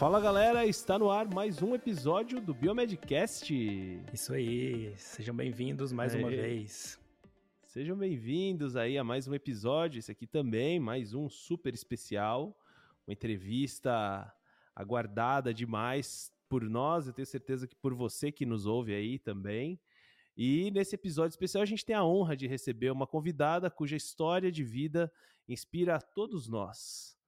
Fala 0.00 0.18
galera, 0.18 0.64
está 0.64 0.98
no 0.98 1.10
ar 1.10 1.28
mais 1.28 1.60
um 1.60 1.74
episódio 1.74 2.40
do 2.40 2.54
Biomedcast. 2.54 3.52
Isso 4.10 4.32
aí, 4.32 4.94
sejam 4.96 5.36
bem-vindos 5.36 5.92
mais 5.92 6.14
uma 6.14 6.30
vez. 6.30 6.98
Sejam 7.66 7.98
bem-vindos 7.98 8.76
aí 8.76 8.96
a 8.96 9.04
mais 9.04 9.28
um 9.28 9.34
episódio, 9.34 9.98
esse 9.98 10.10
aqui 10.10 10.26
também, 10.26 10.80
mais 10.80 11.12
um 11.12 11.28
super 11.28 11.74
especial, 11.74 12.58
uma 13.06 13.12
entrevista 13.12 14.34
aguardada 14.74 15.52
demais 15.52 16.32
por 16.48 16.62
nós, 16.62 17.06
eu 17.06 17.12
tenho 17.12 17.26
certeza 17.26 17.68
que 17.68 17.76
por 17.76 17.92
você 17.92 18.32
que 18.32 18.46
nos 18.46 18.64
ouve 18.64 18.94
aí 18.94 19.18
também. 19.18 19.78
E 20.34 20.70
nesse 20.70 20.94
episódio 20.94 21.34
especial 21.34 21.60
a 21.60 21.66
gente 21.66 21.84
tem 21.84 21.94
a 21.94 22.02
honra 22.02 22.34
de 22.34 22.46
receber 22.46 22.90
uma 22.90 23.06
convidada 23.06 23.68
cuja 23.68 23.96
história 23.96 24.50
de 24.50 24.64
vida 24.64 25.12
inspira 25.46 25.96
a 25.96 26.00
todos 26.00 26.48
nós. 26.48 27.19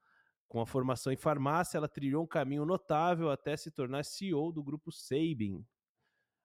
Com 0.52 0.60
a 0.60 0.66
formação 0.66 1.10
em 1.10 1.16
farmácia, 1.16 1.78
ela 1.78 1.88
trilhou 1.88 2.24
um 2.24 2.26
caminho 2.26 2.66
notável 2.66 3.30
até 3.30 3.56
se 3.56 3.70
tornar 3.70 4.04
CEO 4.04 4.52
do 4.52 4.62
grupo 4.62 4.92
Sabin. 4.92 5.64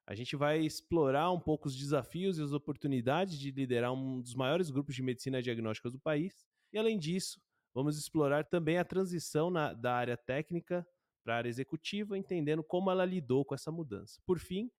A 0.07 0.16
gente 0.16 0.33
vai 0.33 0.61
explorar 0.61 1.30
um 1.30 1.39
pouco 1.41 1.67
os 1.67 1.75
desafios 1.75 2.38
e 2.38 2.41
as 2.41 2.53
oportunidades 2.53 3.38
de 3.38 3.52
liderar 3.52 3.91
um 3.91 4.21
dos 4.21 4.33
maiores 4.33 4.70
grupos 4.70 4.95
de 4.95 5.03
medicina 5.03 5.41
diagnóstica 5.41 5.89
do 5.89 5.99
país. 5.99 6.47
E 6.71 6.77
além 6.77 6.97
disso, 6.97 7.41
vamos 7.73 7.97
explorar 7.97 8.45
também 8.45 8.77
a 8.77 8.85
transição 8.85 9.49
na, 9.49 9.73
da 9.73 9.93
área 9.93 10.16
técnica 10.16 10.88
para 11.21 11.33
a 11.33 11.38
área 11.39 11.49
executiva, 11.49 12.17
entendendo 12.17 12.63
como 12.63 12.89
ela 12.89 13.03
lidou 13.03 13.44
com 13.44 13.55
essa 13.55 13.73
mudança. 13.73 14.21
Por 14.25 14.39
fim, 14.39 14.71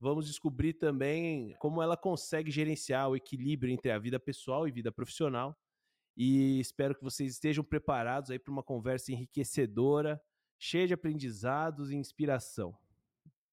vamos 0.00 0.26
descobrir 0.26 0.72
também 0.72 1.54
como 1.60 1.80
ela 1.80 1.96
consegue 1.96 2.50
gerenciar 2.50 3.08
o 3.08 3.14
equilíbrio 3.14 3.72
entre 3.72 3.92
a 3.92 4.00
vida 4.00 4.18
pessoal 4.18 4.66
e 4.66 4.72
vida 4.72 4.90
profissional 4.90 5.56
e 6.16 6.60
espero 6.60 6.94
que 6.94 7.02
vocês 7.02 7.32
estejam 7.32 7.64
preparados 7.64 8.30
aí 8.30 8.38
para 8.38 8.52
uma 8.52 8.62
conversa 8.62 9.12
enriquecedora, 9.12 10.20
cheia 10.58 10.86
de 10.86 10.94
aprendizados 10.94 11.90
e 11.90 11.96
inspiração. 11.96 12.76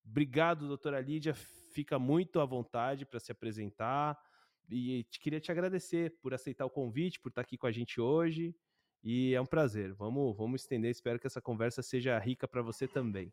Obrigado, 0.06 0.68
doutora 0.68 1.00
Lídia. 1.00 1.34
Fica 1.34 1.98
muito 1.98 2.40
à 2.40 2.46
vontade 2.46 3.06
para 3.06 3.20
se 3.20 3.32
apresentar. 3.32 4.18
E 4.70 5.06
queria 5.20 5.40
te 5.40 5.52
agradecer 5.52 6.18
por 6.22 6.34
aceitar 6.34 6.66
o 6.66 6.70
convite, 6.70 7.20
por 7.20 7.30
estar 7.30 7.42
aqui 7.42 7.58
com 7.58 7.68
a 7.68 7.72
gente 7.72 8.00
hoje. 8.00 8.56
E 9.04 9.34
é 9.34 9.42
um 9.42 9.46
prazer. 9.46 9.94
Vamos, 9.94 10.36
vamos 10.38 10.62
estender. 10.62 10.92
Espero 10.92 11.20
que 11.20 11.28
essa 11.28 11.42
conversa 11.42 11.82
seja 11.82 12.18
rica 12.20 12.48
para 12.48 12.62
você 12.62 12.88
também. 12.88 13.32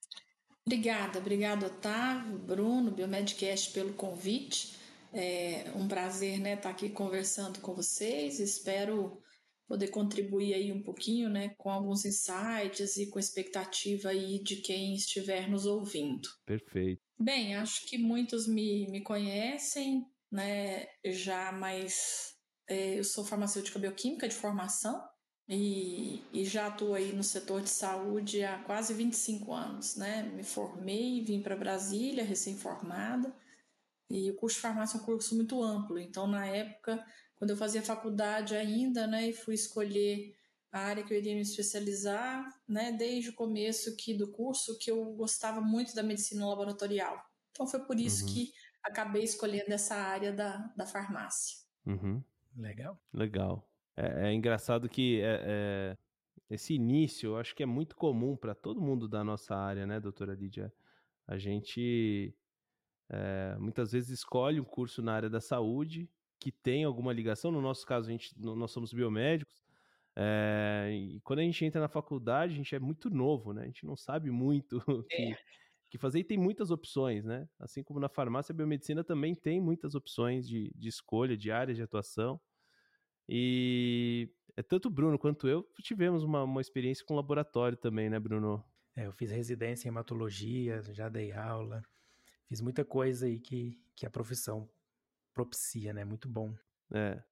Obrigada, 0.66 1.18
obrigado, 1.18 1.64
Otávio, 1.64 2.38
Bruno, 2.38 2.90
Biomedcast, 2.90 3.72
pelo 3.72 3.94
convite. 3.94 4.76
É 5.12 5.70
um 5.74 5.88
prazer 5.88 6.38
né, 6.38 6.54
estar 6.54 6.70
aqui 6.70 6.90
conversando 6.90 7.60
com 7.60 7.74
vocês. 7.74 8.40
Espero 8.40 9.20
poder 9.66 9.88
contribuir 9.88 10.54
aí 10.54 10.72
um 10.72 10.82
pouquinho 10.82 11.28
né, 11.28 11.54
com 11.58 11.70
alguns 11.70 12.04
insights 12.04 12.96
e 12.96 13.06
com 13.10 13.18
expectativa 13.18 14.08
aí 14.08 14.42
de 14.42 14.56
quem 14.56 14.94
estiver 14.94 15.48
nos 15.48 15.66
ouvindo. 15.66 16.28
Perfeito. 16.46 17.02
Bem, 17.18 17.54
acho 17.56 17.86
que 17.86 17.98
muitos 17.98 18.48
me, 18.48 18.88
me 18.90 19.02
conhecem 19.02 20.06
né, 20.32 20.86
já, 21.04 21.52
mas 21.52 22.34
é, 22.66 22.98
eu 22.98 23.04
sou 23.04 23.24
farmacêutica 23.24 23.78
bioquímica 23.78 24.28
de 24.28 24.34
formação 24.34 25.02
e, 25.46 26.22
e 26.32 26.44
já 26.44 26.68
atuo 26.68 26.94
aí 26.94 27.12
no 27.12 27.22
setor 27.22 27.60
de 27.60 27.70
saúde 27.70 28.44
há 28.44 28.58
quase 28.60 28.94
25 28.94 29.52
anos. 29.52 29.96
Né? 29.96 30.22
Me 30.34 30.44
formei, 30.44 31.22
vim 31.22 31.42
para 31.42 31.56
Brasília 31.56 32.24
recém-formada 32.24 33.34
e 34.10 34.30
o 34.30 34.34
curso 34.34 34.56
de 34.56 34.62
farmácia 34.62 34.98
é 34.98 35.00
um 35.00 35.04
curso 35.04 35.34
muito 35.34 35.62
amplo, 35.62 35.98
então 35.98 36.26
na 36.26 36.46
época, 36.46 37.04
quando 37.36 37.50
eu 37.50 37.56
fazia 37.56 37.82
faculdade 37.82 38.54
ainda, 38.54 39.06
né, 39.06 39.28
e 39.28 39.32
fui 39.32 39.54
escolher 39.54 40.34
a 40.72 40.80
área 40.80 41.02
que 41.02 41.12
eu 41.12 41.18
iria 41.18 41.34
me 41.34 41.40
especializar, 41.40 42.46
né, 42.68 42.92
desde 42.92 43.30
o 43.30 43.34
começo 43.34 43.96
que 43.96 44.14
do 44.14 44.30
curso, 44.30 44.78
que 44.78 44.90
eu 44.90 45.04
gostava 45.12 45.60
muito 45.60 45.94
da 45.94 46.02
medicina 46.02 46.46
laboratorial. 46.46 47.22
Então 47.50 47.66
foi 47.66 47.80
por 47.80 47.98
isso 47.98 48.26
uhum. 48.26 48.32
que 48.32 48.52
acabei 48.82 49.24
escolhendo 49.24 49.72
essa 49.72 49.94
área 49.94 50.32
da, 50.32 50.58
da 50.76 50.86
farmácia. 50.86 51.58
Uhum. 51.86 52.22
Legal. 52.56 53.00
Legal. 53.12 53.68
É, 53.96 54.28
é 54.28 54.32
engraçado 54.32 54.88
que 54.88 55.20
é, 55.20 55.42
é, 55.44 55.96
esse 56.50 56.74
início, 56.74 57.30
eu 57.30 57.36
acho 57.36 57.54
que 57.54 57.62
é 57.62 57.66
muito 57.66 57.96
comum 57.96 58.36
para 58.36 58.54
todo 58.54 58.80
mundo 58.80 59.08
da 59.08 59.24
nossa 59.24 59.54
área, 59.56 59.86
né, 59.86 60.00
doutora 60.00 60.34
Lídia? 60.34 60.72
A 61.26 61.36
gente 61.36 62.34
é, 63.10 63.56
muitas 63.58 63.92
vezes 63.92 64.10
escolhe 64.10 64.60
um 64.60 64.64
curso 64.64 65.02
na 65.02 65.14
área 65.14 65.30
da 65.30 65.40
saúde 65.40 66.08
que 66.38 66.52
tem 66.52 66.84
alguma 66.84 67.12
ligação. 67.12 67.50
No 67.50 67.60
nosso 67.60 67.86
caso, 67.86 68.08
a 68.08 68.12
gente, 68.12 68.32
nós 68.38 68.70
somos 68.70 68.92
biomédicos. 68.92 69.62
É, 70.14 70.90
e 70.92 71.20
quando 71.20 71.38
a 71.40 71.42
gente 71.42 71.64
entra 71.64 71.80
na 71.80 71.88
faculdade, 71.88 72.52
a 72.52 72.56
gente 72.56 72.74
é 72.74 72.78
muito 72.78 73.08
novo, 73.08 73.52
né? 73.52 73.62
A 73.62 73.66
gente 73.66 73.86
não 73.86 73.96
sabe 73.96 74.30
muito 74.30 74.82
o 74.86 75.02
que, 75.08 75.32
é. 75.32 75.38
que 75.90 75.98
fazer 75.98 76.18
e 76.18 76.24
tem 76.24 76.36
muitas 76.36 76.70
opções, 76.70 77.24
né? 77.24 77.48
Assim 77.58 77.82
como 77.82 78.00
na 78.00 78.08
farmácia, 78.08 78.52
a 78.52 78.56
biomedicina 78.56 79.04
também 79.04 79.34
tem 79.34 79.60
muitas 79.60 79.94
opções 79.94 80.46
de, 80.46 80.72
de 80.74 80.88
escolha, 80.88 81.36
de 81.36 81.50
áreas 81.50 81.76
de 81.76 81.82
atuação. 81.82 82.40
E 83.28 84.28
é 84.56 84.62
tanto 84.62 84.88
o 84.88 84.90
Bruno 84.90 85.18
quanto 85.18 85.46
eu 85.46 85.64
tivemos 85.82 86.24
uma, 86.24 86.42
uma 86.42 86.60
experiência 86.60 87.04
com 87.04 87.14
laboratório 87.14 87.76
também, 87.76 88.10
né, 88.10 88.18
Bruno? 88.18 88.64
É, 88.96 89.06
eu 89.06 89.12
fiz 89.12 89.30
residência 89.30 89.86
em 89.86 89.90
hematologia, 89.90 90.82
já 90.92 91.08
dei 91.08 91.30
aula. 91.30 91.82
Fiz 92.48 92.60
muita 92.60 92.84
coisa 92.84 93.26
aí 93.26 93.38
que, 93.38 93.78
que 93.94 94.06
a 94.06 94.10
profissão 94.10 94.68
propicia, 95.34 95.92
né? 95.92 96.04
Muito 96.04 96.28
bom. 96.28 96.54
É. 96.90 97.22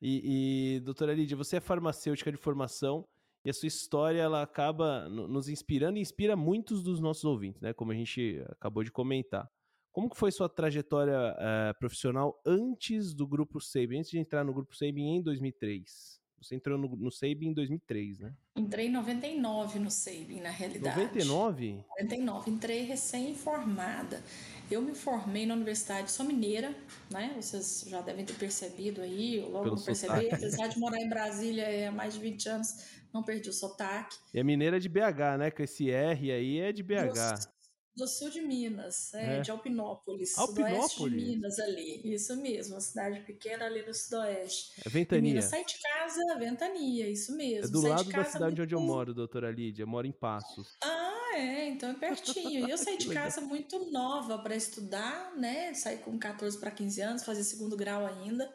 E, 0.00 0.76
e, 0.76 0.80
doutora 0.80 1.12
Lídia, 1.12 1.36
você 1.36 1.56
é 1.56 1.60
farmacêutica 1.60 2.32
de 2.32 2.38
formação 2.38 3.06
e 3.44 3.50
a 3.50 3.52
sua 3.52 3.66
história 3.66 4.20
ela 4.20 4.42
acaba 4.42 5.08
nos 5.08 5.48
inspirando 5.48 5.98
e 5.98 6.00
inspira 6.00 6.34
muitos 6.34 6.82
dos 6.82 7.00
nossos 7.00 7.24
ouvintes, 7.24 7.60
né? 7.60 7.72
Como 7.72 7.92
a 7.92 7.94
gente 7.94 8.42
acabou 8.48 8.82
de 8.82 8.90
comentar. 8.90 9.50
Como 9.92 10.08
que 10.08 10.16
foi 10.16 10.30
sua 10.30 10.48
trajetória 10.48 11.18
uh, 11.18 11.78
profissional 11.78 12.40
antes 12.46 13.14
do 13.14 13.26
Grupo 13.26 13.60
Sabin, 13.60 13.98
antes 13.98 14.10
de 14.10 14.18
entrar 14.18 14.44
no 14.44 14.54
Grupo 14.54 14.76
Sabin 14.76 15.16
em 15.16 15.22
2003? 15.22 16.17
Você 16.40 16.54
entrou 16.54 16.78
no, 16.78 16.88
no 16.96 17.10
Sabin 17.10 17.48
em 17.48 17.52
2003, 17.52 18.20
né? 18.20 18.32
Entrei 18.56 18.86
em 18.86 18.90
99 18.90 19.78
no 19.78 19.90
Sabin, 19.90 20.40
na 20.40 20.50
realidade. 20.50 20.96
99? 20.96 21.84
99. 22.00 22.50
Entrei 22.50 22.82
recém-formada. 22.82 24.22
Eu 24.70 24.82
me 24.82 24.94
formei 24.94 25.46
na 25.46 25.54
Universidade, 25.54 26.10
sou 26.10 26.24
mineira, 26.24 26.74
né? 27.10 27.34
Vocês 27.40 27.86
já 27.88 28.00
devem 28.00 28.24
ter 28.24 28.34
percebido 28.34 29.00
aí, 29.00 29.40
logo 29.40 29.64
Pelo 29.64 29.80
perceber. 29.82 30.32
Apesar 30.32 30.68
de 30.68 30.78
morar 30.78 31.00
em 31.00 31.08
Brasília 31.08 31.88
há 31.88 31.92
mais 31.92 32.14
de 32.14 32.20
20 32.20 32.48
anos, 32.48 32.84
não 33.12 33.22
perdi 33.22 33.48
o 33.48 33.52
sotaque. 33.52 34.16
E 34.32 34.38
a 34.38 34.44
mineira 34.44 34.76
é 34.76 34.80
de 34.80 34.88
BH, 34.88 35.38
né? 35.38 35.50
Com 35.50 35.62
esse 35.62 35.90
R 35.90 36.30
aí 36.30 36.58
é 36.60 36.72
de 36.72 36.82
BH 36.82 37.57
do 37.98 38.06
sul 38.06 38.30
de 38.30 38.40
Minas, 38.40 39.12
é, 39.12 39.38
é. 39.38 39.40
de 39.40 39.50
Alpinópolis, 39.50 40.38
Alpinópolis, 40.38 40.92
sudoeste 40.92 41.10
de 41.10 41.26
Minas 41.26 41.58
ali. 41.58 42.14
Isso 42.14 42.36
mesmo, 42.36 42.74
uma 42.74 42.80
cidade 42.80 43.20
pequena 43.20 43.66
ali 43.66 43.84
no 43.84 43.92
sudoeste. 43.92 44.80
É 44.84 44.88
Ventania. 44.88 45.34
Minas, 45.34 45.46
sai 45.46 45.64
de 45.64 45.78
casa, 45.78 46.38
Ventania, 46.38 47.10
isso 47.10 47.36
mesmo. 47.36 47.66
É 47.66 47.68
do 47.68 47.80
sai 47.80 47.90
lado 47.90 48.10
da 48.10 48.24
cidade 48.24 48.44
muito... 48.44 48.62
onde 48.62 48.74
eu 48.74 48.80
moro, 48.80 49.12
doutora 49.12 49.50
Lídia, 49.50 49.82
eu 49.82 49.86
moro 49.86 50.06
em 50.06 50.12
Passos. 50.12 50.76
Ah, 50.82 51.32
é, 51.34 51.68
então 51.68 51.90
é 51.90 51.94
pertinho. 51.94 52.66
E 52.66 52.70
eu 52.70 52.78
saí 52.78 52.96
de 52.96 53.08
casa 53.12 53.40
muito 53.40 53.90
nova 53.90 54.38
para 54.38 54.54
estudar, 54.54 55.36
né? 55.36 55.74
Saí 55.74 55.98
com 55.98 56.16
14 56.18 56.58
para 56.58 56.70
15 56.70 57.00
anos, 57.02 57.24
fazer 57.24 57.42
segundo 57.42 57.76
grau 57.76 58.06
ainda. 58.06 58.48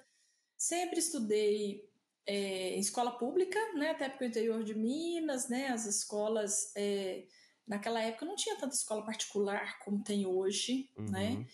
Sempre 0.58 1.00
estudei 1.00 1.82
é, 2.26 2.76
em 2.76 2.80
escola 2.80 3.12
pública, 3.12 3.60
né? 3.74 3.92
Até 3.92 4.08
porque 4.08 4.24
o 4.24 4.28
interior 4.28 4.64
de 4.64 4.74
Minas, 4.74 5.50
né? 5.50 5.68
As 5.68 5.86
escolas... 5.86 6.72
É, 6.78 7.26
Naquela 7.68 8.02
época 8.02 8.26
não 8.26 8.36
tinha 8.36 8.58
tanta 8.58 8.76
escola 8.76 9.06
particular 9.06 9.80
como 9.80 10.04
tem 10.04 10.26
hoje, 10.26 10.90
uhum. 10.98 11.10
né? 11.10 11.46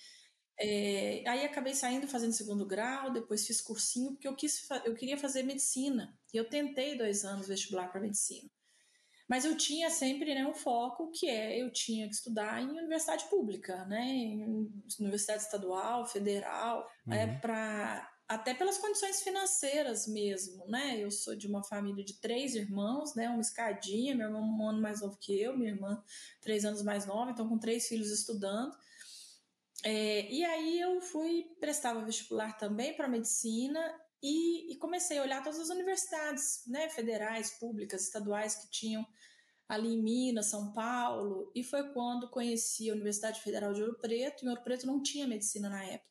É, 0.62 1.24
aí 1.26 1.46
acabei 1.46 1.74
saindo 1.74 2.06
fazendo 2.08 2.34
segundo 2.34 2.66
grau, 2.66 3.14
depois 3.14 3.48
fiz 3.48 3.62
cursinho, 3.62 4.12
porque 4.12 4.28
eu, 4.28 4.36
quis, 4.36 4.68
eu 4.84 4.94
queria 4.94 5.18
fazer 5.18 5.44
medicina. 5.44 6.18
E 6.34 6.38
eu 6.38 6.50
tentei 6.50 6.98
dois 6.98 7.24
anos 7.24 7.48
vestibular 7.48 7.88
para 7.90 8.02
medicina. 8.02 8.50
Mas 9.30 9.46
eu 9.46 9.56
tinha 9.56 9.92
sempre 9.92 10.34
né, 10.34 10.46
um 10.46 10.56
foco 10.56 11.12
que 11.12 11.30
é 11.30 11.62
eu 11.62 11.72
tinha 11.72 12.08
que 12.10 12.16
estudar 12.16 12.62
em 12.62 12.72
universidade 12.72 13.30
pública, 13.30 13.86
né? 13.86 14.02
Em 14.02 14.68
universidade 15.00 15.44
estadual, 15.44 16.06
federal, 16.08 16.90
uhum. 17.06 17.14
é, 17.14 17.38
para 17.40 18.12
até 18.30 18.54
pelas 18.54 18.78
condições 18.78 19.24
financeiras 19.24 20.08
mesmo, 20.08 20.64
né? 20.68 21.04
Eu 21.04 21.10
sou 21.10 21.36
de 21.36 21.48
uma 21.48 21.64
família 21.64 22.06
de 22.06 22.14
três 22.22 22.54
irmãos, 22.54 23.16
né? 23.16 23.28
Uma 23.28 23.42
escadinha, 23.42 24.16
meu 24.16 24.28
irmão 24.28 24.44
um 24.44 24.70
ano 24.70 24.80
mais 24.80 25.02
novo 25.02 25.18
que 25.18 25.42
eu, 25.42 25.58
minha 25.58 25.72
irmã 25.72 26.02
três 26.40 26.64
anos 26.64 26.84
mais 26.84 27.08
nova, 27.08 27.32
então 27.32 27.50
com 27.50 27.58
três 27.58 27.88
filhos 27.88 28.12
estudando. 28.12 28.72
É, 29.84 30.32
e 30.32 30.46
aí 30.46 30.80
eu 30.80 31.02
fui 31.02 31.46
prestava 31.60 32.06
vestibular 32.06 32.56
também 32.56 32.96
para 32.96 33.08
medicina 33.08 33.80
e, 34.22 34.74
e, 34.74 34.78
comecei 34.78 35.18
a 35.18 35.24
olhar 35.24 35.42
todas 35.42 35.60
as 35.60 35.70
universidades, 35.70 36.62
né? 36.68 36.88
Federais, 36.90 37.58
públicas, 37.60 38.04
estaduais 38.04 38.56
que 38.56 38.70
tinham 38.70 39.04
ali 39.68 39.96
em 39.96 40.04
Minas, 40.04 40.48
São 40.48 40.72
Paulo, 40.72 41.52
e 41.56 41.64
foi 41.64 41.92
quando 41.94 42.30
conheci 42.30 42.90
a 42.90 42.94
Universidade 42.94 43.42
Federal 43.42 43.74
de 43.74 43.82
Ouro 43.82 43.98
Preto. 44.00 44.46
E 44.46 44.50
Ouro 44.50 44.62
Preto 44.64 44.86
não 44.86 45.02
tinha 45.02 45.28
medicina 45.28 45.68
na 45.70 45.84
época 45.84 46.09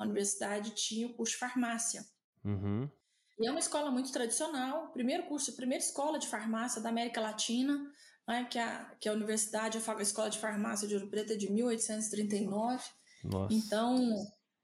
a 0.00 0.04
universidade 0.04 0.70
tinha 0.70 1.06
o 1.06 1.12
curso 1.12 1.34
de 1.34 1.38
farmácia. 1.38 2.04
Uhum. 2.42 2.90
E 3.38 3.46
é 3.46 3.50
uma 3.50 3.60
escola 3.60 3.90
muito 3.90 4.10
tradicional, 4.10 4.90
primeiro 4.92 5.24
curso, 5.24 5.54
primeira 5.54 5.84
escola 5.84 6.18
de 6.18 6.26
farmácia 6.26 6.80
da 6.80 6.88
América 6.88 7.20
Latina, 7.20 7.78
né, 8.26 8.46
que, 8.50 8.58
a, 8.58 8.96
que 8.98 9.08
a 9.08 9.12
universidade, 9.12 9.76
a 9.76 10.02
Escola 10.02 10.30
de 10.30 10.38
Farmácia 10.38 10.88
de 10.88 10.94
Ouro 10.94 11.08
Preto 11.08 11.32
é 11.32 11.36
de 11.36 11.50
1839. 11.50 12.82
Nossa. 13.24 13.52
Então, 13.52 14.14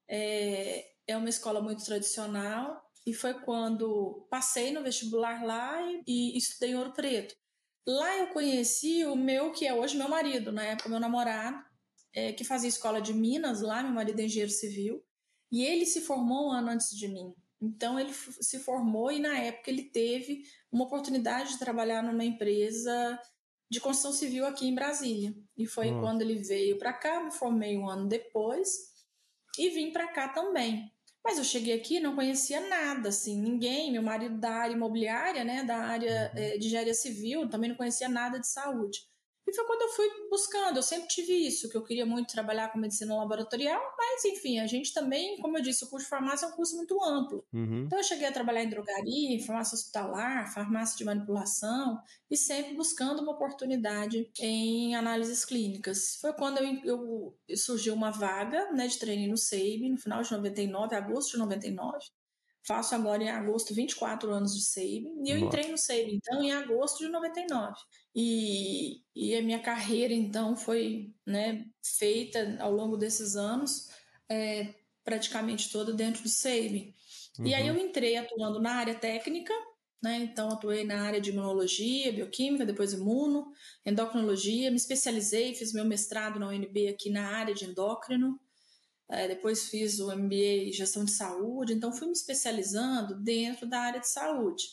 é, 0.09 0.87
é 1.07 1.17
uma 1.17 1.29
escola 1.29 1.61
muito 1.61 1.85
tradicional 1.85 2.83
e 3.07 3.13
foi 3.13 3.35
quando 3.35 4.27
passei 4.31 4.73
no 4.73 4.83
vestibular 4.83 5.45
lá 5.45 5.83
e, 6.07 6.35
e 6.35 6.39
estudei 6.39 6.71
em 6.71 6.77
Ouro 6.77 6.93
Preto. 6.93 7.35
Lá 7.87 8.17
eu 8.19 8.29
conheci 8.29 9.05
o 9.05 9.15
meu, 9.15 9.53
que 9.53 9.67
é 9.67 9.75
hoje 9.75 9.97
meu 9.97 10.09
marido, 10.09 10.51
na 10.51 10.65
época 10.65 10.89
meu 10.89 11.01
namorado, 11.01 11.63
é, 12.15 12.33
que 12.33 12.45
fazia 12.45 12.69
escola 12.69 13.01
de 13.01 13.13
Minas 13.13 13.61
lá, 13.61 13.83
meu 13.83 13.93
marido 13.93 14.19
é 14.21 14.25
engenheiro 14.25 14.51
civil, 14.51 15.05
e 15.51 15.65
ele 15.65 15.87
se 15.87 16.01
formou 16.01 16.49
um 16.49 16.53
ano 16.53 16.71
antes 16.71 16.91
de 16.97 17.09
mim. 17.09 17.35
Então 17.61 17.99
ele 17.99 18.13
se 18.13 18.59
formou 18.59 19.11
e 19.11 19.19
na 19.19 19.39
época 19.39 19.71
ele 19.71 19.85
teve 19.85 20.43
uma 20.71 20.85
oportunidade 20.85 21.53
de 21.53 21.59
trabalhar 21.59 22.03
numa 22.03 22.25
empresa 22.25 23.19
de 23.71 23.81
construção 23.81 24.13
civil 24.13 24.47
aqui 24.47 24.67
em 24.67 24.75
Brasília. 24.75 25.35
E 25.57 25.67
foi 25.67 25.91
hum. 25.91 26.01
quando 26.01 26.23
ele 26.23 26.37
veio 26.37 26.79
para 26.79 26.93
cá, 26.93 27.25
me 27.25 27.31
formei 27.31 27.77
um 27.77 27.89
ano 27.89 28.07
depois 28.07 28.69
e 29.59 29.71
vim 29.71 29.91
para 29.91 30.09
cá 30.09 30.29
também. 30.29 30.93
Mas 31.25 31.39
eu 31.39 31.45
cheguei 31.45 31.75
aqui 31.75 31.99
não 31.99 32.15
conhecia 32.15 32.61
nada, 32.69 33.09
assim, 33.09 33.41
ninguém. 33.41 33.91
Meu 33.91 34.03
marido 34.03 34.39
da 34.39 34.51
área 34.51 34.75
imobiliária, 34.75 35.43
né, 35.43 35.65
da 35.65 35.77
área 35.77 36.31
é, 36.37 36.57
de 36.57 36.67
engenharia 36.67 36.95
civil, 36.95 37.49
também 37.49 37.71
não 37.71 37.77
conhecia 37.77 38.09
nada 38.09 38.39
de 38.39 38.47
saúde. 38.47 39.01
E 39.47 39.55
foi 39.55 39.65
quando 39.65 39.83
eu 39.83 39.89
fui 39.89 40.09
buscando. 40.29 40.77
Eu 40.77 40.83
sempre 40.83 41.09
tive 41.09 41.33
isso, 41.33 41.69
que 41.69 41.77
eu 41.77 41.83
queria 41.83 42.05
muito 42.05 42.33
trabalhar 42.33 42.73
com 42.73 42.79
medicina 42.79 43.17
laboratorial, 43.17 43.81
mas 43.97 44.25
enfim, 44.25 44.59
a 44.59 44.67
gente 44.67 44.93
também, 44.93 45.39
como 45.39 45.57
eu 45.57 45.63
disse, 45.63 45.85
o 45.85 45.89
curso 45.89 46.05
de 46.07 46.11
farmácia 46.11 46.47
é 46.47 46.49
um 46.49 46.53
curso 46.53 46.77
muito 46.77 47.03
amplo. 47.03 47.45
Uhum. 47.53 47.85
Então 47.87 47.99
eu 47.99 48.05
cheguei 48.05 48.27
a 48.27 48.33
trabalhar 48.33 48.65
em 48.65 48.69
drogaria, 48.69 49.45
farmácia 49.45 49.77
hospitalar, 49.77 50.53
farmácia 50.53 50.97
de 50.99 51.05
manipulação 51.05 52.01
e 52.31 52.37
sempre 52.37 52.75
buscando 52.75 53.23
uma 53.23 53.33
oportunidade 53.33 54.31
em 54.41 54.95
análises 54.97 55.45
clínicas. 55.45 56.17
Foi 56.21 56.33
quando 56.33 56.59
eu, 56.59 57.37
eu 57.49 57.57
surgiu 57.57 57.95
uma 57.95 58.11
vaga 58.11 58.73
né, 58.73 58.87
de 58.87 58.99
treino 58.99 59.31
no 59.31 59.37
SEIB, 59.37 59.91
no 59.91 59.99
final 59.99 60.23
de 60.23 60.33
99, 60.33 60.95
agosto 60.95 61.33
de 61.33 61.39
99. 61.39 61.99
Faço 62.67 62.95
agora 62.95 63.23
em 63.23 63.31
agosto 63.31 63.73
24 63.73 64.31
anos 64.31 64.55
de 64.55 64.65
SEIB. 64.65 65.07
E 65.25 65.31
eu 65.31 65.39
entrei 65.39 65.71
no 65.71 65.79
SEIB, 65.79 66.17
então, 66.17 66.43
em 66.43 66.53
agosto 66.53 66.99
de 66.99 67.09
99. 67.09 67.75
E, 68.15 69.03
e 69.15 69.37
a 69.37 69.43
minha 69.43 69.61
carreira, 69.61 70.13
então, 70.13 70.57
foi 70.57 71.15
né, 71.25 71.65
feita 71.81 72.57
ao 72.59 72.73
longo 72.73 72.97
desses 72.97 73.37
anos, 73.37 73.89
é, 74.29 74.75
praticamente 75.05 75.71
toda 75.71 75.93
dentro 75.93 76.23
do 76.23 76.29
SEIB. 76.29 76.95
Uhum. 77.39 77.47
E 77.47 77.55
aí 77.55 77.69
eu 77.69 77.77
entrei 77.77 78.17
atuando 78.17 78.61
na 78.61 78.73
área 78.73 78.95
técnica, 78.95 79.55
né? 80.03 80.19
Então, 80.19 80.51
atuei 80.51 80.85
na 80.85 81.03
área 81.03 81.21
de 81.21 81.31
imunologia, 81.31 82.13
bioquímica, 82.13 82.67
depois 82.67 82.93
imuno, 82.93 83.53
endocrinologia, 83.85 84.71
me 84.71 84.77
especializei, 84.77 85.55
fiz 85.55 85.73
meu 85.73 85.85
mestrado 85.85 86.41
na 86.41 86.49
UNB 86.49 86.89
aqui 86.89 87.11
na 87.11 87.29
área 87.29 87.55
de 87.55 87.65
endócrino. 87.65 88.41
É, 89.09 89.29
depois 89.29 89.69
fiz 89.69 90.01
o 90.01 90.11
MBA 90.11 90.69
em 90.69 90.73
gestão 90.73 91.05
de 91.05 91.13
saúde, 91.13 91.73
então 91.73 91.93
fui 91.93 92.07
me 92.07 92.13
especializando 92.13 93.15
dentro 93.15 93.67
da 93.67 93.81
área 93.81 94.01
de 94.01 94.09
saúde. 94.09 94.65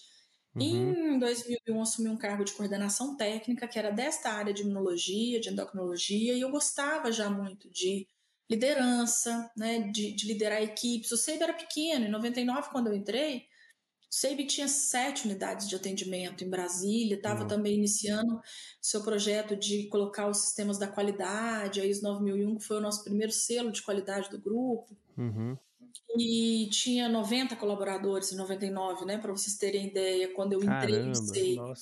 Uhum. 0.56 1.16
Em 1.16 1.20
2001 1.20 1.82
assumi 1.82 2.10
um 2.10 2.18
cargo 2.18 2.44
de 2.44 2.54
coordenação 2.54 3.16
técnica, 3.16 3.68
que 3.68 3.78
era 3.78 3.92
desta 3.92 4.30
área 4.30 4.54
de 4.54 4.64
imunologia, 4.64 5.40
de 5.40 5.50
endocrinologia, 5.50 6.34
e 6.34 6.42
eu 6.42 6.50
gostava 6.50 7.12
já 7.12 7.30
muito 7.30 7.70
de 7.70 8.08
liderança, 8.50 9.52
né, 9.58 9.80
de, 9.92 10.14
de 10.14 10.28
liderar 10.28 10.62
equipes. 10.62 11.12
O 11.12 11.18
SEIB 11.18 11.44
era 11.44 11.54
pequeno, 11.54 12.06
em 12.06 12.10
99 12.10 12.70
quando 12.70 12.88
eu 12.88 12.94
entrei, 12.94 13.46
SEIB 14.14 14.46
tinha 14.46 14.68
sete 14.68 15.26
unidades 15.26 15.68
de 15.68 15.76
atendimento 15.76 16.44
em 16.44 16.50
Brasília, 16.50 17.16
estava 17.16 17.42
uhum. 17.42 17.48
também 17.48 17.74
iniciando 17.74 18.40
seu 18.80 19.04
projeto 19.04 19.56
de 19.56 19.88
colocar 19.88 20.30
os 20.30 20.38
sistemas 20.38 20.78
da 20.78 20.88
qualidade, 20.88 21.82
a 21.82 21.86
ISO 21.86 22.04
9001, 22.04 22.58
que 22.58 22.64
foi 22.64 22.78
o 22.78 22.82
nosso 22.82 23.04
primeiro 23.04 23.34
selo 23.34 23.72
de 23.72 23.82
qualidade 23.82 24.30
do 24.30 24.40
grupo. 24.40 24.96
Uhum. 25.18 25.58
E 26.16 26.70
tinha 26.70 27.10
90 27.10 27.56
colaboradores 27.56 28.32
em 28.32 28.36
99, 28.36 29.04
né? 29.04 29.18
Para 29.18 29.32
vocês 29.32 29.58
terem 29.58 29.88
ideia, 29.88 30.32
quando 30.32 30.54
eu 30.54 30.60
Caramba, 30.60 30.86
entrei 30.86 31.04
no 31.04 31.16
SEIB. 31.16 31.74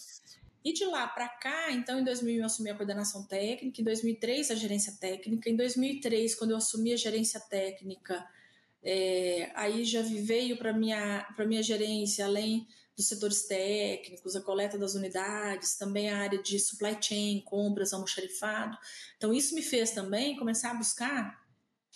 E 0.64 0.72
de 0.72 0.86
lá 0.86 1.08
para 1.08 1.28
cá, 1.28 1.74
então 1.74 2.00
em 2.00 2.04
2001 2.06 2.40
eu 2.40 2.46
assumi 2.46 2.70
a 2.70 2.76
coordenação 2.76 3.26
técnica, 3.26 3.82
em 3.82 3.84
2003 3.84 4.52
a 4.52 4.56
gerência 4.56 4.94
técnica, 5.02 5.50
em 5.50 5.56
2003 5.58 6.36
quando 6.36 6.52
eu 6.52 6.58
assumi 6.58 6.94
a 6.94 6.98
gerência 6.98 7.42
técnica, 7.42 8.26
é, 8.84 9.52
aí 9.56 9.86
já 9.86 10.02
veio 10.02 10.58
para 10.58 10.74
minha 10.74 11.24
para 11.36 11.46
minha 11.46 11.62
gerência, 11.62 12.26
além 12.26 12.68
dos 12.96 13.08
setores 13.08 13.44
técnicos, 13.48 14.36
a 14.36 14.42
coleta 14.42 14.78
das 14.78 14.96
unidades, 14.96 15.78
também 15.78 16.10
a 16.10 16.18
área 16.18 16.42
de 16.42 16.60
supply 16.60 16.98
chain, 17.02 17.42
compras, 17.42 17.94
almoxarifado. 17.94 18.78
Então 19.18 19.34
isso 19.34 19.56
me 19.56 19.62
fez 19.62 19.92
também 19.92 20.36
começar 20.36 20.72
a 20.72 20.76
buscar 20.76 21.42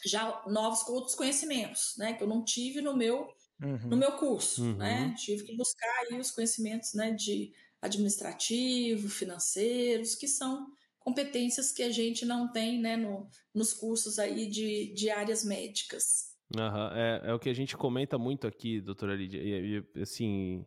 já 0.06 0.44
novos 0.48 0.88
outros 0.88 1.16
conhecimentos, 1.16 1.96
né, 1.98 2.14
que 2.14 2.24
eu 2.24 2.28
não 2.28 2.44
tive 2.44 2.82
no 2.82 2.96
meu 2.96 3.28
uhum. 3.62 3.90
no 3.90 3.98
meu 3.98 4.14
curso, 4.14 4.64
uhum. 4.64 4.78
né? 4.78 5.14
Tive 5.18 5.44
que 5.44 5.56
buscar 5.56 5.92
aí 6.02 6.20
os 6.20 6.32
conhecimentos, 6.32 6.94
né, 6.94 7.12
de 7.12 7.54
administrativo, 7.82 9.10
financeiros, 9.10 10.16
que 10.16 10.28
são 10.28 10.72
competências 11.00 11.72
que 11.72 11.84
a 11.84 11.92
gente 11.92 12.26
não 12.26 12.52
tem, 12.52 12.80
né, 12.80 12.98
no, 12.98 13.30
nos 13.54 13.74
cursos 13.74 14.18
aí 14.18 14.48
de, 14.48 14.94
de 14.94 15.10
áreas 15.10 15.44
médicas. 15.44 16.35
Uhum. 16.54 16.88
É, 16.94 17.22
é 17.26 17.34
o 17.34 17.40
que 17.40 17.50
a 17.50 17.54
gente 17.54 17.76
comenta 17.76 18.18
muito 18.18 18.46
aqui, 18.46 18.80
doutora 18.80 19.16
Lídia. 19.16 19.42
E, 19.42 19.84
e 19.96 20.02
assim, 20.02 20.66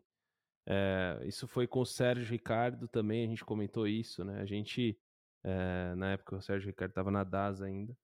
é, 0.66 1.20
isso 1.24 1.46
foi 1.46 1.66
com 1.66 1.80
o 1.80 1.86
Sérgio 1.86 2.30
Ricardo 2.30 2.88
também, 2.88 3.24
a 3.24 3.28
gente 3.28 3.44
comentou 3.44 3.86
isso, 3.86 4.24
né? 4.24 4.40
A 4.40 4.44
gente, 4.44 4.98
é, 5.44 5.94
na 5.94 6.12
época 6.12 6.36
o 6.36 6.42
Sérgio 6.42 6.66
Ricardo 6.68 6.90
estava 6.90 7.10
na 7.10 7.24
DAS 7.24 7.62
ainda, 7.62 7.96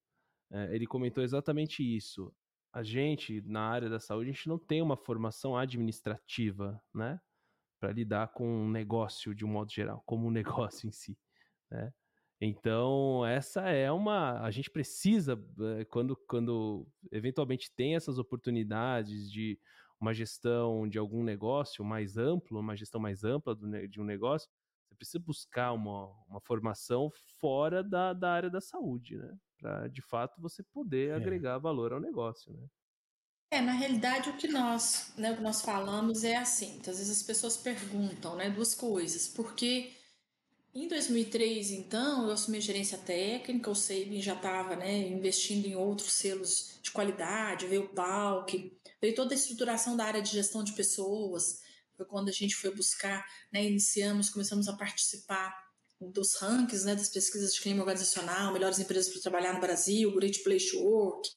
é, 0.50 0.75
ele 0.75 0.87
comentou 0.87 1.23
exatamente 1.23 1.82
isso. 1.82 2.32
A 2.73 2.82
gente, 2.82 3.41
na 3.43 3.69
área 3.69 3.88
da 3.88 4.00
saúde, 4.00 4.31
a 4.31 4.32
gente 4.32 4.49
não 4.49 4.59
tem 4.59 4.82
uma 4.82 4.97
formação 4.97 5.56
administrativa, 5.56 6.81
né? 6.93 7.20
Para 7.81 7.93
lidar 7.93 8.32
com 8.32 8.49
um 8.49 8.70
negócio 8.70 9.35
de 9.35 9.44
um 9.44 9.49
modo 9.49 9.70
geral, 9.70 10.03
como 10.06 10.27
um 10.27 10.31
negócio 10.73 10.88
em 10.88 10.93
si, 10.93 11.19
né? 11.70 11.93
Então, 12.44 13.25
essa 13.25 13.62
é 13.70 13.91
uma. 13.91 14.41
A 14.41 14.50
gente 14.50 14.70
precisa, 14.70 15.43
eh, 15.79 15.85
quando, 15.87 16.14
quando 16.29 16.87
eventualmente 17.11 17.73
tem 17.75 17.96
essas 17.96 18.19
oportunidades 18.19 19.31
de 19.31 19.58
uma 19.99 20.12
gestão 20.12 20.87
de 20.87 20.99
algum 20.99 21.25
negócio 21.25 21.82
mais 21.82 22.19
amplo, 22.19 22.60
uma 22.60 22.77
gestão 22.77 23.01
mais 23.01 23.24
ampla 23.24 23.55
do, 23.55 23.89
de 23.89 23.98
um 23.98 24.05
negócio, 24.05 24.46
você 24.86 24.94
precisa 24.94 25.19
buscar 25.19 25.72
uma, 25.72 26.06
uma 26.29 26.41
formação 26.41 27.10
fora 27.41 27.82
da, 27.82 28.13
da 28.13 28.31
área 28.31 28.51
da 28.51 28.60
saúde, 28.60 29.17
né? 29.17 29.34
Para 29.58 29.89
de 29.89 30.03
fato 30.03 30.39
você 30.41 30.63
poder 30.63 31.13
é. 31.13 31.15
agregar 31.15 31.56
valor 31.56 31.94
ao 31.94 32.01
negócio, 32.01 32.53
né? 32.53 32.67
É, 33.51 33.60
na 33.60 33.72
realidade 33.72 34.29
o 34.29 34.36
que 34.36 34.48
nós, 34.48 35.15
né, 35.17 35.32
o 35.32 35.36
que 35.36 35.43
nós 35.43 35.63
falamos 35.63 36.24
é 36.24 36.36
assim, 36.36 36.81
às 36.81 36.98
vezes 36.98 37.10
as 37.10 37.22
pessoas 37.22 37.56
perguntam, 37.56 38.34
né, 38.34 38.51
duas 38.51 38.74
coisas, 38.74 39.29
porque 39.29 39.93
em 40.75 40.89
2003, 40.89 41.71
então, 41.71 42.27
eu 42.27 42.33
assumi 42.33 42.59
a 42.59 42.61
gerência 42.61 42.99
técnica, 42.99 43.71
o 43.71 43.77
Sabin 43.77 44.21
já 44.21 44.35
estava 44.35 44.75
né, 44.75 45.07
investindo 45.07 45.67
em 45.67 45.77
outros 45.77 46.13
selos 46.15 46.79
de 46.83 46.91
qualidade, 46.91 47.67
veio 47.67 47.85
o 47.85 47.89
PALC, 47.89 48.73
veio 49.01 49.15
toda 49.15 49.35
a 49.35 49.37
estruturação 49.37 49.97
da 49.97 50.05
área 50.05 50.21
de 50.21 50.33
gestão 50.33 50.65
de 50.65 50.73
pessoas, 50.73 51.61
foi 51.97 52.05
quando 52.07 52.29
a 52.29 52.33
gente 52.33 52.57
foi 52.57 52.75
buscar, 52.75 53.25
né, 53.53 53.65
iniciamos, 53.65 54.31
começamos 54.31 54.67
a 54.67 54.73
participar 54.73 55.55
dos 56.01 56.35
rankings, 56.35 56.85
né, 56.85 56.97
das 56.97 57.09
pesquisas 57.09 57.55
de 57.55 57.61
clima 57.61 57.81
organizacional, 57.81 58.53
melhores 58.53 58.81
empresas 58.81 59.13
para 59.13 59.23
trabalhar 59.23 59.55
no 59.55 59.61
Brasil, 59.61 60.13
Great 60.13 60.43
Place 60.43 60.71
to 60.71 60.79
Work, 60.81 61.29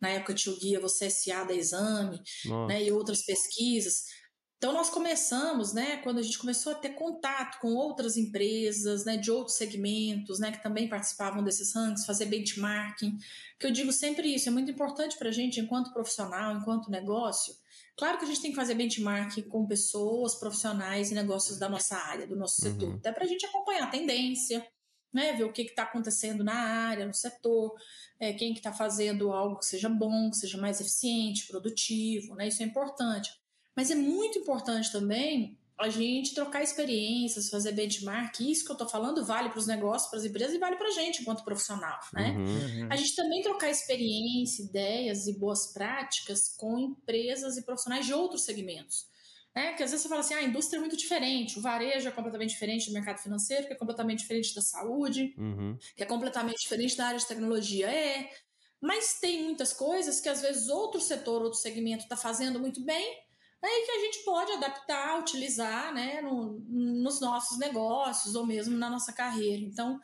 na 0.00 0.10
época 0.10 0.34
tinha 0.34 0.54
o 0.54 0.58
guia 0.58 0.78
Você 0.80 1.10
SA 1.10 1.44
da 1.44 1.54
Exame, 1.54 2.20
né, 2.68 2.84
e 2.84 2.92
outras 2.92 3.24
pesquisas, 3.24 4.04
então 4.64 4.72
nós 4.72 4.88
começamos, 4.88 5.74
né, 5.74 5.98
quando 5.98 6.20
a 6.20 6.22
gente 6.22 6.38
começou 6.38 6.72
a 6.72 6.74
ter 6.74 6.94
contato 6.94 7.60
com 7.60 7.74
outras 7.74 8.16
empresas, 8.16 9.04
né, 9.04 9.18
de 9.18 9.30
outros 9.30 9.58
segmentos, 9.58 10.38
né, 10.38 10.52
que 10.52 10.62
também 10.62 10.88
participavam 10.88 11.44
desses 11.44 11.74
rankings, 11.74 12.06
fazer 12.06 12.24
benchmarking, 12.24 13.18
que 13.60 13.66
eu 13.66 13.70
digo 13.70 13.92
sempre 13.92 14.34
isso, 14.34 14.48
é 14.48 14.52
muito 14.52 14.70
importante 14.70 15.18
para 15.18 15.28
a 15.28 15.32
gente 15.32 15.60
enquanto 15.60 15.92
profissional, 15.92 16.56
enquanto 16.56 16.90
negócio. 16.90 17.54
Claro 17.94 18.16
que 18.16 18.24
a 18.24 18.26
gente 18.26 18.40
tem 18.40 18.52
que 18.52 18.56
fazer 18.56 18.74
benchmarking 18.74 19.42
com 19.42 19.66
pessoas 19.66 20.34
profissionais 20.36 21.10
e 21.10 21.14
negócios 21.14 21.58
da 21.58 21.68
nossa 21.68 21.98
área, 21.98 22.26
do 22.26 22.34
nosso 22.34 22.62
setor, 22.62 22.88
uhum. 22.88 22.96
até 22.96 23.12
para 23.12 23.24
a 23.24 23.28
gente 23.28 23.44
acompanhar 23.44 23.82
a 23.82 23.90
tendência, 23.90 24.66
né, 25.12 25.34
ver 25.34 25.44
o 25.44 25.52
que 25.52 25.60
está 25.60 25.82
acontecendo 25.82 26.42
na 26.42 26.54
área, 26.54 27.04
no 27.04 27.12
setor, 27.12 27.74
é, 28.18 28.32
quem 28.32 28.54
que 28.54 28.60
está 28.60 28.72
fazendo 28.72 29.30
algo 29.30 29.58
que 29.58 29.66
seja 29.66 29.90
bom, 29.90 30.30
que 30.30 30.38
seja 30.38 30.56
mais 30.56 30.80
eficiente, 30.80 31.46
produtivo, 31.48 32.34
né, 32.34 32.48
isso 32.48 32.62
é 32.62 32.64
importante. 32.64 33.43
Mas 33.76 33.90
é 33.90 33.94
muito 33.94 34.38
importante 34.38 34.90
também 34.92 35.58
a 35.76 35.88
gente 35.88 36.34
trocar 36.34 36.62
experiências, 36.62 37.48
fazer 37.48 37.72
benchmark. 37.72 38.38
Isso 38.40 38.64
que 38.64 38.70
eu 38.70 38.74
estou 38.74 38.88
falando 38.88 39.24
vale 39.24 39.48
para 39.48 39.58
os 39.58 39.66
negócios, 39.66 40.08
para 40.08 40.20
as 40.20 40.24
empresas 40.24 40.54
e 40.54 40.58
vale 40.58 40.76
para 40.76 40.86
a 40.86 40.92
gente 40.92 41.20
enquanto 41.22 41.44
profissional, 41.44 41.98
né? 42.12 42.30
Uhum, 42.30 42.82
uhum. 42.82 42.88
A 42.90 42.96
gente 42.96 43.16
também 43.16 43.42
trocar 43.42 43.68
experiência, 43.70 44.62
ideias 44.62 45.26
e 45.26 45.36
boas 45.36 45.72
práticas 45.72 46.54
com 46.56 46.78
empresas 46.78 47.56
e 47.56 47.62
profissionais 47.62 48.06
de 48.06 48.14
outros 48.14 48.44
segmentos. 48.44 49.08
né? 49.54 49.72
Que 49.74 49.82
às 49.82 49.90
vezes 49.90 50.02
você 50.02 50.08
fala 50.08 50.20
assim, 50.20 50.34
ah, 50.34 50.38
a 50.38 50.42
indústria 50.42 50.78
é 50.78 50.80
muito 50.80 50.96
diferente, 50.96 51.58
o 51.58 51.62
varejo 51.62 52.08
é 52.08 52.10
completamente 52.10 52.50
diferente 52.50 52.88
do 52.88 52.92
mercado 52.92 53.18
financeiro, 53.18 53.66
que 53.66 53.72
é 53.72 53.76
completamente 53.76 54.20
diferente 54.20 54.54
da 54.54 54.62
saúde, 54.62 55.34
uhum. 55.38 55.78
que 55.96 56.02
é 56.02 56.06
completamente 56.06 56.60
diferente 56.60 56.96
da 56.96 57.06
área 57.06 57.18
de 57.18 57.26
tecnologia. 57.26 57.88
É, 57.88 58.30
mas 58.80 59.18
tem 59.20 59.44
muitas 59.44 59.72
coisas 59.72 60.20
que 60.20 60.28
às 60.28 60.42
vezes 60.42 60.68
outro 60.68 61.00
setor, 61.00 61.42
outro 61.42 61.58
segmento 61.58 62.04
está 62.04 62.16
fazendo 62.16 62.58
muito 62.58 62.80
bem, 62.84 63.23
e 63.68 63.86
que 63.86 63.92
a 63.92 64.00
gente 64.00 64.24
pode 64.24 64.52
adaptar, 64.52 65.18
utilizar 65.20 65.92
né, 65.94 66.20
no, 66.20 66.60
nos 66.68 67.20
nossos 67.20 67.58
negócios 67.58 68.34
ou 68.34 68.46
mesmo 68.46 68.76
na 68.76 68.90
nossa 68.90 69.12
carreira. 69.12 69.62
Então, 69.62 69.98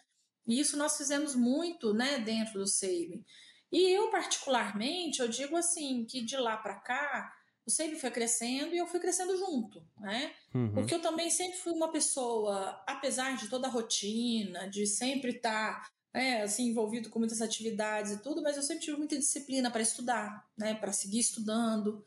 isso 0.47 0.77
nós 0.77 0.97
fizemos 0.97 1.35
muito 1.35 1.93
né, 1.93 2.19
dentro 2.19 2.61
do 2.61 2.67
SEIB. 2.67 3.25
E 3.73 3.91
eu, 3.91 4.11
particularmente, 4.11 5.21
eu 5.21 5.29
digo 5.29 5.57
assim, 5.57 6.05
que 6.05 6.25
de 6.25 6.37
lá 6.37 6.57
para 6.57 6.81
cá, 6.81 7.33
o 7.67 7.71
SEIB 7.71 7.97
foi 7.97 8.11
crescendo 8.11 8.75
e 8.75 8.79
eu 8.79 8.87
fui 8.87 8.99
crescendo 8.99 9.37
junto, 9.37 9.85
né? 9.99 10.33
Uhum. 10.53 10.73
Porque 10.73 10.95
eu 10.95 11.01
também 11.01 11.31
sempre 11.31 11.59
fui 11.59 11.73
uma 11.73 11.93
pessoa, 11.93 12.83
apesar 12.87 13.37
de 13.37 13.49
toda 13.49 13.69
a 13.69 13.71
rotina, 13.71 14.69
de 14.69 14.87
sempre 14.87 15.37
estar 15.37 15.81
tá, 15.81 15.89
né, 16.13 16.43
assim, 16.43 16.69
envolvido 16.69 17.11
com 17.11 17.21
muitas 17.21 17.41
atividades 17.41 18.13
e 18.13 18.23
tudo, 18.23 18.43
mas 18.43 18.57
eu 18.57 18.63
sempre 18.63 18.85
tive 18.85 18.97
muita 18.97 19.17
disciplina 19.17 19.71
para 19.71 19.83
estudar, 19.83 20.45
né? 20.59 20.75
Para 20.75 20.93
seguir 20.93 21.21
estudando, 21.21 22.05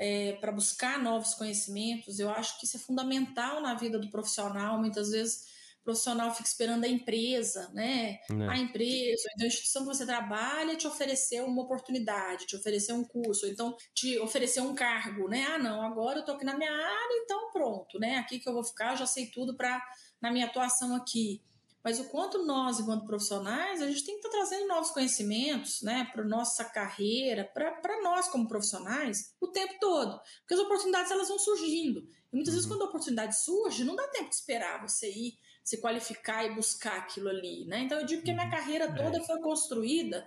é, 0.00 0.32
para 0.40 0.50
buscar 0.50 0.98
novos 0.98 1.34
conhecimentos. 1.34 2.18
Eu 2.18 2.30
acho 2.30 2.58
que 2.58 2.64
isso 2.64 2.78
é 2.78 2.80
fundamental 2.80 3.60
na 3.60 3.74
vida 3.74 3.98
do 3.98 4.10
profissional. 4.10 4.78
Muitas 4.78 5.10
vezes 5.10 5.44
o 5.82 5.84
profissional 5.84 6.34
fica 6.34 6.48
esperando 6.48 6.84
a 6.84 6.88
empresa, 6.88 7.70
né? 7.74 8.18
É. 8.30 8.48
A 8.48 8.56
empresa, 8.56 9.28
então 9.34 9.44
a 9.44 9.48
instituição 9.48 9.82
que 9.82 9.88
você 9.88 10.06
trabalha 10.06 10.74
te 10.74 10.86
oferecer 10.86 11.42
uma 11.42 11.62
oportunidade, 11.62 12.46
te 12.46 12.56
oferecer 12.56 12.94
um 12.94 13.04
curso, 13.04 13.46
então 13.46 13.76
te 13.94 14.18
oferecer 14.18 14.62
um 14.62 14.74
cargo, 14.74 15.28
né? 15.28 15.44
Ah, 15.50 15.58
não, 15.58 15.82
agora 15.82 16.20
eu 16.20 16.24
tô 16.24 16.32
aqui 16.32 16.46
na 16.46 16.56
minha 16.56 16.72
área, 16.72 17.22
então 17.22 17.52
pronto, 17.52 17.98
né? 17.98 18.16
Aqui 18.16 18.38
que 18.38 18.48
eu 18.48 18.54
vou 18.54 18.64
ficar, 18.64 18.92
eu 18.92 18.96
já 18.96 19.06
sei 19.06 19.26
tudo 19.26 19.54
para 19.54 19.82
na 20.20 20.30
minha 20.30 20.46
atuação 20.46 20.96
aqui. 20.96 21.42
Mas 21.82 21.98
o 21.98 22.04
quanto 22.10 22.44
nós, 22.44 22.78
enquanto 22.78 23.06
profissionais, 23.06 23.80
a 23.80 23.88
gente 23.88 24.04
tem 24.04 24.14
que 24.14 24.26
estar 24.26 24.30
tá 24.30 24.36
trazendo 24.36 24.68
novos 24.68 24.90
conhecimentos 24.90 25.80
né, 25.82 26.08
para 26.12 26.24
nossa 26.24 26.64
carreira, 26.64 27.44
para 27.44 28.02
nós 28.02 28.28
como 28.28 28.46
profissionais, 28.46 29.34
o 29.40 29.48
tempo 29.48 29.74
todo. 29.80 30.20
Porque 30.40 30.54
as 30.54 30.60
oportunidades 30.60 31.10
elas 31.10 31.28
vão 31.28 31.38
surgindo. 31.38 32.06
E 32.32 32.36
muitas 32.36 32.54
vezes, 32.54 32.68
uhum. 32.68 32.76
quando 32.76 32.82
a 32.82 32.88
oportunidade 32.90 33.40
surge, 33.40 33.84
não 33.84 33.96
dá 33.96 34.06
tempo 34.08 34.28
de 34.28 34.34
esperar 34.34 34.80
você 34.86 35.10
ir 35.10 35.38
se 35.64 35.80
qualificar 35.80 36.44
e 36.44 36.54
buscar 36.54 36.98
aquilo 36.98 37.28
ali, 37.28 37.64
né? 37.66 37.80
Então 37.80 38.00
eu 38.00 38.06
digo 38.06 38.22
que 38.22 38.30
a 38.30 38.34
minha 38.34 38.46
uhum. 38.46 38.50
carreira 38.50 38.84
é. 38.86 38.92
toda 38.92 39.22
foi 39.24 39.40
construída 39.40 40.26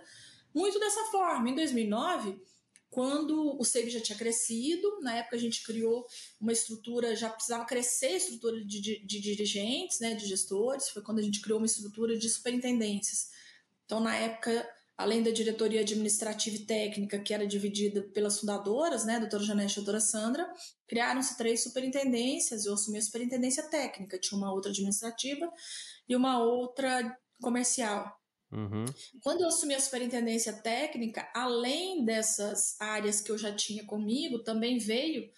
muito 0.54 0.78
dessa 0.78 1.04
forma. 1.10 1.50
Em 1.50 1.54
2009, 1.54 2.40
quando 2.94 3.60
o 3.60 3.64
SEIB 3.64 3.90
já 3.90 4.00
tinha 4.00 4.16
crescido, 4.16 5.00
na 5.00 5.16
época 5.16 5.34
a 5.34 5.38
gente 5.38 5.64
criou 5.64 6.06
uma 6.40 6.52
estrutura, 6.52 7.16
já 7.16 7.28
precisava 7.28 7.64
crescer 7.64 8.06
a 8.06 8.16
estrutura 8.16 8.64
de, 8.64 8.80
de, 8.80 9.04
de 9.04 9.20
dirigentes, 9.20 9.98
né, 9.98 10.14
de 10.14 10.24
gestores, 10.24 10.90
foi 10.90 11.02
quando 11.02 11.18
a 11.18 11.22
gente 11.22 11.40
criou 11.40 11.58
uma 11.58 11.66
estrutura 11.66 12.16
de 12.16 12.28
superintendências. 12.28 13.30
Então, 13.84 13.98
na 13.98 14.14
época, 14.14 14.64
além 14.96 15.24
da 15.24 15.32
diretoria 15.32 15.80
administrativa 15.80 16.54
e 16.54 16.66
técnica, 16.66 17.18
que 17.18 17.34
era 17.34 17.44
dividida 17.44 18.00
pelas 18.00 18.38
fundadoras, 18.38 19.04
né, 19.04 19.18
doutora 19.18 19.42
Janete 19.42 19.72
e 19.72 19.76
doutora 19.76 19.98
Sandra, 19.98 20.48
criaram-se 20.86 21.36
três 21.36 21.64
superintendências, 21.64 22.64
eu 22.64 22.74
assumi 22.74 22.98
a 22.98 23.02
superintendência 23.02 23.64
técnica, 23.64 24.20
tinha 24.20 24.38
uma 24.38 24.52
outra 24.52 24.70
administrativa 24.70 25.52
e 26.08 26.14
uma 26.14 26.38
outra 26.38 27.18
comercial. 27.42 28.23
Uhum. 28.54 28.84
Quando 29.22 29.40
eu 29.40 29.48
assumi 29.48 29.74
a 29.74 29.80
superintendência 29.80 30.52
técnica, 30.52 31.28
além 31.34 32.04
dessas 32.04 32.80
áreas 32.80 33.20
que 33.20 33.30
eu 33.30 33.36
já 33.36 33.52
tinha 33.52 33.84
comigo, 33.84 34.38
também 34.38 34.78
veio 34.78 35.28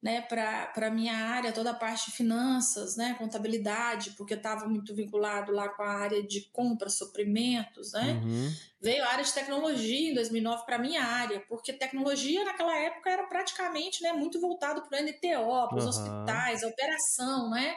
né, 0.00 0.20
para 0.20 0.86
a 0.86 0.90
minha 0.90 1.12
área, 1.12 1.52
toda 1.52 1.72
a 1.72 1.74
parte 1.74 2.10
de 2.10 2.16
finanças, 2.16 2.96
né, 2.96 3.16
contabilidade, 3.18 4.12
porque 4.12 4.34
estava 4.34 4.66
muito 4.68 4.94
vinculado 4.94 5.50
lá 5.50 5.68
com 5.68 5.82
a 5.82 5.90
área 5.90 6.22
de 6.22 6.42
compra, 6.52 6.88
suprimentos, 6.88 7.92
né? 7.92 8.12
Uhum. 8.22 8.52
Veio 8.80 9.02
a 9.02 9.08
área 9.08 9.24
de 9.24 9.32
tecnologia 9.32 10.12
em 10.12 10.14
2009 10.14 10.64
para 10.64 10.76
a 10.76 10.78
minha 10.78 11.02
área, 11.02 11.40
porque 11.48 11.72
tecnologia 11.72 12.44
naquela 12.44 12.76
época 12.78 13.10
era 13.10 13.26
praticamente 13.26 14.00
né, 14.00 14.12
muito 14.12 14.40
voltado 14.40 14.82
para 14.82 15.00
o 15.00 15.02
NTO, 15.02 15.68
para 15.68 15.78
os 15.78 15.84
uhum. 15.84 15.90
hospitais, 15.90 16.62
a 16.62 16.68
operação, 16.68 17.50
né? 17.50 17.76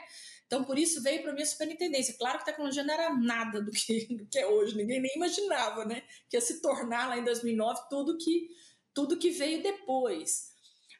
Então, 0.51 0.65
por 0.65 0.77
isso 0.77 1.01
veio 1.01 1.21
para 1.21 1.31
a 1.31 1.33
minha 1.33 1.45
superintendência. 1.45 2.13
Claro 2.17 2.37
que 2.39 2.41
a 2.43 2.45
tecnologia 2.47 2.83
não 2.83 2.93
era 2.93 3.15
nada 3.15 3.61
do 3.61 3.71
que, 3.71 4.05
do 4.13 4.25
que 4.25 4.37
é 4.37 4.45
hoje, 4.45 4.75
ninguém 4.75 4.99
nem 4.99 5.15
imaginava, 5.15 5.85
né? 5.85 6.03
Que 6.29 6.35
ia 6.35 6.41
se 6.41 6.61
tornar 6.61 7.07
lá 7.07 7.17
em 7.17 7.23
2009 7.23 7.79
tudo 7.89 8.17
que, 8.17 8.49
tudo 8.93 9.17
que 9.17 9.29
veio 9.29 9.63
depois. 9.63 10.51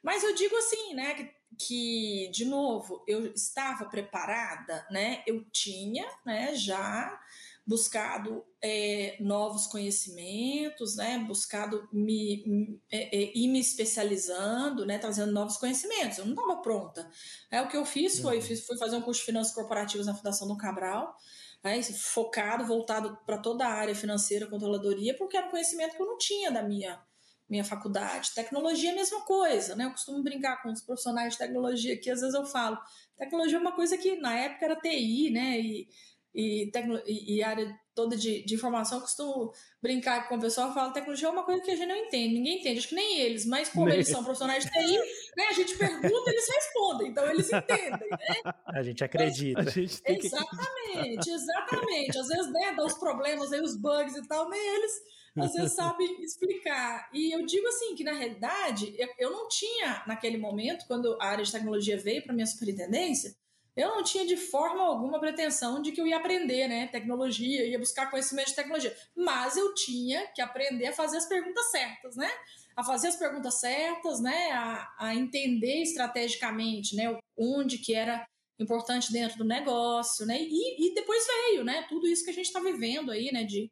Mas 0.02 0.24
eu 0.24 0.34
digo 0.34 0.56
assim, 0.56 0.94
né, 0.94 1.14
que, 1.14 1.30
que 1.58 2.30
de 2.32 2.46
novo, 2.46 3.04
eu 3.06 3.26
estava 3.26 3.84
preparada, 3.84 4.86
né? 4.90 5.22
Eu 5.26 5.44
tinha, 5.52 6.08
né, 6.24 6.54
já 6.54 7.20
buscado 7.66 8.44
é, 8.60 9.16
novos 9.20 9.66
conhecimentos, 9.66 10.96
né, 10.96 11.18
buscado 11.26 11.88
me, 11.92 12.42
me 12.46 12.80
é, 12.90 13.16
é, 13.16 13.32
ir 13.36 13.48
me 13.48 13.60
especializando, 13.60 14.84
né, 14.84 14.98
trazendo 14.98 15.32
novos 15.32 15.56
conhecimentos. 15.56 16.18
Eu 16.18 16.26
não 16.26 16.34
estava 16.34 16.60
pronta. 16.60 17.08
É, 17.50 17.62
o 17.62 17.68
que 17.68 17.76
eu 17.76 17.84
fiz 17.84 18.18
foi, 18.18 18.38
uhum. 18.38 18.42
fui 18.42 18.76
fazer 18.76 18.96
um 18.96 19.02
curso 19.02 19.20
de 19.20 19.26
finanças 19.26 19.54
corporativas 19.54 20.06
na 20.06 20.14
Fundação 20.14 20.48
do 20.48 20.56
Cabral, 20.56 21.16
né, 21.62 21.80
focado, 21.82 22.66
voltado 22.66 23.16
para 23.24 23.38
toda 23.38 23.64
a 23.64 23.72
área 23.72 23.94
financeira, 23.94 24.48
controladoria, 24.48 25.16
porque 25.16 25.36
era 25.36 25.46
um 25.46 25.50
conhecimento 25.50 25.96
que 25.96 26.02
eu 26.02 26.06
não 26.06 26.18
tinha 26.18 26.50
da 26.50 26.62
minha 26.62 27.00
minha 27.52 27.64
faculdade. 27.64 28.32
Tecnologia 28.34 28.88
é 28.88 28.92
a 28.94 28.96
mesma 28.96 29.20
coisa, 29.26 29.76
né? 29.76 29.84
Eu 29.84 29.90
costumo 29.90 30.22
brincar 30.22 30.62
com 30.62 30.70
os 30.70 30.80
profissionais 30.80 31.34
de 31.34 31.38
tecnologia 31.38 31.98
que 31.98 32.08
às 32.08 32.22
vezes 32.22 32.34
eu 32.34 32.46
falo, 32.46 32.78
tecnologia 33.18 33.58
é 33.58 33.60
uma 33.60 33.72
coisa 33.72 33.98
que 33.98 34.16
na 34.16 34.34
época 34.34 34.64
era 34.64 34.76
TI, 34.76 35.30
né? 35.30 35.60
E, 35.60 35.86
e, 36.34 36.70
tecno, 36.72 37.00
e, 37.06 37.36
e 37.36 37.42
área 37.42 37.74
toda 37.94 38.16
de, 38.16 38.42
de, 38.44 38.54
informação, 38.54 38.98
eu 38.98 39.02
costumo 39.02 39.52
brincar 39.82 40.28
com 40.28 40.36
o 40.36 40.40
pessoal 40.40 40.70
e 40.70 40.74
falo, 40.74 40.92
tecnologia 40.92 41.28
é 41.28 41.30
uma 41.30 41.44
coisa 41.44 41.62
que 41.62 41.70
a 41.70 41.76
gente 41.76 41.88
não 41.88 41.96
entende, 41.96 42.34
ninguém 42.34 42.58
entende, 42.58 42.78
acho 42.78 42.88
que 42.88 42.94
nem 42.94 43.20
eles, 43.20 43.44
mas 43.44 43.68
como 43.68 43.90
eles 43.90 44.08
são 44.08 44.24
profissionais 44.24 44.64
de 44.64 44.70
TI, 44.70 44.98
né, 45.36 45.44
a 45.48 45.52
gente 45.52 45.76
pergunta, 45.76 46.30
eles 46.30 46.48
respondem, 46.48 47.08
então 47.08 47.30
eles 47.30 47.52
entendem, 47.52 48.08
né? 48.10 48.52
A 48.66 48.82
gente 48.82 49.04
acredita. 49.04 49.62
Mas, 49.62 49.76
a 49.76 49.80
gente 49.80 50.02
exatamente, 50.06 51.30
exatamente. 51.30 52.18
Às 52.18 52.28
vezes, 52.28 52.52
né, 52.52 52.74
dá 52.74 52.84
os 52.84 52.94
problemas 52.94 53.52
aí, 53.52 53.60
os 53.60 53.76
bugs 53.76 54.16
e 54.16 54.26
tal, 54.26 54.48
nem 54.48 54.74
eles 54.74 54.92
às 55.36 55.52
vezes 55.54 55.72
sabe 55.72 56.04
explicar. 56.20 57.08
E 57.12 57.34
eu 57.34 57.44
digo 57.46 57.66
assim 57.68 57.94
que 57.94 58.04
na 58.04 58.12
realidade 58.12 58.94
eu, 58.98 59.08
eu 59.18 59.30
não 59.30 59.48
tinha 59.48 60.02
naquele 60.06 60.36
momento 60.36 60.86
quando 60.86 61.16
a 61.20 61.26
área 61.26 61.44
de 61.44 61.50
tecnologia 61.50 61.96
veio 61.96 62.22
para 62.22 62.34
minha 62.34 62.46
superintendência, 62.46 63.34
eu 63.76 63.88
não 63.88 64.02
tinha 64.02 64.26
de 64.26 64.36
forma 64.36 64.82
alguma 64.82 65.18
pretensão 65.18 65.80
de 65.80 65.92
que 65.92 66.00
eu 66.00 66.06
ia 66.06 66.16
aprender, 66.16 66.68
né, 66.68 66.86
tecnologia, 66.88 67.66
ia 67.66 67.78
buscar 67.78 68.10
conhecimento 68.10 68.48
de 68.48 68.54
tecnologia, 68.54 68.94
mas 69.16 69.56
eu 69.56 69.74
tinha 69.74 70.26
que 70.28 70.42
aprender 70.42 70.88
a 70.88 70.92
fazer 70.92 71.16
as 71.16 71.26
perguntas 71.26 71.70
certas, 71.70 72.16
né? 72.16 72.30
A 72.76 72.84
fazer 72.84 73.08
as 73.08 73.16
perguntas 73.16 73.60
certas, 73.60 74.20
né, 74.20 74.52
a, 74.52 74.94
a 74.98 75.14
entender 75.14 75.82
estrategicamente, 75.82 76.94
né, 76.94 77.18
onde 77.36 77.78
que 77.78 77.94
era 77.94 78.26
importante 78.58 79.12
dentro 79.12 79.38
do 79.38 79.44
negócio, 79.44 80.24
né? 80.26 80.38
E, 80.40 80.86
e 80.86 80.94
depois 80.94 81.26
veio, 81.26 81.64
né? 81.64 81.84
Tudo 81.88 82.06
isso 82.06 82.24
que 82.24 82.30
a 82.30 82.34
gente 82.34 82.46
está 82.46 82.60
vivendo 82.60 83.10
aí, 83.10 83.30
né? 83.32 83.44
De 83.44 83.70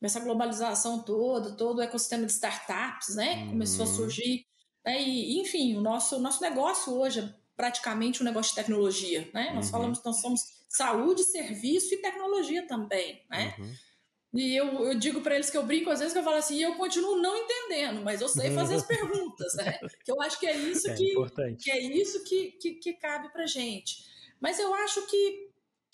essa 0.00 0.20
globalização 0.20 1.02
toda, 1.02 1.56
todo 1.56 1.78
o 1.78 1.82
ecossistema 1.82 2.26
de 2.26 2.32
startups, 2.32 3.14
né? 3.14 3.42
Uhum. 3.42 3.50
Começou 3.50 3.84
a 3.84 3.88
surgir. 3.88 4.44
Né? 4.84 5.00
E, 5.00 5.38
enfim, 5.40 5.76
o 5.76 5.80
nosso, 5.80 6.18
nosso 6.18 6.42
negócio 6.42 6.92
hoje 6.92 7.20
é 7.20 7.34
praticamente 7.56 8.22
um 8.22 8.24
negócio 8.24 8.50
de 8.50 8.56
tecnologia, 8.56 9.28
né? 9.32 9.52
Nós 9.54 9.66
uhum. 9.66 9.72
falamos, 9.72 10.02
nós 10.04 10.20
somos 10.20 10.40
saúde, 10.68 11.22
serviço 11.24 11.94
e 11.94 11.98
tecnologia 11.98 12.66
também, 12.66 13.22
né? 13.30 13.54
Uhum. 13.58 13.74
E 14.34 14.56
eu, 14.56 14.66
eu 14.86 14.98
digo 14.98 15.20
para 15.20 15.34
eles 15.34 15.50
que 15.50 15.58
eu 15.58 15.66
brinco 15.66 15.90
às 15.90 15.98
vezes 15.98 16.14
que 16.14 16.18
eu 16.18 16.24
falo 16.24 16.36
assim, 16.36 16.58
eu 16.58 16.74
continuo 16.76 17.20
não 17.20 17.36
entendendo, 17.36 18.00
mas 18.00 18.22
eu 18.22 18.28
sei 18.28 18.50
fazer 18.52 18.76
as 18.76 18.84
perguntas, 18.86 19.54
né? 19.54 19.78
Que 20.04 20.10
eu 20.10 20.20
acho 20.22 20.40
que 20.40 20.46
é 20.46 20.56
isso 20.56 20.90
é 20.90 20.94
que, 20.94 21.14
que 21.58 21.70
é 21.70 21.78
isso 21.78 22.24
que, 22.24 22.52
que, 22.52 22.74
que 22.74 22.92
cabe 22.94 23.30
para 23.30 23.46
gente. 23.46 24.06
Mas 24.40 24.58
eu 24.58 24.74
acho 24.74 25.06
que 25.06 25.50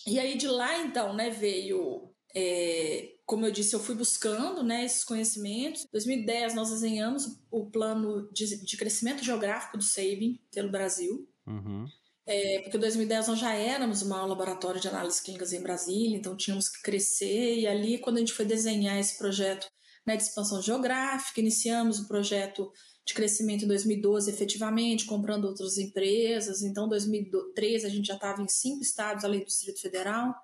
e 0.06 0.20
aí 0.20 0.36
de 0.36 0.46
lá 0.46 0.78
então, 0.78 1.12
né, 1.12 1.28
veio 1.28 2.14
é, 2.34 3.14
como 3.26 3.44
eu 3.44 3.50
disse, 3.50 3.74
eu 3.74 3.80
fui 3.80 3.94
buscando 3.94 4.62
né, 4.62 4.84
esses 4.84 5.04
conhecimentos. 5.04 5.84
Em 5.84 5.88
2010, 5.92 6.54
nós 6.54 6.70
desenhamos 6.70 7.38
o 7.50 7.66
plano 7.66 8.30
de, 8.32 8.64
de 8.64 8.76
crescimento 8.76 9.24
geográfico 9.24 9.76
do 9.76 9.84
SABIN 9.84 10.40
pelo 10.50 10.70
Brasil. 10.70 11.28
Uhum. 11.48 11.86
É, 12.26 12.60
porque 12.60 12.76
em 12.76 12.80
2010 12.80 13.28
nós 13.28 13.38
já 13.38 13.54
éramos 13.54 14.02
um 14.02 14.08
laboratório 14.08 14.78
de 14.78 14.86
análises 14.86 15.18
clínicas 15.20 15.54
em 15.54 15.62
Brasília, 15.62 16.18
então 16.18 16.36
tínhamos 16.36 16.68
que 16.68 16.82
crescer. 16.82 17.60
E 17.60 17.66
ali, 17.66 17.98
quando 17.98 18.16
a 18.16 18.20
gente 18.20 18.34
foi 18.34 18.44
desenhar 18.44 18.98
esse 18.98 19.16
projeto 19.16 19.66
né, 20.06 20.14
de 20.14 20.24
expansão 20.24 20.60
geográfica, 20.60 21.40
iniciamos 21.40 21.98
o 21.98 22.06
projeto 22.06 22.70
de 23.06 23.14
crescimento 23.14 23.64
em 23.64 23.68
2012 23.68 24.30
efetivamente, 24.30 25.06
comprando 25.06 25.46
outras 25.46 25.78
empresas. 25.78 26.62
Então, 26.62 26.84
em 26.84 26.90
2013 26.90 27.86
a 27.86 27.88
gente 27.88 28.06
já 28.06 28.14
estava 28.14 28.42
em 28.42 28.48
cinco 28.48 28.82
estados 28.82 29.24
além 29.24 29.40
do 29.40 29.46
Distrito 29.46 29.80
Federal. 29.80 30.34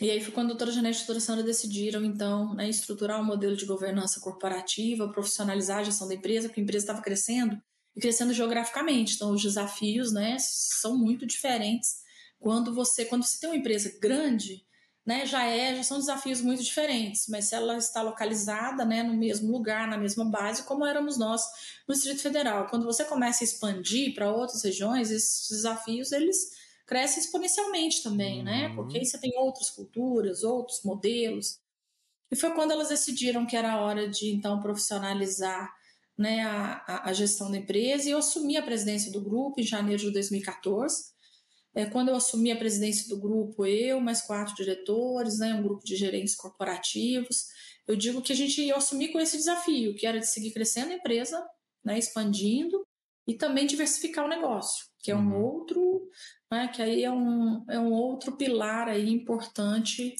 E 0.00 0.10
aí 0.10 0.22
foi 0.22 0.32
quando 0.32 0.46
a 0.46 0.50
doutora 0.50 0.70
Janete 0.70 1.00
e 1.00 1.02
a 1.02 1.06
doutora 1.06 1.20
Sandra 1.20 1.44
decidiram, 1.44 2.02
então, 2.02 2.54
né, 2.54 2.66
estruturar 2.66 3.20
um 3.20 3.24
modelo 3.24 3.56
de 3.56 3.66
governança 3.66 4.20
corporativa, 4.20 5.12
profissionalizar 5.12 5.78
a 5.78 5.82
gestão 5.82 6.08
da 6.08 6.14
empresa, 6.14 6.48
porque 6.48 6.60
a 6.60 6.64
empresa 6.64 6.84
estava 6.84 7.02
crescendo 7.02 7.60
e 7.98 8.00
crescendo 8.00 8.32
geograficamente. 8.32 9.16
Então, 9.16 9.32
os 9.32 9.42
desafios 9.42 10.12
né, 10.12 10.36
são 10.38 10.96
muito 10.96 11.26
diferentes 11.26 11.96
quando 12.38 12.72
você, 12.72 13.04
quando 13.04 13.24
você 13.24 13.40
tem 13.40 13.50
uma 13.50 13.56
empresa 13.56 13.92
grande, 14.00 14.64
né, 15.04 15.26
já 15.26 15.44
é, 15.44 15.74
já 15.74 15.82
são 15.82 15.98
desafios 15.98 16.40
muito 16.40 16.62
diferentes, 16.62 17.26
mas 17.28 17.46
se 17.46 17.56
ela 17.56 17.76
está 17.76 18.00
localizada, 18.00 18.84
né, 18.84 19.02
no 19.02 19.14
mesmo 19.14 19.50
lugar, 19.50 19.88
na 19.88 19.98
mesma 19.98 20.24
base, 20.24 20.62
como 20.62 20.86
éramos 20.86 21.18
nós 21.18 21.42
no 21.88 21.94
Distrito 21.94 22.22
Federal. 22.22 22.68
Quando 22.68 22.84
você 22.84 23.04
começa 23.04 23.42
a 23.42 23.46
expandir 23.46 24.14
para 24.14 24.30
outras 24.30 24.62
regiões, 24.62 25.10
esses 25.10 25.48
desafios 25.50 26.12
eles 26.12 26.52
crescem 26.86 27.20
exponencialmente 27.20 28.02
também, 28.02 28.44
né? 28.44 28.52
uhum. 28.52 28.68
né? 28.68 28.74
Porque 28.76 28.98
aí 28.98 29.04
você 29.04 29.18
tem 29.18 29.36
outras 29.38 29.70
culturas, 29.70 30.44
outros 30.44 30.82
modelos. 30.84 31.58
E 32.30 32.36
foi 32.36 32.52
quando 32.52 32.70
elas 32.70 32.90
decidiram 32.90 33.44
que 33.44 33.56
era 33.56 33.80
hora 33.80 34.08
de 34.08 34.30
então 34.30 34.60
profissionalizar 34.60 35.74
né, 36.18 36.42
a, 36.42 37.08
a 37.08 37.12
gestão 37.12 37.50
da 37.50 37.56
empresa 37.56 38.08
e 38.08 38.10
eu 38.10 38.18
assumi 38.18 38.56
a 38.56 38.62
presidência 38.62 39.12
do 39.12 39.22
grupo 39.22 39.60
em 39.60 39.64
janeiro 39.64 40.02
de 40.02 40.10
2014. 40.10 41.16
É, 41.74 41.86
quando 41.86 42.08
eu 42.08 42.16
assumi 42.16 42.50
a 42.50 42.56
presidência 42.56 43.08
do 43.08 43.20
grupo, 43.20 43.64
eu, 43.64 44.00
mais 44.00 44.22
quatro 44.22 44.54
diretores, 44.56 45.38
né, 45.38 45.54
um 45.54 45.62
grupo 45.62 45.84
de 45.84 45.94
gerentes 45.94 46.34
corporativos, 46.34 47.46
eu 47.86 47.94
digo 47.94 48.20
que 48.20 48.32
a 48.32 48.36
gente 48.36 48.60
ia 48.60 48.74
assumir 48.74 49.12
com 49.12 49.20
esse 49.20 49.36
desafio, 49.36 49.94
que 49.94 50.06
era 50.06 50.18
de 50.18 50.26
seguir 50.26 50.50
crescendo 50.50 50.90
a 50.90 50.96
empresa, 50.96 51.46
né, 51.84 51.96
expandindo 51.96 52.84
e 53.26 53.34
também 53.34 53.66
diversificar 53.66 54.24
o 54.24 54.28
negócio, 54.28 54.86
que 54.98 55.12
é 55.12 55.16
um 55.16 55.34
uhum. 55.34 55.44
outro, 55.44 56.10
né, 56.50 56.68
que 56.68 56.82
aí 56.82 57.04
é 57.04 57.12
um, 57.12 57.64
é 57.70 57.78
um 57.78 57.92
outro 57.92 58.36
pilar 58.36 58.88
aí 58.88 59.08
importante 59.08 60.16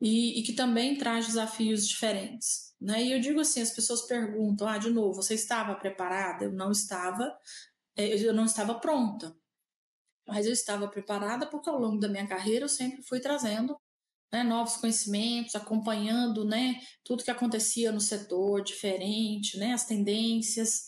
e, 0.00 0.40
e 0.40 0.42
que 0.42 0.54
também 0.54 0.96
traz 0.96 1.26
desafios 1.26 1.86
diferentes. 1.86 2.71
Né? 2.82 3.04
E 3.04 3.12
eu 3.12 3.20
digo 3.20 3.40
assim, 3.40 3.62
as 3.62 3.70
pessoas 3.70 4.02
perguntam, 4.02 4.66
ah, 4.68 4.78
de 4.78 4.90
novo, 4.90 5.22
você 5.22 5.34
estava 5.34 5.74
preparada? 5.74 6.44
Eu 6.44 6.52
não 6.52 6.70
estava, 6.70 7.32
é, 7.96 8.16
eu 8.16 8.32
não 8.34 8.44
estava 8.44 8.74
pronta 8.74 9.34
mas 10.26 10.46
eu 10.46 10.52
estava 10.52 10.88
preparada 10.88 11.46
porque 11.46 11.68
ao 11.68 11.78
longo 11.78 11.98
da 11.98 12.08
minha 12.08 12.26
carreira 12.26 12.64
eu 12.64 12.68
sempre 12.68 13.02
fui 13.02 13.20
trazendo 13.20 13.76
né, 14.32 14.42
novos 14.42 14.76
conhecimentos, 14.76 15.54
acompanhando 15.54 16.44
né, 16.44 16.80
tudo 17.04 17.22
que 17.22 17.30
acontecia 17.30 17.92
no 17.92 18.00
setor 18.00 18.62
diferente, 18.62 19.58
né, 19.58 19.74
as 19.74 19.84
tendências. 19.84 20.86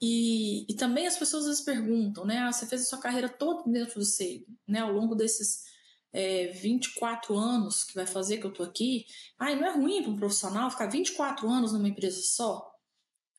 E, 0.00 0.70
e 0.70 0.76
também 0.76 1.06
as 1.06 1.16
pessoas 1.16 1.44
às 1.44 1.48
vezes 1.48 1.64
perguntam, 1.64 2.24
né, 2.24 2.38
ah, 2.38 2.52
você 2.52 2.66
fez 2.66 2.82
a 2.82 2.84
sua 2.84 3.00
carreira 3.00 3.28
toda 3.28 3.68
dentro 3.68 3.98
do 3.98 4.04
SEIB, 4.04 4.46
né, 4.68 4.80
ao 4.80 4.92
longo 4.92 5.16
desses 5.16 5.64
é, 6.12 6.46
24 6.48 7.36
anos 7.36 7.84
que 7.84 7.94
vai 7.94 8.06
fazer 8.06 8.38
que 8.38 8.46
eu 8.46 8.50
estou 8.50 8.66
aqui. 8.66 9.06
Ah, 9.38 9.54
não 9.54 9.66
é 9.66 9.70
ruim 9.70 10.02
para 10.02 10.12
um 10.12 10.16
profissional 10.16 10.70
ficar 10.70 10.86
24 10.86 11.48
anos 11.48 11.72
numa 11.72 11.88
empresa 11.88 12.20
só? 12.22 12.72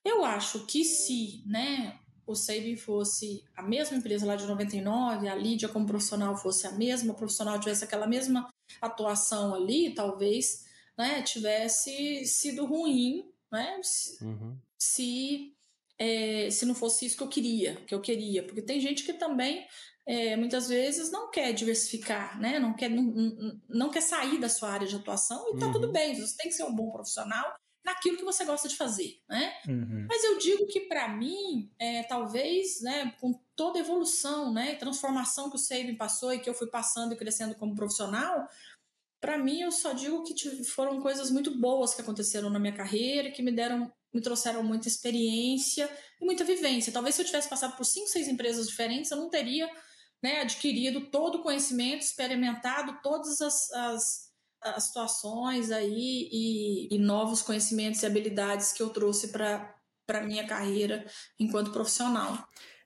Eu 0.04 0.24
acho 0.24 0.66
que 0.66 0.84
se 0.84 1.44
né, 1.46 2.00
o 2.26 2.36
Sabin 2.36 2.76
fosse 2.76 3.44
a 3.56 3.64
mesma 3.64 3.98
empresa 3.98 4.26
lá 4.26 4.36
de 4.36 4.46
99, 4.46 5.28
a 5.28 5.36
Lídia 5.36 5.70
como 5.70 5.88
profissional 5.88 6.36
fosse 6.36 6.68
a 6.68 6.72
mesma, 6.72 7.14
o 7.14 7.16
profissional 7.16 7.60
tivesse 7.60 7.84
aquela 7.84 8.06
mesma 8.06 8.48
atuação 8.82 9.56
ali, 9.56 9.94
talvez 9.94 10.66
né, 10.98 11.22
tivesse 11.22 12.26
sido 12.26 12.66
ruim, 12.66 13.30
né? 13.52 13.80
Se, 13.82 14.24
uhum. 14.24 14.58
se, 14.78 15.54
é, 15.98 16.50
se 16.50 16.66
não 16.66 16.76
fosse 16.76 17.06
isso 17.06 17.18
que 17.18 17.24
eu 17.24 17.30
queria, 17.30 17.76
que 17.88 17.94
eu 17.94 18.02
queria, 18.02 18.44
porque 18.44 18.62
tem 18.62 18.80
gente 18.82 19.04
que 19.04 19.14
também 19.14 19.66
é, 20.08 20.38
muitas 20.38 20.70
vezes 20.70 21.12
não 21.12 21.30
quer 21.30 21.52
diversificar, 21.52 22.40
né? 22.40 22.60
Não 22.60 22.74
quer, 22.74 22.90
não, 22.90 23.60
não 23.68 23.90
quer 23.90 24.02
sair 24.02 24.40
da 24.40 24.48
sua 24.48 24.70
área 24.70 24.88
de 24.88 24.96
atuação 24.96 25.50
e 25.50 25.60
tá 25.60 25.66
uhum. 25.66 25.74
tudo 25.74 25.92
bem, 25.92 26.16
você 26.16 26.38
tem 26.38 26.48
que 26.48 26.56
ser 26.56 26.64
um 26.64 26.74
bom 26.74 26.90
profissional 26.90 27.54
naquilo 27.84 28.18
que 28.18 28.24
você 28.24 28.46
gosta 28.46 28.70
de 28.70 28.76
fazer, 28.76 29.20
né? 29.30 29.54
Uhum. 29.68 30.06
Mas 30.10 30.24
eu 30.24 30.38
digo 30.38 30.66
que 30.68 30.82
para 30.82 31.10
mim, 31.10 31.70
é, 31.78 32.04
talvez, 32.04 32.82
né, 32.82 33.14
com 33.20 33.34
toda 33.56 33.80
a 33.80 33.82
evolução, 33.82 34.54
né, 34.54 34.76
transformação 34.76 35.50
que 35.50 35.56
o 35.56 35.60
Saving 35.60 35.96
passou 35.96 36.34
e 36.34 36.40
que 36.40 36.50
eu 36.50 36.54
fui 36.54 36.68
passando 36.68 37.14
e 37.14 37.18
crescendo 37.18 37.56
como 37.56 37.76
profissional, 37.76 38.48
para 39.20 39.38
mim 39.38 39.62
eu 39.62 39.72
só 39.72 39.92
digo 39.94 40.24
que 40.24 40.64
foram 40.64 41.02
coisas 41.02 41.32
muito 41.32 41.58
boas 41.58 41.94
que 41.94 42.02
aconteceram 42.02 42.50
na 42.50 42.60
minha 42.60 42.74
carreira, 42.74 43.32
que 43.32 43.42
me 43.42 43.52
deram, 43.52 43.92
me 44.14 44.22
trouxeram 44.22 44.64
muita 44.64 44.88
experiência 44.88 45.90
e 46.22 46.26
muita 46.26 46.44
vivência. 46.44 46.94
Talvez 46.94 47.16
se 47.16 47.22
eu 47.22 47.26
tivesse 47.26 47.50
passado 47.50 47.76
por 47.76 47.86
cinco, 47.86 48.08
seis 48.08 48.28
empresas 48.28 48.68
diferentes, 48.68 49.12
eu 49.12 49.18
não 49.18 49.30
teria 49.30 49.70
né, 50.24 50.42
adquirido 50.42 51.02
todo 51.12 51.40
o 51.40 51.44
conhecimento, 51.44 52.02
experimentado 52.02 53.00
todas 53.02 53.42
as, 53.42 53.72
as 53.72 54.28
as 54.62 54.86
situações 54.86 55.72
aí 55.72 56.30
e, 56.32 56.96
e 56.96 57.00
novos 57.00 57.42
conhecimentos 57.42 58.02
e 58.02 58.06
habilidades 58.06 58.74
que 58.74 58.82
eu 58.82 58.90
trouxe 58.90 59.32
para 59.32 59.76
a 60.10 60.22
minha 60.22 60.46
carreira 60.48 61.06
enquanto 61.40 61.72
profissional. 61.72 62.38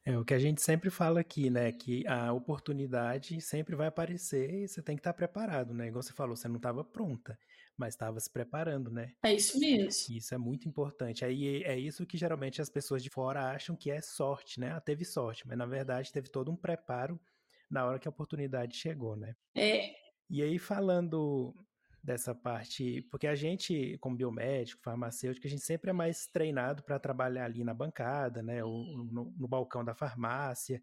É 0.04 0.18
o 0.18 0.26
que 0.26 0.34
a 0.34 0.40
gente 0.40 0.62
sempre 0.62 0.90
fala 0.90 1.20
aqui, 1.20 1.50
né? 1.50 1.72
Que 1.72 2.06
a 2.08 2.34
oportunidade 2.34 3.40
sempre 3.40 3.76
vai 3.76 3.88
aparecer 3.88 4.64
e 4.64 4.68
você 4.68 4.82
tem 4.82 4.96
que 4.96 5.00
estar 5.00 5.14
preparado, 5.14 5.74
né? 5.74 5.88
Igual 5.88 6.02
você 6.02 6.12
falou, 6.12 6.36
você 6.36 6.48
não 6.48 6.58
estava 6.58 6.84
pronta, 6.84 7.38
mas 7.78 7.94
estava 7.94 8.20
se 8.20 8.30
preparando, 8.30 8.92
né? 8.92 9.14
É 9.24 9.34
isso 9.34 9.60
mesmo. 9.60 10.16
Isso 10.16 10.34
é 10.34 10.38
muito 10.38 10.68
importante. 10.68 11.26
Aí 11.26 11.64
é 11.64 11.78
isso 11.78 12.06
que 12.06 12.18
geralmente 12.18 12.62
as 12.62 12.70
pessoas 12.70 13.04
de 13.04 13.10
fora 13.10 13.52
acham 13.52 13.76
que 13.76 13.90
é 13.90 14.02
sorte, 14.02 14.60
né? 14.60 14.72
Ah, 14.72 14.82
teve 14.82 15.06
sorte, 15.06 15.48
mas 15.48 15.58
na 15.58 15.66
verdade 15.66 16.12
teve 16.12 16.30
todo 16.30 16.52
um 16.52 16.56
preparo 16.56 17.20
na 17.70 17.86
hora 17.86 18.00
que 18.00 18.08
a 18.08 18.12
oportunidade 18.12 18.76
chegou, 18.76 19.16
né? 19.16 19.36
É. 19.56 19.94
E 20.30 20.42
aí 20.42 20.60
falando 20.60 21.54
dessa 22.04 22.34
parte, 22.34 23.04
porque 23.12 23.28
a 23.28 23.36
gente, 23.36 23.98
como 24.00 24.16
biomédico, 24.16 24.82
farmacêutico, 24.82 25.46
a 25.46 25.50
gente 25.50 25.64
sempre 25.64 25.92
é 25.92 25.94
mais 25.94 26.26
treinado 26.26 26.84
para 26.84 27.00
trabalhar 27.00 27.46
ali 27.46 27.64
na 27.64 27.74
bancada, 27.74 28.42
né, 28.42 28.64
ou 28.64 28.84
no, 29.06 29.34
no, 29.38 29.48
balcão 29.48 29.86
da 29.86 29.94
farmácia. 29.94 30.82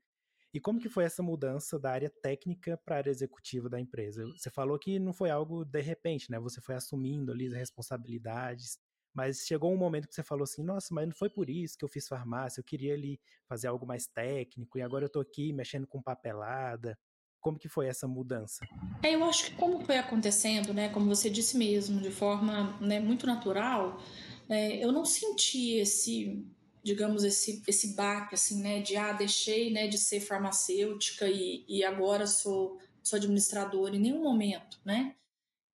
E 0.59 0.61
como 0.61 0.81
que 0.81 0.89
foi 0.89 1.05
essa 1.05 1.23
mudança 1.23 1.79
da 1.79 1.93
área 1.93 2.11
técnica 2.11 2.77
para 2.85 2.97
a 2.97 2.99
área 2.99 3.11
executiva 3.11 3.69
da 3.69 3.79
empresa? 3.79 4.27
Você 4.37 4.51
falou 4.51 4.77
que 4.77 4.99
não 4.99 5.13
foi 5.13 5.31
algo 5.31 5.65
de 5.65 5.81
repente, 5.81 6.33
né? 6.33 6.41
Você 6.41 6.61
foi 6.61 6.75
assumindo 6.75 7.31
ali 7.31 7.47
as 7.47 7.53
responsabilidades, 7.53 8.77
mas 9.15 9.47
chegou 9.47 9.73
um 9.73 9.77
momento 9.77 10.09
que 10.09 10.15
você 10.17 10.23
falou 10.25 10.43
assim, 10.43 10.65
nossa, 10.65 10.93
mas 10.93 11.07
não 11.07 11.15
foi 11.15 11.31
por 11.31 11.49
isso 11.49 11.79
que 11.79 11.85
eu 11.85 11.89
fiz 11.89 12.09
farmácia, 12.09 12.59
eu 12.59 12.65
queria 12.65 12.95
ali 12.95 13.21
fazer 13.47 13.69
algo 13.69 13.87
mais 13.87 14.09
técnico 14.09 14.77
e 14.77 14.83
agora 14.83 15.05
eu 15.05 15.07
estou 15.07 15.23
aqui 15.23 15.53
mexendo 15.53 15.87
com 15.87 16.03
papelada. 16.03 16.99
Como 17.41 17.57
que 17.57 17.69
foi 17.69 17.87
essa 17.87 18.09
mudança? 18.09 18.67
É, 19.01 19.15
eu 19.15 19.23
acho 19.23 19.45
que 19.45 19.55
como 19.55 19.85
foi 19.85 19.97
acontecendo, 19.97 20.75
né, 20.75 20.89
como 20.89 21.07
você 21.07 21.31
disse 21.31 21.57
mesmo, 21.57 22.01
de 22.01 22.11
forma 22.11 22.77
né, 22.81 22.99
muito 22.99 23.29
natural, 23.29 24.03
é, 24.49 24.85
eu 24.85 24.91
não 24.91 25.05
senti 25.05 25.75
esse, 25.75 26.45
digamos, 26.89 27.23
esse, 27.23 27.63
esse 27.67 27.95
baque, 27.95 28.35
assim, 28.35 28.63
né, 28.63 28.81
de, 28.81 28.97
ah, 28.97 29.13
deixei, 29.13 29.71
né, 29.71 29.87
de 29.87 29.99
ser 29.99 30.21
farmacêutica 30.21 31.29
e, 31.29 31.67
e 31.69 31.85
agora 31.85 32.27
sou, 32.27 32.79
sou 33.03 33.19
administradora, 33.19 33.95
em 33.95 34.01
nenhum 34.01 34.23
momento, 34.23 34.81
né, 34.85 35.15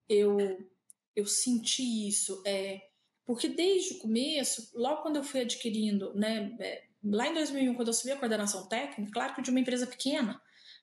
eu, 0.09 0.37
eu 1.15 1.25
senti 1.25 2.09
isso, 2.09 2.43
é, 2.45 2.89
porque 3.25 3.49
desde 3.49 3.95
o 3.95 3.99
começo, 3.99 4.73
logo 4.75 5.03
quando 5.03 5.17
eu 5.17 5.23
fui 5.23 5.43
adquirindo, 5.43 6.13
né, 6.15 6.57
é, 6.59 6.85
lá 7.05 7.29
em 7.29 7.35
2001, 7.35 7.75
quando 7.75 7.89
eu 7.89 7.93
assumi 7.93 8.13
a 8.13 8.19
coordenação 8.19 8.67
técnica, 8.67 9.13
claro 9.13 9.35
que 9.37 9.43
de 9.43 9.51
uma 9.51 9.61
empresa 9.61 9.87
pequena, 9.87 10.43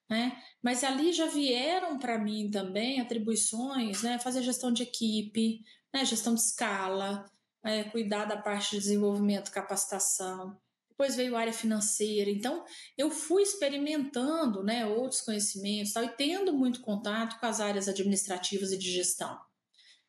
né? 0.09 0.43
Mas 0.61 0.83
ali 0.83 1.13
já 1.13 1.27
vieram 1.27 1.97
para 1.97 2.19
mim 2.19 2.51
também 2.51 2.99
atribuições, 2.99 4.03
né? 4.03 4.19
Fazer 4.19 4.43
gestão 4.43 4.71
de 4.71 4.83
equipe, 4.83 5.63
né? 5.93 6.03
gestão 6.03 6.33
de 6.35 6.41
escala, 6.41 7.25
é, 7.63 7.83
cuidar 7.83 8.25
da 8.25 8.37
parte 8.37 8.71
de 8.71 8.79
desenvolvimento, 8.79 9.51
capacitação. 9.51 10.57
Depois 10.89 11.15
veio 11.15 11.35
a 11.35 11.39
área 11.39 11.53
financeira. 11.53 12.29
Então, 12.29 12.63
eu 12.97 13.09
fui 13.09 13.41
experimentando 13.41 14.63
né, 14.63 14.85
outros 14.85 15.21
conhecimentos 15.21 15.93
tal, 15.93 16.03
e 16.03 16.09
tendo 16.09 16.53
muito 16.53 16.81
contato 16.81 17.39
com 17.39 17.45
as 17.45 17.59
áreas 17.59 17.87
administrativas 17.87 18.71
e 18.71 18.77
de 18.77 18.91
gestão. 18.91 19.39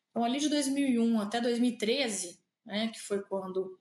Então, 0.09 0.23
ali 0.23 0.39
de 0.39 0.49
2001 0.49 1.19
até 1.19 1.41
2013, 1.41 2.39
né, 2.65 2.89
que 2.89 2.99
foi 2.99 3.23
quando 3.23 3.79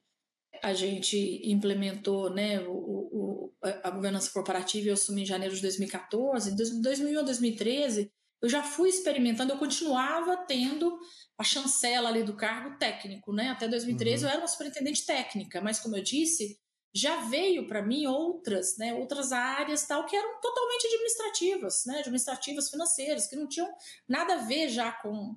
a 0.62 0.72
gente 0.72 1.40
implementou 1.44 2.30
né, 2.30 2.60
o, 2.60 2.72
o, 2.72 3.52
a 3.82 3.90
governança 3.90 4.30
corporativa 4.30 4.88
eu 4.88 4.94
assumi 4.94 5.22
em 5.22 5.26
janeiro 5.26 5.54
de 5.54 5.60
2014. 5.60 6.54
De 6.54 6.80
2001 6.80 7.18
a 7.18 7.22
2013, 7.22 8.12
eu 8.42 8.48
já 8.48 8.62
fui 8.62 8.88
experimentando, 8.88 9.52
eu 9.52 9.58
continuava 9.58 10.36
tendo 10.36 10.98
a 11.38 11.44
chancela 11.44 12.08
ali 12.08 12.24
do 12.24 12.34
cargo 12.34 12.76
técnico. 12.76 13.32
Né? 13.32 13.48
Até 13.48 13.68
2013 13.68 14.24
uhum. 14.24 14.28
eu 14.28 14.32
era 14.32 14.42
uma 14.42 14.48
superintendente 14.48 15.06
técnica, 15.06 15.60
mas 15.60 15.78
como 15.78 15.96
eu 15.96 16.02
disse, 16.02 16.58
já 16.92 17.22
veio 17.22 17.66
para 17.66 17.82
mim 17.82 18.06
outras, 18.06 18.76
né, 18.76 18.92
outras 18.92 19.32
áreas 19.32 19.86
tal 19.86 20.04
que 20.04 20.14
eram 20.14 20.40
totalmente 20.40 20.86
administrativas, 20.86 21.84
né, 21.86 22.00
administrativas 22.00 22.68
financeiras, 22.68 23.26
que 23.26 23.36
não 23.36 23.48
tinham 23.48 23.72
nada 24.06 24.34
a 24.34 24.44
ver 24.44 24.68
já 24.68 24.92
com, 24.92 25.34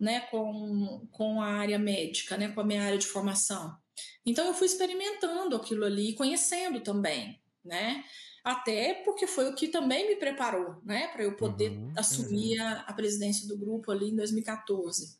né, 0.00 0.20
com, 0.30 1.06
com 1.12 1.42
a 1.42 1.48
área 1.48 1.78
médica, 1.78 2.38
né, 2.38 2.48
com 2.48 2.60
a 2.60 2.64
minha 2.64 2.82
área 2.82 2.96
de 2.96 3.06
formação. 3.06 3.76
Então 4.24 4.46
eu 4.46 4.54
fui 4.54 4.66
experimentando 4.66 5.54
aquilo 5.54 5.84
ali, 5.84 6.14
conhecendo 6.14 6.80
também, 6.80 7.40
né? 7.64 8.04
Até 8.46 8.94
porque 9.02 9.26
foi 9.26 9.50
o 9.50 9.56
que 9.56 9.66
também 9.66 10.06
me 10.06 10.14
preparou, 10.14 10.80
né, 10.84 11.08
para 11.08 11.24
eu 11.24 11.34
poder 11.36 11.72
uhum, 11.72 11.92
assumir 11.96 12.60
uhum. 12.60 12.64
A, 12.64 12.72
a, 12.82 12.92
presidência 12.92 13.48
do 13.48 13.58
grupo 13.58 13.90
ali 13.90 14.10
em 14.10 14.14
2014. 14.14 15.18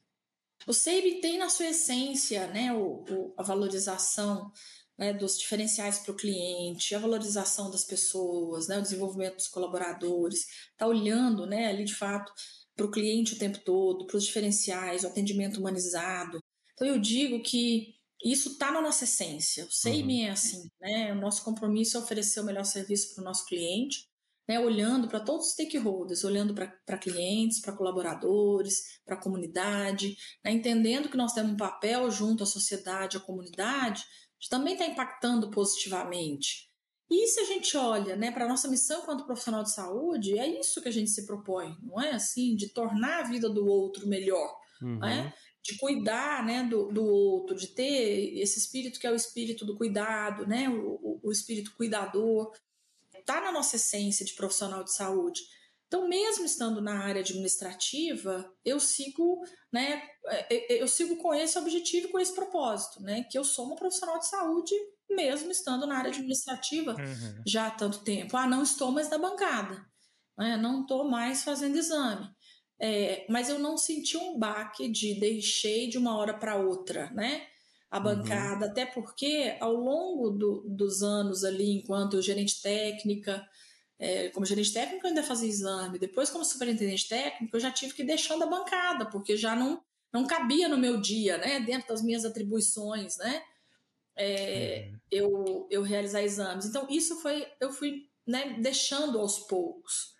O 0.64 0.72
SEIB 0.72 1.20
tem 1.20 1.36
na 1.36 1.48
sua 1.48 1.66
essência, 1.66 2.46
né, 2.46 2.72
o, 2.72 3.02
o, 3.10 3.34
a 3.36 3.42
valorização 3.42 4.52
né, 4.96 5.12
dos 5.12 5.40
diferenciais 5.40 5.98
para 5.98 6.12
o 6.12 6.16
cliente, 6.16 6.94
a 6.94 7.00
valorização 7.00 7.68
das 7.68 7.82
pessoas, 7.82 8.68
né, 8.68 8.78
o 8.78 8.82
desenvolvimento 8.82 9.34
dos 9.34 9.48
colaboradores, 9.48 10.46
está 10.70 10.86
olhando 10.86 11.46
né, 11.46 11.66
ali 11.66 11.84
de 11.84 11.96
fato 11.96 12.32
para 12.76 12.86
o 12.86 12.90
cliente 12.92 13.34
o 13.34 13.38
tempo 13.40 13.58
todo, 13.58 14.06
para 14.06 14.18
os 14.18 14.24
diferenciais, 14.24 15.02
o 15.02 15.08
atendimento 15.08 15.58
humanizado. 15.58 16.38
Então 16.74 16.86
eu 16.86 17.00
digo 17.00 17.42
que 17.42 17.95
isso 18.24 18.52
está 18.52 18.70
na 18.70 18.80
nossa 18.80 19.04
essência. 19.04 19.64
O 19.64 19.70
SEIMI 19.70 20.22
uhum. 20.22 20.26
é 20.26 20.30
assim, 20.30 20.70
né? 20.80 21.12
O 21.12 21.16
nosso 21.16 21.44
compromisso 21.44 21.96
é 21.96 22.00
oferecer 22.00 22.40
o 22.40 22.44
melhor 22.44 22.64
serviço 22.64 23.14
para 23.14 23.22
o 23.22 23.24
nosso 23.24 23.46
cliente, 23.46 24.06
né? 24.48 24.58
olhando 24.60 25.08
para 25.08 25.20
todos 25.20 25.46
os 25.46 25.52
stakeholders, 25.52 26.24
olhando 26.24 26.54
para 26.54 26.98
clientes, 26.98 27.60
para 27.60 27.76
colaboradores, 27.76 29.00
para 29.04 29.16
a 29.16 29.20
comunidade, 29.20 30.16
né? 30.44 30.52
entendendo 30.52 31.08
que 31.08 31.16
nós 31.16 31.32
temos 31.32 31.52
um 31.52 31.56
papel 31.56 32.10
junto 32.10 32.42
à 32.42 32.46
sociedade, 32.46 33.16
à 33.16 33.20
comunidade, 33.20 34.04
de 34.40 34.48
também 34.48 34.74
estar 34.74 34.86
tá 34.86 34.90
impactando 34.90 35.50
positivamente. 35.50 36.66
E 37.10 37.26
se 37.28 37.40
a 37.40 37.44
gente 37.44 37.76
olha 37.76 38.16
né, 38.16 38.32
para 38.32 38.44
a 38.44 38.48
nossa 38.48 38.68
missão 38.68 39.00
enquanto 39.02 39.26
profissional 39.26 39.62
de 39.62 39.72
saúde, 39.72 40.38
é 40.38 40.58
isso 40.58 40.82
que 40.82 40.88
a 40.88 40.92
gente 40.92 41.10
se 41.10 41.24
propõe, 41.24 41.76
não 41.80 42.00
é 42.00 42.10
assim? 42.10 42.56
De 42.56 42.68
tornar 42.70 43.20
a 43.20 43.28
vida 43.28 43.48
do 43.48 43.64
outro 43.64 44.08
melhor. 44.08 44.56
Uhum. 44.82 44.98
Né? 44.98 45.32
De 45.66 45.78
cuidar 45.78 46.44
né, 46.44 46.62
do, 46.62 46.88
do 46.88 47.04
outro, 47.04 47.56
de 47.56 47.68
ter 47.68 48.38
esse 48.38 48.58
espírito 48.58 49.00
que 49.00 49.06
é 49.06 49.10
o 49.10 49.16
espírito 49.16 49.64
do 49.64 49.76
cuidado, 49.76 50.46
né, 50.46 50.68
o, 50.68 51.20
o 51.22 51.32
espírito 51.32 51.74
cuidador, 51.76 52.52
está 53.18 53.40
na 53.40 53.50
nossa 53.50 53.76
essência 53.76 54.24
de 54.24 54.34
profissional 54.34 54.84
de 54.84 54.92
saúde. 54.92 55.42
Então, 55.86 56.08
mesmo 56.08 56.44
estando 56.44 56.80
na 56.80 57.04
área 57.04 57.20
administrativa, 57.20 58.52
eu 58.64 58.80
sigo, 58.80 59.40
né, 59.72 60.02
é, 60.26 60.74
é, 60.74 60.82
eu 60.82 60.88
sigo 60.88 61.16
com 61.16 61.32
esse 61.32 61.58
objetivo, 61.58 62.08
com 62.08 62.18
esse 62.18 62.34
propósito, 62.34 63.00
né, 63.02 63.24
que 63.30 63.38
eu 63.38 63.44
sou 63.44 63.66
uma 63.66 63.76
profissional 63.76 64.18
de 64.18 64.26
saúde, 64.26 64.74
mesmo 65.08 65.50
estando 65.50 65.86
na 65.86 65.98
área 65.98 66.10
administrativa 66.10 66.92
uhum. 66.92 67.42
já 67.46 67.68
há 67.68 67.70
tanto 67.70 68.00
tempo. 68.00 68.36
Ah, 68.36 68.46
não 68.46 68.62
estou 68.62 68.90
mais 68.90 69.08
na 69.08 69.18
bancada, 69.18 69.86
né, 70.36 70.56
não 70.56 70.82
estou 70.82 71.08
mais 71.08 71.44
fazendo 71.44 71.78
exame. 71.78 72.28
É, 72.78 73.24
mas 73.28 73.48
eu 73.48 73.58
não 73.58 73.76
senti 73.76 74.16
um 74.16 74.38
baque 74.38 74.88
de 74.88 75.18
deixei 75.18 75.88
de 75.88 75.96
uma 75.96 76.16
hora 76.16 76.34
para 76.34 76.56
outra, 76.56 77.10
né? 77.10 77.46
A 77.90 77.98
uhum. 77.98 78.04
bancada, 78.04 78.66
uhum. 78.66 78.70
até 78.70 78.84
porque 78.84 79.56
ao 79.60 79.72
longo 79.72 80.30
do, 80.30 80.64
dos 80.68 81.02
anos 81.02 81.44
ali, 81.44 81.70
enquanto 81.70 82.20
gerente 82.20 82.60
técnica, 82.60 83.46
é, 83.98 84.28
como 84.28 84.44
gerente 84.44 84.72
técnico 84.72 85.06
eu 85.06 85.08
ainda 85.08 85.22
fazia 85.22 85.48
exame, 85.48 85.98
depois 85.98 86.28
como 86.28 86.44
superintendente 86.44 87.08
técnico 87.08 87.56
eu 87.56 87.60
já 87.60 87.70
tive 87.70 87.94
que 87.94 88.02
ir 88.02 88.06
deixando 88.06 88.44
a 88.44 88.46
bancada, 88.46 89.06
porque 89.06 89.36
já 89.36 89.56
não, 89.56 89.82
não 90.12 90.26
cabia 90.26 90.68
no 90.68 90.76
meu 90.76 91.00
dia, 91.00 91.38
né? 91.38 91.60
Dentro 91.60 91.88
das 91.88 92.02
minhas 92.02 92.24
atribuições, 92.24 93.16
né? 93.16 93.42
É, 94.18 94.90
uhum. 94.90 94.98
eu, 95.10 95.68
eu 95.70 95.82
realizar 95.82 96.22
exames. 96.22 96.66
Então 96.66 96.86
isso 96.90 97.16
foi, 97.20 97.46
eu 97.58 97.72
fui 97.72 98.06
né, 98.26 98.56
deixando 98.60 99.18
aos 99.18 99.38
poucos. 99.38 100.15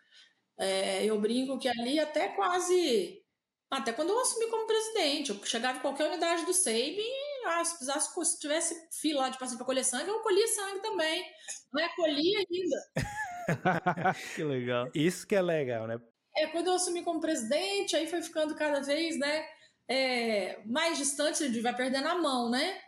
É, 0.58 1.04
eu 1.04 1.20
brinco 1.20 1.58
que 1.58 1.68
ali 1.68 1.98
até 1.98 2.28
quase. 2.28 3.22
Até 3.70 3.92
quando 3.92 4.10
eu 4.10 4.20
assumi 4.20 4.46
como 4.48 4.66
presidente, 4.66 5.30
eu 5.30 5.44
chegava 5.44 5.78
em 5.78 5.80
qualquer 5.80 6.08
unidade 6.08 6.44
do 6.44 6.54
SEIB 6.54 7.02
ah, 7.46 7.64
se 7.64 7.76
precisasse, 7.76 8.24
se 8.24 8.40
tivesse 8.40 8.88
fila 9.00 9.22
lá 9.22 9.28
de 9.28 9.38
paciente 9.38 9.58
para 9.58 9.66
colher 9.66 9.84
sangue, 9.84 10.08
eu 10.08 10.20
colhia 10.20 10.46
sangue 10.48 10.80
também. 10.80 11.24
Não 11.72 11.82
é 11.82 11.88
colhia 11.94 12.38
ainda. 12.38 13.06
que 14.34 14.42
legal. 14.42 14.90
Isso 14.94 15.26
que 15.26 15.34
é 15.34 15.42
legal, 15.42 15.86
né? 15.86 16.00
É, 16.36 16.48
quando 16.48 16.66
eu 16.66 16.74
assumi 16.74 17.02
como 17.02 17.20
presidente, 17.20 17.96
aí 17.96 18.06
foi 18.08 18.20
ficando 18.20 18.54
cada 18.54 18.80
vez, 18.80 19.18
né, 19.18 19.46
é, 19.88 20.60
mais 20.66 20.98
distante, 20.98 21.42
a 21.42 21.46
gente 21.46 21.60
vai 21.60 21.74
perdendo 21.74 22.08
a 22.08 22.16
mão, 22.16 22.50
né? 22.50 22.78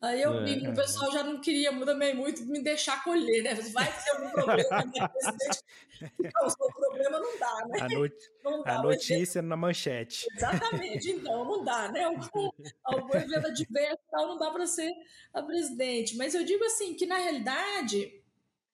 Aí 0.00 0.20
eu 0.20 0.44
que 0.44 0.68
o 0.68 0.74
pessoal 0.74 1.10
já 1.10 1.22
não 1.22 1.40
queria 1.40 1.72
também 1.84 2.14
muito 2.14 2.44
me 2.44 2.62
deixar 2.62 3.02
colher, 3.02 3.42
né? 3.42 3.54
Vai 3.72 3.90
ter 3.90 4.10
algum 4.10 4.30
problema, 4.30 4.84
né, 4.84 5.08
o 6.44 6.72
problema 6.74 7.18
não 7.18 7.38
dá, 7.38 7.66
né? 7.68 7.80
A, 7.80 7.88
not... 7.88 8.14
dá, 8.64 8.74
a 8.74 8.82
notícia 8.82 9.40
na 9.40 9.56
manchete. 9.56 10.26
Exatamente, 10.36 11.10
então, 11.10 11.44
não 11.44 11.64
dá, 11.64 11.90
né? 11.90 12.04
Algum, 12.04 12.50
algum 12.84 13.16
evento 13.16 13.46
adverso 13.46 13.98
tal, 14.10 14.28
não 14.28 14.36
dá 14.36 14.50
para 14.50 14.66
ser 14.66 14.92
a 15.32 15.42
presidente. 15.42 16.16
Mas 16.16 16.34
eu 16.34 16.44
digo 16.44 16.62
assim, 16.64 16.94
que 16.94 17.06
na 17.06 17.16
realidade, 17.16 18.22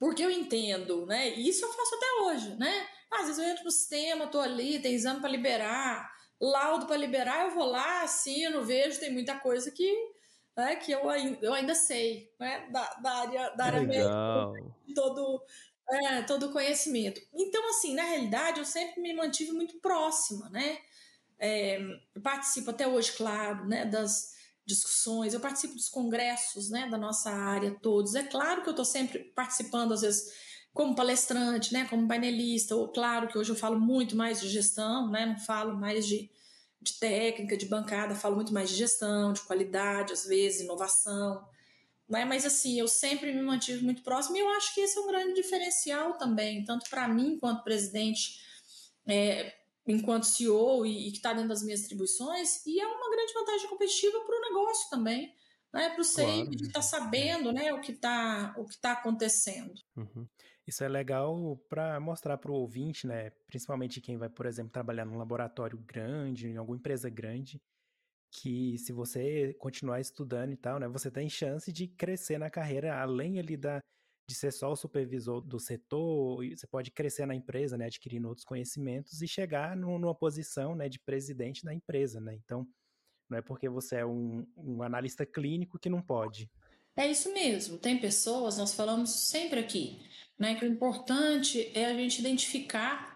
porque 0.00 0.24
eu 0.24 0.30
entendo, 0.30 1.06
né? 1.06 1.30
E 1.30 1.48
isso 1.48 1.64
eu 1.64 1.72
faço 1.72 1.94
até 1.94 2.06
hoje, 2.24 2.56
né? 2.56 2.88
Às 3.12 3.26
vezes 3.26 3.38
eu 3.38 3.44
entro 3.48 3.64
no 3.64 3.70
sistema, 3.70 4.26
tô 4.26 4.40
ali, 4.40 4.80
tem 4.80 4.94
exame 4.94 5.20
para 5.20 5.30
liberar, 5.30 6.10
laudo 6.40 6.86
para 6.86 6.96
liberar, 6.96 7.44
eu 7.44 7.54
vou 7.54 7.66
lá, 7.66 8.02
assino, 8.02 8.64
vejo, 8.64 8.98
tem 8.98 9.12
muita 9.12 9.38
coisa 9.38 9.70
que 9.70 10.11
né, 10.56 10.76
que 10.76 10.92
eu, 10.92 11.00
eu 11.40 11.54
ainda 11.54 11.74
sei, 11.74 12.30
né, 12.38 12.68
da, 12.70 12.94
da 13.02 13.12
área, 13.12 13.50
da 13.50 13.64
área 13.64 13.82
médica, 13.82 14.52
todo, 14.94 15.42
é, 15.88 16.22
todo 16.22 16.46
o 16.46 16.52
conhecimento. 16.52 17.20
Então, 17.34 17.68
assim, 17.70 17.94
na 17.94 18.02
realidade, 18.02 18.60
eu 18.60 18.64
sempre 18.64 19.00
me 19.00 19.14
mantive 19.14 19.52
muito 19.52 19.78
próxima, 19.80 20.48
né? 20.50 20.78
É, 21.38 21.80
participo 22.22 22.70
até 22.70 22.86
hoje, 22.86 23.12
claro, 23.12 23.66
né, 23.66 23.84
das 23.84 24.32
discussões, 24.64 25.34
eu 25.34 25.40
participo 25.40 25.74
dos 25.74 25.88
congressos, 25.88 26.70
né, 26.70 26.88
da 26.88 26.96
nossa 26.96 27.30
área 27.30 27.76
todos. 27.82 28.14
É 28.14 28.22
claro 28.22 28.62
que 28.62 28.68
eu 28.68 28.72
estou 28.72 28.84
sempre 28.84 29.18
participando, 29.34 29.92
às 29.92 30.02
vezes, 30.02 30.32
como 30.72 30.94
palestrante, 30.94 31.72
né, 31.72 31.86
como 31.88 32.06
painelista, 32.06 32.76
ou 32.76 32.88
claro 32.92 33.26
que 33.26 33.36
hoje 33.36 33.50
eu 33.50 33.56
falo 33.56 33.80
muito 33.80 34.14
mais 34.14 34.40
de 34.40 34.48
gestão, 34.48 35.10
né, 35.10 35.26
não 35.26 35.38
falo 35.38 35.76
mais 35.76 36.06
de 36.06 36.30
de 36.82 36.94
técnica, 36.94 37.56
de 37.56 37.66
bancada, 37.66 38.14
falo 38.14 38.36
muito 38.36 38.52
mais 38.52 38.68
de 38.68 38.76
gestão, 38.76 39.32
de 39.32 39.42
qualidade, 39.42 40.12
às 40.12 40.26
vezes, 40.26 40.62
inovação. 40.62 41.46
Né? 42.08 42.24
Mas 42.24 42.44
assim, 42.44 42.78
eu 42.78 42.88
sempre 42.88 43.32
me 43.32 43.42
mantive 43.42 43.84
muito 43.84 44.02
próximo 44.02 44.36
e 44.36 44.40
eu 44.40 44.48
acho 44.50 44.74
que 44.74 44.80
esse 44.80 44.98
é 44.98 45.00
um 45.00 45.06
grande 45.06 45.34
diferencial 45.34 46.18
também, 46.18 46.64
tanto 46.64 46.90
para 46.90 47.08
mim, 47.08 47.34
enquanto 47.34 47.64
presidente, 47.64 48.38
é, 49.06 49.54
enquanto 49.86 50.26
CEO 50.26 50.84
e, 50.84 51.08
e 51.08 51.10
que 51.10 51.18
está 51.18 51.32
dentro 51.32 51.48
das 51.48 51.62
minhas 51.62 51.84
atribuições, 51.84 52.66
e 52.66 52.80
é 52.80 52.86
uma 52.86 53.10
grande 53.10 53.32
vantagem 53.32 53.68
competitiva 53.68 54.20
para 54.20 54.36
o 54.36 54.40
negócio 54.40 54.90
também. 54.90 55.34
Né, 55.72 55.88
para 55.88 56.02
o 56.02 56.04
claro. 56.04 56.50
de 56.50 56.64
estar 56.64 56.80
tá 56.80 56.82
sabendo 56.82 57.50
né, 57.50 57.72
o 57.72 57.80
que 57.80 57.92
está 57.92 58.54
tá 58.78 58.92
acontecendo. 58.92 59.72
Uhum. 59.96 60.28
Isso 60.66 60.84
é 60.84 60.88
legal 60.88 61.56
para 61.68 61.98
mostrar 61.98 62.38
para 62.38 62.50
o 62.52 62.54
ouvinte, 62.54 63.06
né? 63.06 63.30
Principalmente 63.48 64.00
quem 64.00 64.16
vai, 64.16 64.28
por 64.28 64.46
exemplo, 64.46 64.72
trabalhar 64.72 65.04
num 65.04 65.18
laboratório 65.18 65.76
grande, 65.78 66.48
em 66.48 66.56
alguma 66.56 66.76
empresa 66.78 67.10
grande, 67.10 67.60
que 68.32 68.78
se 68.78 68.92
você 68.92 69.54
continuar 69.54 70.00
estudando 70.00 70.52
e 70.52 70.56
tal, 70.56 70.78
né, 70.80 70.88
você 70.88 71.10
tem 71.10 71.28
chance 71.28 71.72
de 71.72 71.88
crescer 71.88 72.38
na 72.38 72.50
carreira, 72.50 73.00
além 73.00 73.38
ali 73.38 73.56
da 73.56 73.80
de 74.28 74.36
ser 74.36 74.52
só 74.52 74.72
o 74.72 74.76
supervisor 74.76 75.40
do 75.42 75.58
setor, 75.58 76.38
você 76.56 76.66
pode 76.66 76.90
crescer 76.92 77.26
na 77.26 77.34
empresa, 77.34 77.76
né, 77.76 77.86
adquirindo 77.86 78.28
outros 78.28 78.44
conhecimentos 78.46 79.20
e 79.22 79.28
chegar 79.28 79.76
numa 79.76 80.14
posição, 80.14 80.74
né, 80.76 80.88
de 80.88 80.98
presidente 81.00 81.64
da 81.64 81.74
empresa, 81.74 82.20
né? 82.20 82.34
Então, 82.36 82.66
não 83.30 83.38
é 83.38 83.42
porque 83.42 83.68
você 83.68 83.96
é 83.98 84.06
um, 84.06 84.46
um 84.56 84.82
analista 84.82 85.26
clínico 85.26 85.78
que 85.78 85.90
não 85.90 86.02
pode. 86.02 86.50
É 86.96 87.10
isso 87.10 87.32
mesmo. 87.32 87.78
Tem 87.78 87.98
pessoas, 87.98 88.58
nós 88.58 88.74
falamos 88.74 89.10
sempre 89.10 89.60
aqui, 89.60 90.00
né? 90.38 90.54
Que 90.54 90.64
o 90.64 90.68
importante 90.68 91.70
é 91.74 91.86
a 91.86 91.94
gente 91.94 92.20
identificar 92.20 93.12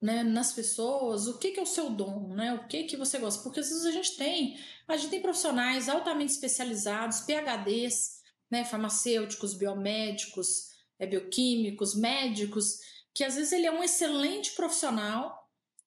né, 0.00 0.22
nas 0.22 0.52
pessoas 0.52 1.26
o 1.26 1.38
que, 1.38 1.50
que 1.50 1.58
é 1.58 1.62
o 1.62 1.66
seu 1.66 1.90
dom, 1.90 2.34
né? 2.34 2.54
O 2.54 2.66
que 2.66 2.84
que 2.84 2.96
você 2.96 3.18
gosta. 3.18 3.42
Porque 3.42 3.60
às 3.60 3.68
vezes 3.68 3.84
a 3.84 3.90
gente 3.90 4.16
tem, 4.16 4.58
a 4.86 4.96
gente 4.96 5.10
tem 5.10 5.20
profissionais 5.20 5.88
altamente 5.88 6.32
especializados, 6.32 7.20
PhDs, 7.20 8.22
né, 8.50 8.64
farmacêuticos, 8.64 9.54
biomédicos, 9.54 10.70
é, 10.98 11.06
bioquímicos, 11.06 11.94
médicos, 11.94 12.80
que 13.12 13.24
às 13.24 13.34
vezes 13.34 13.52
ele 13.52 13.66
é 13.66 13.72
um 13.72 13.82
excelente 13.82 14.52
profissional, 14.52 15.37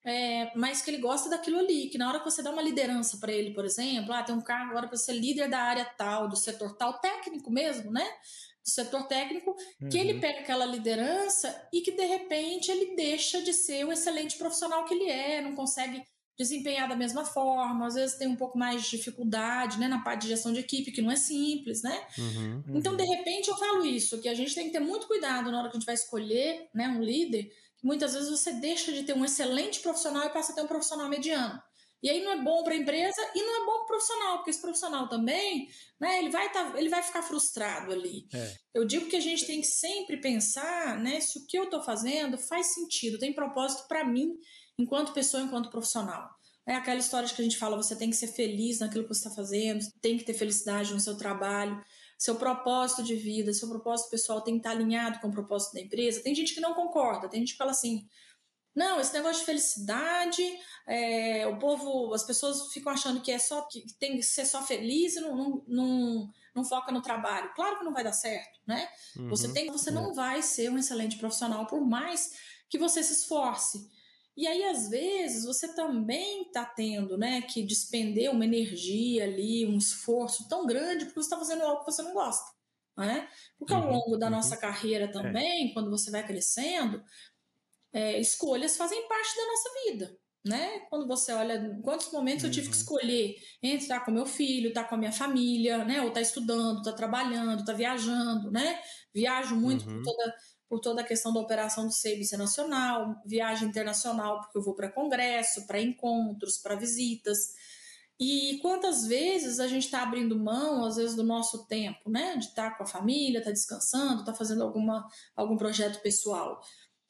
é, 0.03 0.51
mas 0.55 0.81
que 0.81 0.89
ele 0.89 0.97
gosta 0.97 1.29
daquilo 1.29 1.59
ali, 1.59 1.89
que 1.89 1.97
na 1.97 2.09
hora 2.09 2.19
que 2.19 2.25
você 2.25 2.41
dá 2.41 2.51
uma 2.51 2.61
liderança 2.61 3.17
para 3.17 3.31
ele, 3.31 3.53
por 3.53 3.65
exemplo, 3.65 4.13
ah, 4.13 4.23
tem 4.23 4.35
um 4.35 4.41
cargo 4.41 4.71
agora 4.71 4.87
para 4.87 4.97
ser 4.97 5.13
líder 5.13 5.49
da 5.49 5.59
área 5.59 5.85
tal, 5.85 6.27
do 6.27 6.35
setor 6.35 6.75
tal, 6.75 6.99
técnico 6.99 7.51
mesmo, 7.51 7.91
né? 7.91 8.07
do 8.63 8.69
setor 8.69 9.07
técnico, 9.07 9.55
uhum. 9.81 9.89
que 9.89 9.97
ele 9.97 10.13
uhum. 10.13 10.19
pega 10.19 10.39
aquela 10.41 10.65
liderança 10.65 11.67
e 11.73 11.81
que 11.81 11.91
de 11.91 12.05
repente 12.05 12.69
ele 12.69 12.95
deixa 12.95 13.41
de 13.41 13.53
ser 13.53 13.85
o 13.85 13.91
excelente 13.91 14.37
profissional 14.37 14.85
que 14.85 14.93
ele 14.93 15.09
é, 15.09 15.41
não 15.41 15.55
consegue 15.55 16.03
desempenhar 16.37 16.87
da 16.87 16.95
mesma 16.95 17.25
forma, 17.25 17.85
às 17.85 17.95
vezes 17.95 18.17
tem 18.17 18.27
um 18.27 18.35
pouco 18.35 18.57
mais 18.57 18.83
de 18.83 18.97
dificuldade, 18.97 19.79
né, 19.79 19.87
na 19.87 20.01
parte 20.01 20.23
de 20.23 20.29
gestão 20.29 20.51
de 20.53 20.59
equipe, 20.59 20.91
que 20.91 21.01
não 21.01 21.11
é 21.11 21.15
simples, 21.15 21.83
né? 21.83 22.07
Uhum, 22.17 22.63
uhum. 22.67 22.77
Então, 22.77 22.95
de 22.95 23.03
repente, 23.03 23.49
eu 23.49 23.57
falo 23.57 23.85
isso, 23.85 24.19
que 24.21 24.29
a 24.29 24.33
gente 24.33 24.55
tem 24.55 24.65
que 24.65 24.71
ter 24.71 24.79
muito 24.79 25.07
cuidado 25.07 25.51
na 25.51 25.59
hora 25.59 25.69
que 25.69 25.77
a 25.77 25.79
gente 25.79 25.85
vai 25.85 25.95
escolher, 25.95 26.67
né, 26.73 26.87
um 26.87 27.01
líder, 27.01 27.51
muitas 27.81 28.13
vezes 28.13 28.29
você 28.29 28.53
deixa 28.53 28.91
de 28.91 29.03
ter 29.03 29.13
um 29.13 29.25
excelente 29.25 29.79
profissional 29.79 30.25
e 30.25 30.29
passa 30.29 30.51
a 30.51 30.55
ter 30.55 30.61
um 30.61 30.67
profissional 30.67 31.09
mediano. 31.09 31.61
E 32.03 32.09
aí 32.09 32.23
não 32.23 32.31
é 32.31 32.41
bom 32.41 32.63
para 32.63 32.73
a 32.73 32.77
empresa 32.77 33.21
e 33.35 33.43
não 33.43 33.61
é 33.61 33.65
bom 33.65 33.73
para 33.73 33.83
o 33.83 33.87
profissional, 33.87 34.37
porque 34.37 34.49
esse 34.49 34.61
profissional 34.61 35.07
também, 35.07 35.67
né, 35.99 36.17
ele 36.17 36.31
vai, 36.31 36.51
tá, 36.51 36.73
ele 36.75 36.89
vai 36.89 37.03
ficar 37.03 37.21
frustrado 37.21 37.91
ali. 37.91 38.25
É. 38.33 38.53
Eu 38.73 38.85
digo 38.85 39.05
que 39.07 39.15
a 39.15 39.19
gente 39.19 39.45
tem 39.45 39.61
que 39.61 39.67
sempre 39.67 40.19
pensar, 40.19 40.99
né, 40.99 41.19
se 41.19 41.37
o 41.37 41.45
que 41.45 41.57
eu 41.57 41.65
estou 41.65 41.83
fazendo 41.83 42.39
faz 42.39 42.73
sentido, 42.73 43.19
tem 43.19 43.33
propósito 43.33 43.87
para 43.87 44.03
mim, 44.03 44.33
enquanto 44.79 45.13
pessoa, 45.13 45.43
enquanto 45.43 45.69
profissional. 45.69 46.27
É 46.67 46.73
aquela 46.73 46.99
história 46.99 47.29
que 47.29 47.41
a 47.41 47.43
gente 47.43 47.57
fala, 47.57 47.77
você 47.77 47.95
tem 47.95 48.09
que 48.09 48.15
ser 48.15 48.27
feliz 48.27 48.79
naquilo 48.79 49.03
que 49.03 49.13
você 49.13 49.27
está 49.27 49.35
fazendo, 49.35 49.85
tem 50.01 50.17
que 50.17 50.23
ter 50.23 50.33
felicidade 50.33 50.93
no 50.93 50.99
seu 50.99 51.17
trabalho. 51.17 51.79
Seu 52.21 52.35
propósito 52.35 53.01
de 53.01 53.15
vida, 53.15 53.51
seu 53.51 53.67
propósito 53.67 54.11
pessoal 54.11 54.41
tem 54.41 54.53
que 54.53 54.59
estar 54.59 54.69
alinhado 54.69 55.19
com 55.19 55.29
o 55.29 55.31
propósito 55.31 55.73
da 55.73 55.81
empresa. 55.81 56.21
Tem 56.21 56.35
gente 56.35 56.53
que 56.53 56.59
não 56.59 56.75
concorda, 56.75 57.27
tem 57.27 57.39
gente 57.39 57.53
que 57.53 57.57
fala 57.57 57.71
assim: 57.71 58.07
não, 58.75 58.99
esse 58.99 59.11
negócio 59.11 59.39
de 59.39 59.45
felicidade, 59.47 60.43
é, 60.85 61.47
o 61.47 61.57
povo, 61.57 62.13
as 62.13 62.21
pessoas 62.21 62.71
ficam 62.71 62.93
achando 62.93 63.21
que 63.21 63.31
é 63.31 63.39
só 63.39 63.63
que 63.63 63.83
tem 63.97 64.17
que 64.17 64.21
ser 64.21 64.45
só 64.45 64.61
feliz 64.61 65.15
e 65.15 65.19
não, 65.19 65.35
não, 65.35 65.63
não, 65.67 66.29
não 66.53 66.63
foca 66.63 66.91
no 66.91 67.01
trabalho. 67.01 67.51
Claro 67.55 67.79
que 67.79 67.85
não 67.85 67.91
vai 67.91 68.03
dar 68.03 68.13
certo, 68.13 68.59
né? 68.67 68.87
Uhum, 69.17 69.27
você 69.27 69.51
tem, 69.51 69.71
você 69.71 69.89
é. 69.89 69.93
não 69.93 70.13
vai 70.13 70.43
ser 70.43 70.69
um 70.69 70.77
excelente 70.77 71.17
profissional 71.17 71.65
por 71.65 71.81
mais 71.81 72.33
que 72.69 72.77
você 72.77 73.01
se 73.01 73.13
esforce. 73.13 73.89
E 74.35 74.47
aí, 74.47 74.63
às 74.63 74.89
vezes, 74.89 75.45
você 75.45 75.73
também 75.75 76.43
está 76.43 76.65
tendo 76.65 77.17
né, 77.17 77.41
que 77.41 77.63
despender 77.63 78.31
uma 78.31 78.45
energia 78.45 79.25
ali, 79.25 79.65
um 79.67 79.77
esforço 79.77 80.47
tão 80.47 80.65
grande, 80.65 81.05
porque 81.05 81.21
você 81.21 81.27
está 81.27 81.37
fazendo 81.37 81.63
algo 81.63 81.79
que 81.83 81.91
você 81.91 82.01
não 82.01 82.13
gosta. 82.13 82.45
Né? 82.97 83.27
Porque 83.57 83.73
ao 83.73 83.83
uhum, 83.83 83.91
longo 83.91 84.17
da 84.17 84.27
uhum. 84.27 84.33
nossa 84.33 84.55
carreira 84.57 85.05
é. 85.05 85.07
também, 85.11 85.73
quando 85.73 85.89
você 85.89 86.11
vai 86.11 86.25
crescendo, 86.25 87.03
é, 87.93 88.19
escolhas 88.19 88.77
fazem 88.77 89.07
parte 89.07 89.35
da 89.35 89.47
nossa 89.47 89.69
vida. 89.85 90.17
Né? 90.43 90.79
Quando 90.89 91.07
você 91.07 91.31
olha, 91.33 91.53
em 91.53 91.81
quantos 91.81 92.11
momentos 92.11 92.43
uhum. 92.43 92.49
eu 92.49 92.53
tive 92.53 92.67
que 92.67 92.73
uhum. 92.73 92.81
escolher 92.81 93.35
entre 93.61 93.83
estar 93.83 93.99
com 93.99 94.11
meu 94.11 94.25
filho, 94.25 94.69
estar 94.69 94.85
com 94.85 94.95
a 94.95 94.97
minha 94.97 95.11
família, 95.11 95.85
né? 95.85 96.01
Ou 96.01 96.07
estar 96.07 96.21
estudando, 96.21 96.79
estar 96.79 96.93
trabalhando, 96.93 97.59
estar 97.59 97.73
viajando, 97.73 98.49
né? 98.49 98.81
Viajo 99.13 99.55
muito 99.55 99.85
por 99.85 100.01
toda 100.01 100.35
por 100.71 100.79
toda 100.79 101.01
a 101.01 101.03
questão 101.03 101.33
da 101.33 101.41
operação 101.41 101.85
do 101.85 101.91
CIBC 101.91 102.37
nacional, 102.37 103.21
viagem 103.25 103.67
internacional, 103.67 104.39
porque 104.39 104.57
eu 104.57 104.61
vou 104.61 104.73
para 104.73 104.89
congresso, 104.89 105.67
para 105.67 105.81
encontros, 105.81 106.57
para 106.57 106.75
visitas. 106.75 107.49
E 108.17 108.57
quantas 108.61 109.05
vezes 109.05 109.59
a 109.59 109.67
gente 109.67 109.83
está 109.83 110.01
abrindo 110.01 110.39
mão, 110.39 110.85
às 110.85 110.95
vezes, 110.95 111.13
do 111.13 111.23
nosso 111.23 111.65
tempo, 111.65 112.09
né? 112.09 112.37
De 112.37 112.45
estar 112.45 112.69
tá 112.69 112.77
com 112.77 112.83
a 112.83 112.87
família, 112.87 113.39
estar 113.39 113.49
tá 113.49 113.53
descansando, 113.53 114.21
estar 114.21 114.31
tá 114.31 114.37
fazendo 114.37 114.63
alguma, 114.63 115.05
algum 115.35 115.57
projeto 115.57 116.01
pessoal. 116.01 116.61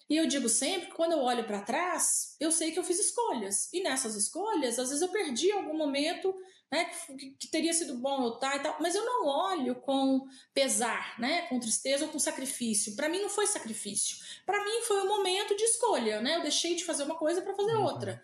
E 0.09 0.17
eu 0.17 0.25
digo 0.25 0.49
sempre 0.49 0.87
que 0.87 0.95
quando 0.95 1.11
eu 1.11 1.19
olho 1.19 1.43
para 1.43 1.61
trás, 1.61 2.35
eu 2.39 2.51
sei 2.51 2.71
que 2.71 2.79
eu 2.79 2.83
fiz 2.83 2.99
escolhas. 2.99 3.71
E 3.71 3.83
nessas 3.83 4.15
escolhas, 4.15 4.79
às 4.79 4.89
vezes 4.89 5.03
eu 5.03 5.09
perdi 5.09 5.51
algum 5.51 5.77
momento 5.77 6.33
né, 6.71 6.85
que, 7.17 7.31
que, 7.31 7.47
teria 7.47 7.73
sido 7.73 7.97
bom 7.97 8.23
eu 8.23 8.33
estar 8.35 8.55
e 8.55 8.59
tal, 8.61 8.77
mas 8.79 8.95
eu 8.95 9.05
não 9.05 9.25
olho 9.27 9.75
com 9.75 10.25
pesar, 10.53 11.19
né, 11.19 11.41
com 11.47 11.59
tristeza 11.59 12.05
ou 12.05 12.11
com 12.11 12.17
sacrifício. 12.17 12.95
Para 12.95 13.09
mim 13.09 13.21
não 13.21 13.29
foi 13.29 13.45
sacrifício. 13.45 14.17
Para 14.45 14.63
mim 14.63 14.81
foi 14.83 15.01
um 15.01 15.07
momento 15.07 15.55
de 15.55 15.63
escolha, 15.63 16.21
né? 16.21 16.37
Eu 16.37 16.41
deixei 16.41 16.75
de 16.75 16.85
fazer 16.85 17.03
uma 17.03 17.15
coisa 17.15 17.41
para 17.41 17.53
fazer 17.53 17.75
uhum. 17.75 17.83
outra. 17.83 18.23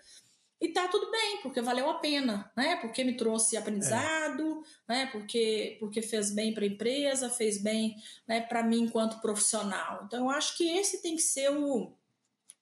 E 0.59 0.69
tá 0.69 0.87
tudo 0.87 1.11
bem, 1.11 1.41
porque 1.43 1.61
valeu 1.61 1.87
a 1.89 1.99
pena, 1.99 2.51
né? 2.55 2.77
Porque 2.77 3.03
me 3.03 3.15
trouxe 3.15 3.57
aprendizado, 3.57 4.63
é. 4.89 4.93
né? 4.93 5.05
Porque 5.11 5.77
porque 5.79 6.01
fez 6.01 6.31
bem 6.31 6.53
para 6.53 6.63
a 6.63 6.67
empresa, 6.67 7.29
fez 7.29 7.61
bem, 7.61 7.95
né, 8.27 8.41
para 8.41 8.63
mim 8.63 8.83
enquanto 8.83 9.21
profissional. 9.21 10.03
Então 10.05 10.25
eu 10.25 10.29
acho 10.31 10.57
que 10.57 10.69
esse 10.69 11.01
tem 11.01 11.15
que 11.15 11.21
ser 11.21 11.51
o, 11.51 11.93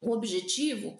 o 0.01 0.11
objetivo 0.11 0.99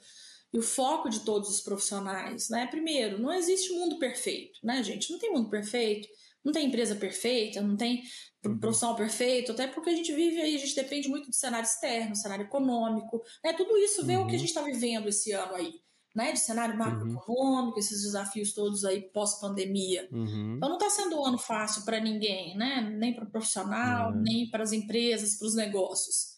e 0.56 0.58
o 0.58 0.62
foco 0.62 1.10
de 1.10 1.20
todos 1.20 1.50
os 1.50 1.60
profissionais, 1.60 2.50
né? 2.50 2.66
Primeiro, 2.68 3.22
não 3.22 3.34
existe 3.34 3.74
mundo 3.74 4.00
perfeito, 4.00 4.58
né, 4.64 4.82
gente? 4.82 5.12
Não 5.12 5.20
tem 5.20 5.30
mundo 5.30 5.50
perfeito, 5.50 6.08
não 6.46 6.54
tem 6.54 6.68
empresa 6.68 6.96
perfeita, 6.96 7.60
não 7.60 7.76
tem 7.76 8.04
uhum. 8.46 8.58
profissional 8.58 8.96
perfeito, 8.96 9.52
até 9.52 9.68
porque 9.68 9.90
a 9.90 9.96
gente 9.96 10.14
vive 10.14 10.42
aí, 10.42 10.56
a 10.56 10.60
gente 10.60 10.74
depende 10.74 11.10
muito 11.10 11.30
do 11.30 11.36
cenário 11.36 11.68
externo, 11.68 12.16
cenário 12.16 12.46
econômico, 12.46 13.22
né? 13.44 13.52
Tudo 13.52 13.78
isso 13.78 14.06
vê 14.06 14.16
uhum. 14.16 14.24
o 14.24 14.28
que 14.28 14.32
a 14.32 14.34
uhum. 14.36 14.40
gente 14.40 14.48
está 14.48 14.62
vivendo 14.62 15.10
esse 15.10 15.34
ano 15.34 15.56
aí, 15.56 15.74
né? 16.16 16.32
De 16.32 16.40
cenário 16.40 16.78
macroeconômico, 16.78 17.74
uhum. 17.74 17.80
esses 17.80 18.04
desafios 18.04 18.54
todos 18.54 18.86
aí 18.86 19.02
pós-pandemia. 19.12 20.08
Uhum. 20.10 20.54
Então 20.56 20.70
não 20.70 20.78
está 20.78 20.90
sendo 20.90 21.20
um 21.20 21.26
ano 21.26 21.38
fácil 21.38 21.84
para 21.84 22.00
ninguém, 22.00 22.56
né? 22.56 22.96
Nem 22.98 23.14
para 23.14 23.26
o 23.26 23.30
profissional, 23.30 24.16
nem 24.16 24.50
para 24.50 24.64
as 24.64 24.72
empresas, 24.72 25.38
para 25.38 25.48
os 25.50 25.56
negócios. 25.56 26.35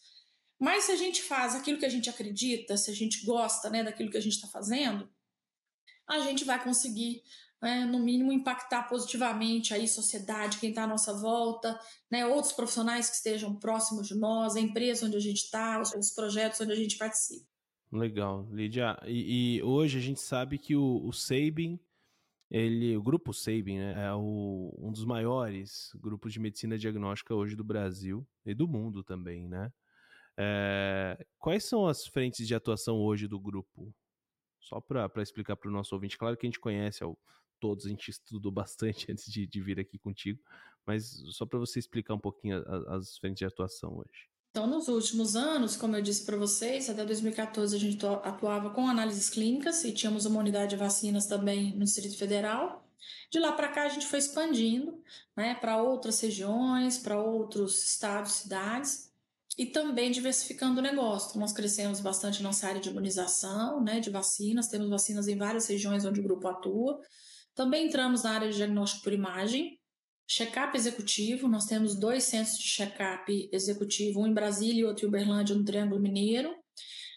Mas 0.60 0.86
se 0.86 0.92
a 0.92 0.96
gente 0.96 1.22
faz 1.22 1.56
aquilo 1.56 1.78
que 1.78 1.86
a 1.86 1.90
gente 1.90 2.10
acredita, 2.10 2.78
se 2.78 2.90
a 2.90 2.94
gente 2.94 3.24
gosta 3.26 3.70
né, 3.70 3.84
daquilo 3.84 4.10
que 4.10 4.18
a 4.18 4.22
gente 4.22 4.34
está 4.34 4.48
fazendo, 4.48 5.08
a 6.08 6.20
gente 6.20 6.44
vai 6.44 6.62
conseguir, 6.64 7.22
né, 7.62 7.86
no 7.86 8.00
mínimo, 8.00 8.32
impactar 8.32 8.84
positivamente 8.84 9.74
aí 9.74 9.84
a 9.84 9.88
sociedade, 9.88 10.58
quem 10.58 10.70
está 10.70 10.84
à 10.84 10.88
nossa 10.88 11.14
volta, 11.14 11.80
né, 12.10 12.26
outros 12.26 12.54
profissionais 12.54 13.10
que 13.10 13.18
estejam 13.18 13.56
próximos 13.56 14.08
de 14.08 14.16
nós, 14.16 14.56
a 14.56 14.60
empresa 14.60 15.06
onde 15.06 15.18
a 15.18 15.22
gente 15.22 15.44
está, 15.44 15.80
os, 15.80 15.94
os, 15.94 16.12
projetos 16.12 16.60
onde 16.62 16.72
a 16.72 16.76
gente 16.76 16.98
participa. 16.98 17.46
Legal, 17.92 18.48
Lídia. 18.52 18.98
E, 19.06 19.58
e 19.58 19.64
hoje 19.64 19.98
a 19.98 20.02
gente 20.02 20.20
sabe 20.20 20.58
que 20.58 20.76
o, 20.76 21.06
o 21.06 21.14
Sabin, 21.14 21.80
ele, 22.50 22.98
o 22.98 23.04
grupo 23.04 23.32
Sabin, 23.32 23.78
né, 23.78 24.08
é 24.08 24.14
o, 24.14 24.74
um 24.80 24.92
dos 24.92 25.06
maiores 25.06 25.92
grupos 25.96 26.34
de 26.34 26.40
medicina 26.40 26.78
diagnóstica 26.78 27.36
hoje 27.36 27.56
do 27.56 27.64
Brasil 27.64 28.26
e 28.46 28.56
do 28.56 28.68
mundo 28.68 29.04
também, 29.04 29.48
né? 29.48 29.72
É, 30.38 31.26
quais 31.40 31.64
são 31.64 31.88
as 31.88 32.06
frentes 32.06 32.48
de 32.48 32.54
atuação 32.54 32.98
hoje 32.98 33.28
do 33.28 33.40
grupo? 33.40 33.94
Só 34.60 34.80
para 34.80 35.10
explicar 35.22 35.56
para 35.56 35.70
o 35.70 35.74
nosso 35.74 35.96
ouvinte. 35.96 36.18
Claro 36.18 36.38
que 36.38 36.46
a 36.46 36.50
gente 36.50 36.60
conhece 36.60 37.04
ao, 37.04 37.18
todos, 37.60 37.86
a 37.86 37.90
gente 37.90 38.10
estudou 38.10 38.52
bastante 38.52 39.12
antes 39.12 39.32
de, 39.32 39.48
de 39.48 39.62
vir 39.62 39.80
aqui 39.80 39.98
contigo, 39.98 40.40
mas 40.86 41.24
só 41.32 41.46
para 41.46 41.58
você 41.58 41.80
explicar 41.80 42.14
um 42.14 42.20
pouquinho 42.20 42.58
as, 42.68 42.88
as 42.88 43.18
frentes 43.18 43.40
de 43.40 43.46
atuação 43.46 43.98
hoje. 43.98 44.30
Então, 44.52 44.66
nos 44.66 44.88
últimos 44.88 45.36
anos, 45.36 45.76
como 45.76 45.96
eu 45.96 46.02
disse 46.02 46.26
para 46.26 46.38
vocês, 46.38 46.90
até 46.90 47.06
2014 47.06 47.76
a 47.76 47.80
gente 47.80 48.04
atuava 48.06 48.72
com 48.72 48.88
análises 48.88 49.30
clínicas 49.30 49.84
e 49.84 49.92
tínhamos 49.92 50.26
uma 50.26 50.40
unidade 50.40 50.72
de 50.72 50.76
vacinas 50.76 51.28
também 51.28 51.76
no 51.76 51.86
Distrito 51.86 52.18
Federal. 52.18 52.84
De 53.32 53.40
lá 53.40 53.52
para 53.52 53.68
cá 53.68 53.84
a 53.84 53.90
gente 53.90 54.08
foi 54.08 54.18
expandindo 54.18 55.00
né, 55.36 55.54
para 55.56 55.82
outras 55.82 56.20
regiões, 56.20 56.98
para 56.98 57.22
outros 57.22 57.84
estados, 57.84 58.32
cidades 58.32 59.07
e 59.58 59.66
também 59.66 60.12
diversificando 60.12 60.80
o 60.80 60.84
negócio. 60.84 61.40
Nós 61.40 61.52
crescemos 61.52 62.00
bastante 62.00 62.44
nossa 62.44 62.68
área 62.68 62.80
de 62.80 62.90
imunização, 62.90 63.84
né, 63.84 64.00
de 64.00 64.10
vacinas, 64.10 64.68
temos 64.68 64.90
vacinas 64.90 65.28
em 65.28 65.36
várias 65.36 65.68
regiões 65.68 66.06
onde 66.06 66.20
o 66.20 66.24
grupo 66.24 66.48
atua. 66.48 67.00
Também 67.56 67.88
entramos 67.88 68.24
na 68.24 68.32
área 68.34 68.50
de 68.50 68.56
diagnóstico 68.56 69.04
por 69.04 69.14
imagem, 69.14 69.80
check-up 70.28 70.78
executivo, 70.78 71.48
nós 71.48 71.66
temos 71.66 71.96
dois 71.96 72.26
centros 72.26 72.58
de 72.58 72.66
check-up 72.66 73.50
executivo, 73.52 74.22
um 74.22 74.28
em 74.28 74.34
Brasília 74.34 74.82
e 74.82 74.86
outro 74.86 75.06
em 75.06 75.08
Uberlândia, 75.08 75.56
no 75.56 75.66
Triângulo 75.66 76.00
Mineiro. 76.00 76.54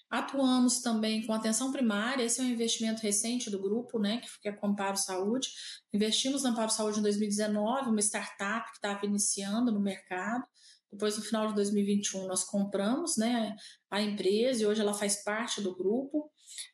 Atuamos 0.08 0.80
também 0.80 1.24
com 1.26 1.32
atenção 1.32 1.70
primária, 1.70 2.24
esse 2.24 2.40
é 2.40 2.42
um 2.42 2.48
investimento 2.48 3.02
recente 3.02 3.50
do 3.50 3.60
grupo, 3.60 3.98
né, 3.98 4.20
que 4.40 4.48
é 4.48 4.52
com 4.52 4.68
Amparo 4.68 4.96
Saúde. 4.96 5.48
Investimos 5.92 6.42
na 6.42 6.50
Amparo 6.50 6.70
Saúde 6.70 7.00
em 7.00 7.02
2019, 7.02 7.90
uma 7.90 8.00
startup 8.00 8.66
que 8.70 8.76
estava 8.76 9.04
iniciando 9.04 9.70
no 9.70 9.80
mercado. 9.80 10.44
Depois, 10.92 11.16
no 11.16 11.22
final 11.22 11.46
de 11.48 11.54
2021, 11.54 12.26
nós 12.26 12.44
compramos 12.44 13.16
né, 13.16 13.54
a 13.90 14.02
empresa 14.02 14.62
e 14.62 14.66
hoje 14.66 14.80
ela 14.80 14.92
faz 14.92 15.22
parte 15.22 15.60
do 15.60 15.74
grupo. 15.76 16.30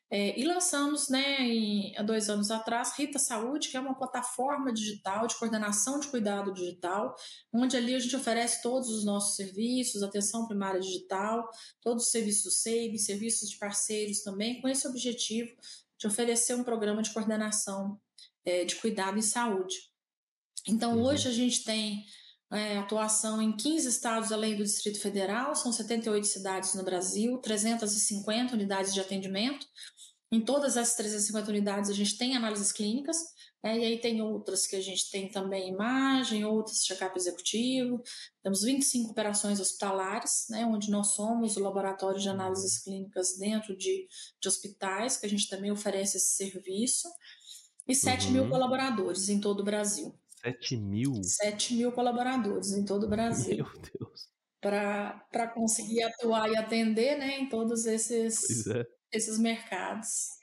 É, 0.09 0.39
e 0.39 0.43
lançamos, 0.43 1.07
né, 1.09 1.41
em, 1.41 1.95
há 1.95 2.01
dois 2.01 2.29
anos 2.29 2.49
atrás, 2.49 2.97
Rita 2.97 3.19
Saúde, 3.19 3.69
que 3.69 3.77
é 3.77 3.79
uma 3.79 3.97
plataforma 3.97 4.73
digital 4.73 5.27
de 5.27 5.35
coordenação 5.37 5.99
de 5.99 6.07
cuidado 6.07 6.51
digital, 6.51 7.13
onde 7.53 7.77
ali 7.77 7.93
a 7.93 7.99
gente 7.99 8.15
oferece 8.15 8.61
todos 8.63 8.89
os 8.89 9.05
nossos 9.05 9.35
serviços, 9.35 10.01
atenção 10.01 10.47
primária 10.47 10.79
digital, 10.79 11.47
todos 11.81 12.05
os 12.05 12.11
serviços 12.11 12.61
SEIB, 12.61 12.97
serviços 12.97 13.49
de 13.49 13.57
parceiros 13.57 14.23
também, 14.23 14.59
com 14.61 14.67
esse 14.67 14.87
objetivo 14.87 15.51
de 15.99 16.07
oferecer 16.07 16.55
um 16.55 16.63
programa 16.63 17.01
de 17.01 17.13
coordenação 17.13 17.99
é, 18.45 18.63
de 18.65 18.75
cuidado 18.77 19.17
em 19.17 19.21
saúde. 19.21 19.75
Então, 20.67 20.95
uhum. 20.95 21.05
hoje 21.05 21.27
a 21.27 21.31
gente 21.31 21.63
tem 21.63 22.03
é, 22.51 22.77
atuação 22.77 23.41
em 23.41 23.55
15 23.55 23.87
estados 23.87 24.31
além 24.31 24.55
do 24.55 24.63
Distrito 24.63 24.99
Federal, 24.99 25.55
são 25.55 25.71
78 25.71 26.25
cidades 26.25 26.73
no 26.75 26.83
Brasil, 26.83 27.37
350 27.39 28.53
unidades 28.53 28.93
de 28.93 29.01
atendimento. 29.01 29.65
Em 30.31 30.41
todas 30.41 30.75
essas 30.77 30.95
350 30.95 31.49
unidades 31.49 31.89
a 31.89 31.93
gente 31.93 32.17
tem 32.17 32.35
análises 32.35 32.71
clínicas, 32.71 33.17
né, 33.63 33.77
e 33.79 33.83
aí 33.83 33.99
tem 33.99 34.21
outras 34.21 34.67
que 34.67 34.75
a 34.75 34.81
gente 34.81 35.09
tem 35.09 35.29
também 35.29 35.69
imagem, 35.69 36.45
outras 36.45 36.83
check-up 36.83 37.17
executivo. 37.17 38.01
Temos 38.43 38.61
25 38.61 39.11
operações 39.11 39.59
hospitalares, 39.59 40.47
né, 40.49 40.65
onde 40.65 40.89
nós 40.89 41.15
somos 41.15 41.57
o 41.57 41.61
laboratório 41.61 42.19
de 42.19 42.29
análises 42.29 42.79
clínicas 42.79 43.37
dentro 43.37 43.75
de, 43.75 44.07
de 44.39 44.47
hospitais, 44.47 45.17
que 45.17 45.25
a 45.25 45.29
gente 45.29 45.49
também 45.49 45.71
oferece 45.71 46.17
esse 46.17 46.35
serviço, 46.35 47.09
e 47.87 47.95
7 47.95 48.27
uhum. 48.27 48.33
mil 48.33 48.49
colaboradores 48.49 49.29
em 49.29 49.39
todo 49.39 49.61
o 49.61 49.65
Brasil. 49.65 50.13
7 50.51 50.77
mil? 50.77 51.13
7 51.23 51.75
mil 51.75 51.91
colaboradores 51.91 52.71
em 52.73 52.85
todo 52.85 53.05
o 53.05 53.09
Brasil. 53.09 53.57
Meu 53.57 53.81
Deus. 53.81 54.29
Para 54.61 55.47
conseguir 55.53 56.03
atuar 56.03 56.49
e 56.49 56.57
atender 56.57 57.17
né, 57.17 57.39
em 57.39 57.47
todos 57.47 57.85
esses, 57.85 58.67
é. 58.67 58.85
esses 59.11 59.37
mercados. 59.37 60.37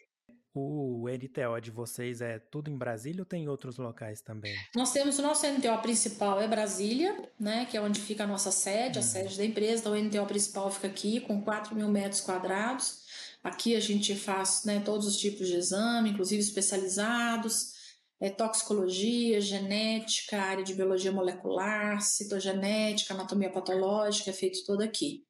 O 0.56 1.06
NTO 1.08 1.60
de 1.60 1.72
vocês 1.72 2.20
é 2.20 2.38
tudo 2.38 2.70
em 2.70 2.78
Brasília 2.78 3.22
ou 3.22 3.26
tem 3.26 3.48
outros 3.48 3.76
locais 3.76 4.20
também? 4.20 4.54
Nós 4.76 4.92
temos 4.92 5.18
o 5.18 5.22
nosso 5.22 5.44
NTO 5.48 5.76
principal 5.82 6.40
é 6.40 6.46
Brasília, 6.46 7.28
né, 7.40 7.66
que 7.68 7.76
é 7.76 7.80
onde 7.80 8.00
fica 8.00 8.22
a 8.22 8.26
nossa 8.26 8.52
sede, 8.52 9.00
a 9.00 9.02
uhum. 9.02 9.08
sede 9.08 9.36
da 9.36 9.44
empresa. 9.44 9.80
Então, 9.80 9.92
o 9.92 10.00
NTO 10.00 10.26
principal 10.26 10.70
fica 10.70 10.86
aqui 10.86 11.18
com 11.18 11.42
4 11.42 11.74
mil 11.74 11.88
metros 11.88 12.20
quadrados. 12.20 13.02
Aqui 13.42 13.74
a 13.74 13.80
gente 13.80 14.14
faz 14.14 14.64
né, 14.64 14.78
todos 14.78 15.08
os 15.08 15.16
tipos 15.16 15.48
de 15.48 15.56
exame, 15.56 16.10
inclusive 16.10 16.40
especializados. 16.40 17.73
É, 18.20 18.30
toxicologia, 18.30 19.40
genética, 19.40 20.40
área 20.40 20.64
de 20.64 20.74
biologia 20.74 21.12
molecular, 21.12 22.00
citogenética, 22.00 23.14
anatomia 23.14 23.50
patológica, 23.50 24.30
é 24.30 24.32
feito 24.32 24.64
todo 24.64 24.82
aqui. 24.82 25.24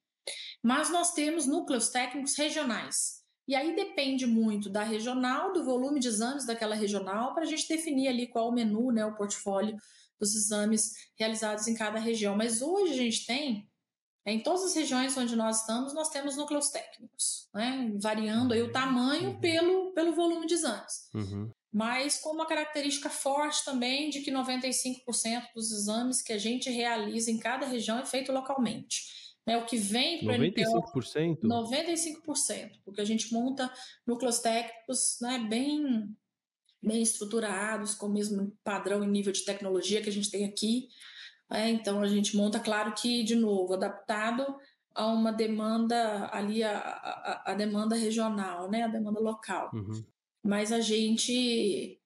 Mas 0.63 0.91
nós 0.91 1.13
temos 1.13 1.47
núcleos 1.47 1.89
técnicos 1.89 2.37
regionais. 2.37 3.23
E 3.47 3.55
aí 3.55 3.77
depende 3.77 4.27
muito 4.27 4.71
da 4.71 4.83
regional, 4.83 5.53
do 5.53 5.65
volume 5.65 6.01
de 6.01 6.09
exames 6.09 6.47
daquela 6.47 6.75
regional, 6.75 7.35
para 7.35 7.43
a 7.43 7.47
gente 7.47 7.69
definir 7.69 8.09
ali 8.09 8.27
qual 8.27 8.49
o 8.49 8.53
menu, 8.53 8.91
né, 8.91 9.05
o 9.05 9.15
portfólio 9.15 9.77
dos 10.19 10.35
exames 10.35 10.93
realizados 11.19 11.67
em 11.69 11.75
cada 11.75 11.99
região. 11.99 12.35
Mas 12.35 12.63
hoje 12.63 12.95
a 12.95 12.97
gente 12.97 13.27
tem, 13.27 13.69
em 14.25 14.43
todas 14.43 14.65
as 14.65 14.75
regiões 14.75 15.15
onde 15.17 15.37
nós 15.37 15.61
estamos, 15.61 15.93
nós 15.93 16.09
temos 16.09 16.37
núcleos 16.37 16.71
técnicos, 16.71 17.49
né, 17.53 17.93
variando 18.01 18.55
aí 18.55 18.63
o 18.63 18.73
tamanho 18.73 19.31
uhum. 19.31 19.41
pelo, 19.41 19.93
pelo 19.93 20.15
volume 20.15 20.47
de 20.47 20.55
exames. 20.55 21.11
Uhum. 21.13 21.51
Mas 21.75 22.21
com 22.21 22.31
uma 22.31 22.47
característica 22.47 23.11
forte 23.11 23.65
também 23.65 24.09
de 24.09 24.21
que 24.21 24.31
95% 24.31 25.03
dos 25.53 25.73
exames 25.73 26.23
que 26.23 26.33
a 26.33 26.39
gente 26.39 26.71
realiza 26.71 27.33
em 27.33 27.39
cada 27.39 27.67
região 27.67 27.99
é 27.99 28.07
feito 28.07 28.31
localmente. 28.31 29.13
Né, 29.45 29.59
o 29.59 29.67
que 29.67 29.77
vem 29.77 30.25
para 30.25 30.39
o 30.39 30.43
NPO... 30.43 30.63
95%? 31.51 32.81
porque 32.85 33.01
a 33.01 33.05
gente 33.05 33.31
monta 33.35 33.71
núcleos 34.07 34.39
técnicos 34.39 35.19
né, 35.21 35.45
bem, 35.51 36.17
bem 36.81 37.03
estruturados, 37.03 37.95
com 37.95 38.07
o 38.07 38.13
mesmo 38.13 38.57
padrão 38.63 39.03
e 39.03 39.07
nível 39.09 39.33
de 39.33 39.45
tecnologia 39.45 40.01
que 40.01 40.09
a 40.09 40.13
gente 40.13 40.31
tem 40.31 40.45
aqui. 40.45 40.89
É, 41.51 41.69
então, 41.69 42.01
a 42.01 42.07
gente 42.07 42.37
monta, 42.37 42.61
claro 42.61 42.95
que, 42.95 43.25
de 43.25 43.35
novo, 43.35 43.75
adaptado 43.75 44.47
a 44.95 45.09
uma 45.09 45.33
demanda 45.33 46.31
ali, 46.33 46.63
a, 46.63 46.79
a, 46.79 47.53
a 47.53 47.55
demanda 47.55 47.97
regional, 47.97 48.71
né, 48.71 48.85
a 48.85 48.89
demanda 48.89 49.21
local. 49.21 49.71
Uhum. 49.75 50.14
Mas 50.45 50.73
a 50.73 50.81
gente 50.81 51.99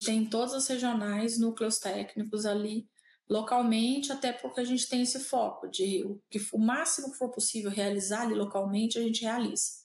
tem 0.00 0.24
todas 0.24 0.54
as 0.54 0.66
regionais, 0.66 1.38
núcleos 1.38 1.78
técnicos 1.78 2.46
ali 2.46 2.88
localmente, 3.28 4.12
até 4.12 4.32
porque 4.32 4.60
a 4.60 4.64
gente 4.64 4.88
tem 4.88 5.02
esse 5.02 5.20
foco 5.20 5.66
de 5.68 6.04
o, 6.04 6.22
que, 6.30 6.38
o 6.52 6.58
máximo 6.58 7.10
que 7.10 7.18
for 7.18 7.30
possível 7.30 7.70
realizar 7.70 8.22
ali 8.22 8.34
localmente, 8.34 8.98
a 8.98 9.02
gente 9.02 9.22
realiza. 9.22 9.84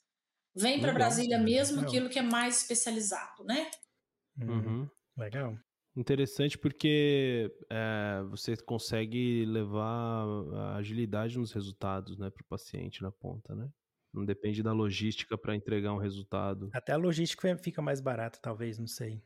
Vem 0.55 0.79
para 0.79 0.93
Brasília 0.93 1.39
mesmo 1.39 1.77
Legal. 1.77 1.89
aquilo 1.89 2.09
que 2.09 2.19
é 2.19 2.21
mais 2.21 2.61
especializado, 2.61 3.43
né? 3.43 3.69
Uhum. 4.37 4.51
uhum. 4.51 4.89
Legal. 5.17 5.57
Interessante 5.95 6.57
porque 6.57 7.51
é, 7.69 8.23
você 8.29 8.55
consegue 8.57 9.45
levar 9.45 10.25
a 10.55 10.75
agilidade 10.77 11.37
nos 11.37 11.51
resultados, 11.51 12.17
né, 12.17 12.29
para 12.29 12.41
o 12.41 12.47
paciente 12.47 13.01
na 13.01 13.11
ponta, 13.11 13.55
né? 13.55 13.69
Não 14.13 14.25
depende 14.25 14.63
da 14.63 14.73
logística 14.73 15.37
para 15.37 15.55
entregar 15.55 15.93
um 15.93 15.99
resultado. 15.99 16.69
Até 16.73 16.93
a 16.93 16.97
logística 16.97 17.55
fica 17.57 17.81
mais 17.81 18.01
barata, 18.01 18.39
talvez, 18.41 18.79
não 18.79 18.87
sei. 18.87 19.21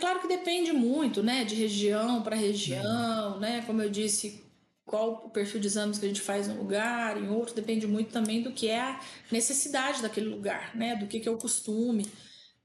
Claro 0.00 0.20
que 0.20 0.26
depende 0.26 0.72
muito, 0.72 1.22
né, 1.22 1.44
de 1.44 1.54
região 1.54 2.22
para 2.22 2.34
região, 2.34 3.38
né? 3.38 3.62
Como 3.64 3.80
eu 3.80 3.88
disse, 3.88 4.44
qual 4.84 5.26
o 5.26 5.30
perfil 5.30 5.60
de 5.60 5.68
exames 5.68 5.98
que 5.98 6.04
a 6.04 6.08
gente 6.08 6.20
faz 6.20 6.48
em 6.48 6.52
um 6.52 6.58
lugar, 6.58 7.16
em 7.16 7.30
outro, 7.30 7.54
depende 7.54 7.86
muito 7.86 8.12
também 8.12 8.42
do 8.42 8.52
que 8.52 8.68
é 8.68 8.80
a 8.80 9.00
necessidade 9.30 10.02
daquele 10.02 10.28
lugar, 10.28 10.74
né? 10.76 10.96
Do 10.96 11.06
que, 11.06 11.20
que 11.20 11.28
é 11.28 11.30
o 11.30 11.38
costume 11.38 12.06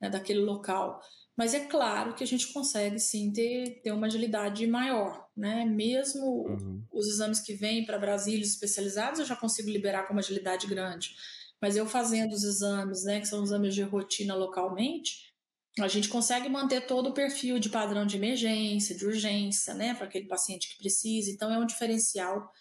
né, 0.02 0.10
daquele 0.10 0.40
local. 0.40 1.00
Mas 1.38 1.54
é 1.54 1.66
claro 1.66 2.16
que 2.16 2.24
a 2.24 2.28
gente 2.28 2.52
consegue 2.52 3.00
sim 3.00 3.32
ter, 3.32 3.82
ter 3.84 3.92
uma 3.92 4.08
agilidade 4.08 4.66
maior, 4.66 5.28
né? 5.38 5.64
Mesmo 5.64 6.48
uhum. 6.48 6.84
os 6.92 7.08
exames 7.08 7.40
que 7.40 7.54
vêm 7.54 7.86
para 7.86 8.00
Brasília 8.00 8.44
especializados, 8.44 9.20
eu 9.20 9.26
já 9.26 9.36
consigo 9.36 9.70
liberar 9.70 10.08
com 10.08 10.14
uma 10.14 10.22
agilidade 10.22 10.66
grande. 10.66 11.16
Mas 11.62 11.76
eu 11.76 11.86
fazendo 11.88 12.34
os 12.34 12.44
exames, 12.44 13.04
né, 13.04 13.20
que 13.20 13.28
são 13.28 13.44
exames 13.44 13.74
de 13.74 13.82
rotina 13.82 14.36
localmente, 14.36 15.28
a 15.80 15.88
gente 15.88 16.10
consegue 16.10 16.50
manter 16.50 16.88
todo 16.88 17.10
o 17.10 17.14
perfil 17.14 17.60
de 17.60 17.70
padrão 17.70 18.06
de 18.06 18.18
emergência, 18.18 18.96
de 18.96 19.06
urgência, 19.06 19.74
né, 19.74 19.94
para 19.94 20.06
aquele 20.06 20.28
paciente 20.28 20.70
que 20.70 20.78
precisa. 20.78 21.30
Então, 21.30 21.54
é 21.54 21.58
um 21.58 21.66
diferencial 21.66 22.52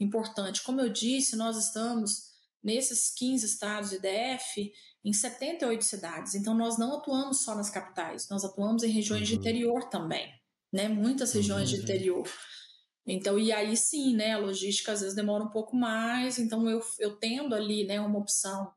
importante. 0.00 0.62
Como 0.62 0.80
eu 0.80 0.88
disse, 0.88 1.36
nós 1.36 1.56
estamos 1.56 2.34
nesses 2.62 3.12
15 3.14 3.46
estados 3.46 3.90
de 3.90 3.98
DF 3.98 4.72
em 5.04 5.12
78 5.12 5.84
cidades. 5.84 6.34
Então, 6.34 6.54
nós 6.54 6.78
não 6.78 6.96
atuamos 6.96 7.44
só 7.44 7.54
nas 7.54 7.70
capitais, 7.70 8.28
nós 8.28 8.44
atuamos 8.44 8.82
em 8.82 8.90
regiões 8.90 9.20
uhum. 9.22 9.26
de 9.26 9.34
interior 9.36 9.88
também, 9.88 10.32
né, 10.72 10.88
muitas 10.88 11.32
regiões 11.32 11.70
uhum. 11.70 11.76
de 11.76 11.82
interior. 11.82 12.28
Então, 13.06 13.38
e 13.38 13.52
aí 13.52 13.76
sim, 13.76 14.14
né, 14.14 14.32
a 14.32 14.38
logística 14.38 14.92
às 14.92 15.00
vezes 15.00 15.14
demora 15.14 15.44
um 15.44 15.50
pouco 15.50 15.76
mais, 15.76 16.38
então 16.38 16.68
eu, 16.68 16.80
eu 16.98 17.16
tendo 17.16 17.54
ali, 17.54 17.84
né, 17.84 18.00
uma 18.00 18.18
opção 18.18 18.72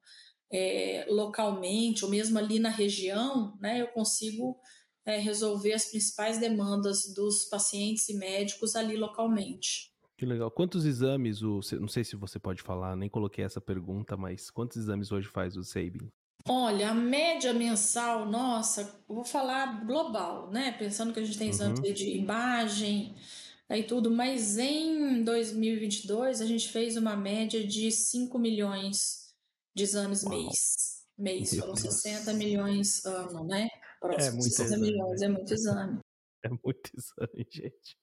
é, 0.51 1.05
localmente, 1.09 2.03
ou 2.03 2.11
mesmo 2.11 2.37
ali 2.37 2.59
na 2.59 2.69
região, 2.69 3.57
né, 3.61 3.81
eu 3.81 3.87
consigo 3.87 4.59
é, 5.05 5.17
resolver 5.17 5.73
as 5.73 5.85
principais 5.85 6.37
demandas 6.37 7.13
dos 7.13 7.45
pacientes 7.45 8.09
e 8.09 8.15
médicos 8.15 8.75
ali 8.75 8.97
localmente. 8.97 9.93
Que 10.17 10.25
legal. 10.25 10.49
Quantos 10.49 10.83
exames, 10.83 11.41
o, 11.41 11.59
não 11.79 11.87
sei 11.87 12.03
se 12.03 12.15
você 12.15 12.39
pode 12.39 12.61
falar, 12.61 12.95
nem 12.95 13.07
coloquei 13.07 13.45
essa 13.45 13.61
pergunta, 13.61 14.17
mas 14.17 14.49
quantos 14.49 14.75
exames 14.75 15.11
hoje 15.11 15.27
faz 15.27 15.55
o 15.55 15.63
Sabin? 15.63 16.09
Olha, 16.49 16.89
a 16.89 16.93
média 16.93 17.53
mensal, 17.53 18.25
nossa, 18.25 19.03
vou 19.07 19.23
falar 19.23 19.85
global, 19.85 20.49
né? 20.49 20.71
Pensando 20.71 21.13
que 21.13 21.19
a 21.19 21.23
gente 21.23 21.37
tem 21.37 21.49
exames 21.49 21.79
uhum. 21.79 21.93
de 21.93 22.17
imagem, 22.17 23.15
aí 23.69 23.83
tudo, 23.83 24.09
mas 24.09 24.57
em 24.57 25.23
2022 25.23 26.41
a 26.41 26.45
gente 26.45 26.69
fez 26.69 26.97
uma 26.97 27.15
média 27.15 27.65
de 27.65 27.91
5 27.91 28.37
milhões 28.39 29.33
de 29.75 29.83
exames 29.83 30.23
Uau. 30.23 30.31
mês. 30.31 30.97
Mês, 31.17 31.55
foram 31.55 31.75
60 31.75 32.33
milhões 32.33 33.03
ano, 33.05 33.43
né? 33.45 33.67
Próximo, 33.99 34.27
é 34.27 34.31
muito 34.31 34.49
60 34.49 34.63
exame. 34.63 34.91
milhões, 34.91 35.21
é 35.21 35.27
muito 35.27 35.53
exame. 35.53 35.99
É 36.45 36.49
muito 36.49 36.91
exame, 36.95 37.47
gente. 37.51 37.97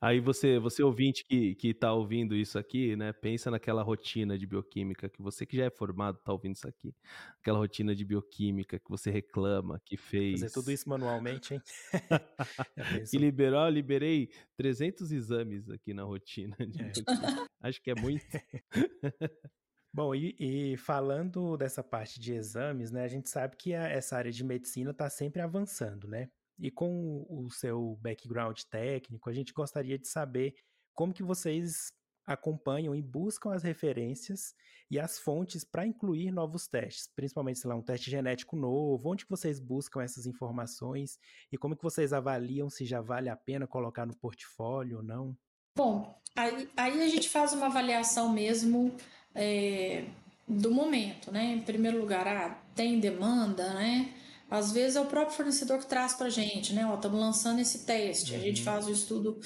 Aí 0.00 0.20
você, 0.20 0.58
você 0.58 0.82
ouvinte 0.82 1.24
que, 1.24 1.54
que 1.54 1.72
tá 1.72 1.92
ouvindo 1.92 2.36
isso 2.36 2.58
aqui, 2.58 2.94
né? 2.96 3.12
Pensa 3.14 3.50
naquela 3.50 3.82
rotina 3.82 4.38
de 4.38 4.46
bioquímica 4.46 5.08
que 5.08 5.22
você 5.22 5.46
que 5.46 5.56
já 5.56 5.64
é 5.64 5.70
formado 5.70 6.18
tá 6.18 6.32
ouvindo 6.32 6.54
isso 6.54 6.68
aqui. 6.68 6.94
Aquela 7.40 7.58
rotina 7.58 7.94
de 7.94 8.04
bioquímica 8.04 8.78
que 8.78 8.90
você 8.90 9.10
reclama, 9.10 9.80
que 9.84 9.96
fez. 9.96 10.40
Fazer 10.40 10.52
tudo 10.52 10.70
isso 10.70 10.88
manualmente, 10.88 11.54
hein? 11.54 11.62
é 12.76 13.04
e 13.12 13.16
liberou, 13.16 13.68
liberei 13.70 14.28
300 14.56 15.10
exames 15.12 15.70
aqui 15.70 15.94
na 15.94 16.02
rotina. 16.02 16.54
É. 16.60 17.66
Acho 17.66 17.82
que 17.82 17.90
é 17.90 17.94
muito. 17.94 18.24
Bom, 19.94 20.14
e, 20.14 20.36
e, 20.38 20.76
falando 20.76 21.56
dessa 21.56 21.82
parte 21.82 22.20
de 22.20 22.34
exames, 22.34 22.90
né, 22.90 23.02
a 23.02 23.08
gente 23.08 23.30
sabe 23.30 23.56
que 23.56 23.72
a, 23.72 23.88
essa 23.88 24.14
área 24.14 24.30
de 24.30 24.44
medicina 24.44 24.90
está 24.90 25.08
sempre 25.08 25.40
avançando, 25.40 26.06
né? 26.06 26.28
E 26.58 26.70
com 26.70 27.26
o 27.28 27.50
seu 27.50 27.98
background 28.00 28.58
técnico, 28.70 29.28
a 29.28 29.32
gente 29.32 29.52
gostaria 29.52 29.98
de 29.98 30.08
saber 30.08 30.54
como 30.94 31.12
que 31.12 31.22
vocês 31.22 31.92
acompanham 32.26 32.94
e 32.94 33.00
buscam 33.00 33.52
as 33.52 33.62
referências 33.62 34.54
e 34.90 34.98
as 34.98 35.18
fontes 35.18 35.64
para 35.64 35.86
incluir 35.86 36.32
novos 36.32 36.66
testes, 36.66 37.08
principalmente, 37.14 37.60
sei 37.60 37.68
lá, 37.68 37.76
um 37.76 37.82
teste 37.82 38.10
genético 38.10 38.56
novo, 38.56 39.10
onde 39.10 39.24
que 39.24 39.30
vocês 39.30 39.60
buscam 39.60 40.02
essas 40.02 40.26
informações 40.26 41.18
e 41.52 41.56
como 41.56 41.76
que 41.76 41.82
vocês 41.82 42.12
avaliam 42.12 42.68
se 42.68 42.84
já 42.84 43.00
vale 43.00 43.28
a 43.28 43.36
pena 43.36 43.66
colocar 43.66 44.06
no 44.06 44.16
portfólio 44.16 44.98
ou 44.98 45.02
não? 45.02 45.36
Bom, 45.76 46.18
aí, 46.34 46.68
aí 46.76 47.02
a 47.02 47.08
gente 47.08 47.28
faz 47.28 47.52
uma 47.52 47.66
avaliação 47.66 48.32
mesmo 48.32 48.92
é, 49.34 50.04
do 50.48 50.70
momento, 50.70 51.30
né? 51.30 51.52
Em 51.52 51.62
primeiro 51.62 51.98
lugar, 51.98 52.26
ah, 52.26 52.50
tem 52.74 52.98
demanda, 52.98 53.74
né? 53.74 54.12
Às 54.48 54.72
vezes 54.72 54.96
é 54.96 55.00
o 55.00 55.06
próprio 55.06 55.36
fornecedor 55.36 55.78
que 55.78 55.86
traz 55.86 56.14
para 56.14 56.26
a 56.26 56.30
gente, 56.30 56.72
né? 56.72 56.82
Estamos 56.94 57.20
lançando 57.20 57.60
esse 57.60 57.84
teste, 57.84 58.32
uhum. 58.32 58.38
a 58.38 58.40
gente 58.40 58.58
uhum. 58.60 58.64
faz 58.64 58.86
o 58.86 58.92
estudo 58.92 59.38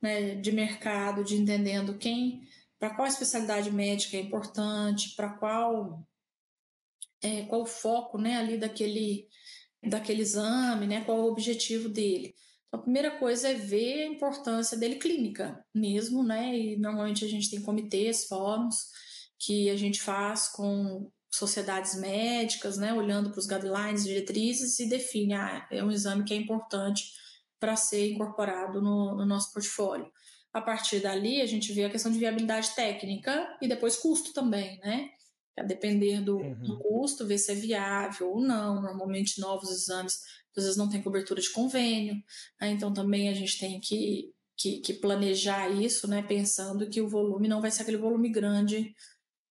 né, 0.00 0.34
de 0.36 0.52
mercado, 0.52 1.24
de 1.24 1.36
entendendo 1.36 1.98
quem, 1.98 2.42
para 2.78 2.94
qual 2.94 3.06
especialidade 3.06 3.70
médica 3.70 4.16
é 4.16 4.20
importante, 4.20 5.14
para 5.14 5.30
qual 5.30 6.06
é, 7.22 7.42
qual 7.44 7.62
o 7.62 7.66
foco, 7.66 8.18
né, 8.18 8.36
ali 8.36 8.56
daquele 8.56 9.26
daquele 9.88 10.22
exame, 10.22 10.86
né? 10.86 11.04
Qual 11.04 11.18
o 11.18 11.30
objetivo 11.30 11.88
dele. 11.88 12.34
Então, 12.66 12.80
a 12.80 12.82
primeira 12.82 13.18
coisa 13.18 13.48
é 13.48 13.54
ver 13.54 14.02
a 14.02 14.06
importância 14.06 14.76
dele 14.76 14.96
clínica 14.96 15.64
mesmo, 15.72 16.24
né? 16.24 16.56
E 16.56 16.76
normalmente 16.76 17.24
a 17.24 17.28
gente 17.28 17.50
tem 17.50 17.62
comitês, 17.62 18.26
fóruns 18.26 18.88
que 19.38 19.70
a 19.70 19.76
gente 19.76 20.00
faz 20.00 20.48
com 20.48 21.10
sociedades 21.36 21.94
médicas, 21.98 22.76
né, 22.78 22.92
olhando 22.92 23.30
para 23.30 23.38
os 23.38 23.46
guidelines, 23.46 24.04
diretrizes 24.04 24.78
e 24.78 24.88
define, 24.88 25.34
ah, 25.34 25.66
é 25.70 25.82
um 25.82 25.90
exame 25.90 26.24
que 26.24 26.32
é 26.32 26.36
importante 26.36 27.12
para 27.58 27.76
ser 27.76 28.12
incorporado 28.12 28.80
no, 28.80 29.16
no, 29.16 29.26
nosso 29.26 29.52
portfólio. 29.52 30.10
A 30.52 30.60
partir 30.60 31.00
dali, 31.00 31.40
a 31.40 31.46
gente 31.46 31.72
vê 31.72 31.84
a 31.84 31.90
questão 31.90 32.10
de 32.10 32.18
viabilidade 32.18 32.74
técnica 32.74 33.56
e 33.60 33.68
depois 33.68 33.96
custo 33.96 34.32
também, 34.32 34.78
né? 34.78 35.10
A 35.58 35.62
depender 35.62 36.20
do, 36.20 36.38
uhum. 36.38 36.62
do 36.62 36.78
custo, 36.78 37.26
ver 37.26 37.38
se 37.38 37.52
é 37.52 37.54
viável 37.54 38.30
ou 38.30 38.40
não. 38.40 38.80
Normalmente, 38.80 39.40
novos 39.40 39.70
exames, 39.70 40.20
às 40.56 40.64
vezes, 40.64 40.76
não 40.76 40.88
tem 40.88 41.02
cobertura 41.02 41.40
de 41.40 41.50
convênio, 41.50 42.14
né? 42.60 42.70
então 42.70 42.92
também 42.92 43.28
a 43.28 43.34
gente 43.34 43.58
tem 43.58 43.80
que, 43.80 44.32
que, 44.56 44.80
que 44.80 44.94
planejar 44.94 45.68
isso, 45.68 46.08
né? 46.08 46.22
Pensando 46.22 46.88
que 46.88 47.00
o 47.00 47.08
volume 47.08 47.48
não 47.48 47.60
vai 47.60 47.70
ser 47.70 47.82
aquele 47.82 47.98
volume 47.98 48.30
grande 48.30 48.94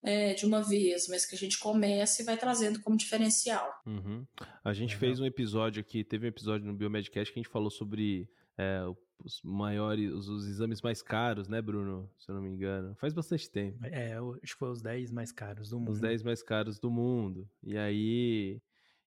é, 0.02 0.34
de 0.34 0.46
uma 0.46 0.62
vez, 0.62 1.08
mas 1.08 1.26
que 1.26 1.34
a 1.34 1.38
gente 1.38 1.58
comece 1.58 2.22
e 2.22 2.24
vai 2.24 2.36
trazendo 2.36 2.80
como 2.80 2.96
diferencial. 2.96 3.68
Uhum. 3.86 4.24
A 4.64 4.72
gente 4.72 4.94
uhum. 4.94 5.00
fez 5.00 5.20
um 5.20 5.26
episódio 5.26 5.80
aqui, 5.80 6.04
teve 6.04 6.26
um 6.26 6.28
episódio 6.28 6.66
no 6.66 6.74
Biomedcast 6.74 7.32
que 7.32 7.38
a 7.38 7.42
gente 7.42 7.50
falou 7.50 7.70
sobre 7.70 8.28
é, 8.58 8.82
os 9.24 9.40
maiores, 9.42 10.12
os, 10.12 10.28
os, 10.28 10.46
exames 10.46 10.80
mais 10.82 11.02
caros, 11.02 11.48
né, 11.48 11.60
Bruno? 11.60 12.10
Se 12.18 12.30
eu 12.30 12.34
não 12.34 12.42
me 12.42 12.50
engano. 12.50 12.94
Faz 12.96 13.12
bastante 13.12 13.50
tempo. 13.50 13.84
É, 13.84 14.14
acho 14.16 14.52
que 14.52 14.58
foi 14.58 14.70
os 14.70 14.82
10 14.82 15.10
mais 15.10 15.32
caros 15.32 15.70
do 15.70 15.78
mundo. 15.78 15.90
Os 15.90 16.00
10 16.00 16.22
mais 16.22 16.42
caros 16.42 16.78
do 16.78 16.90
mundo. 16.90 17.48
E 17.62 17.76
aí, 17.76 18.60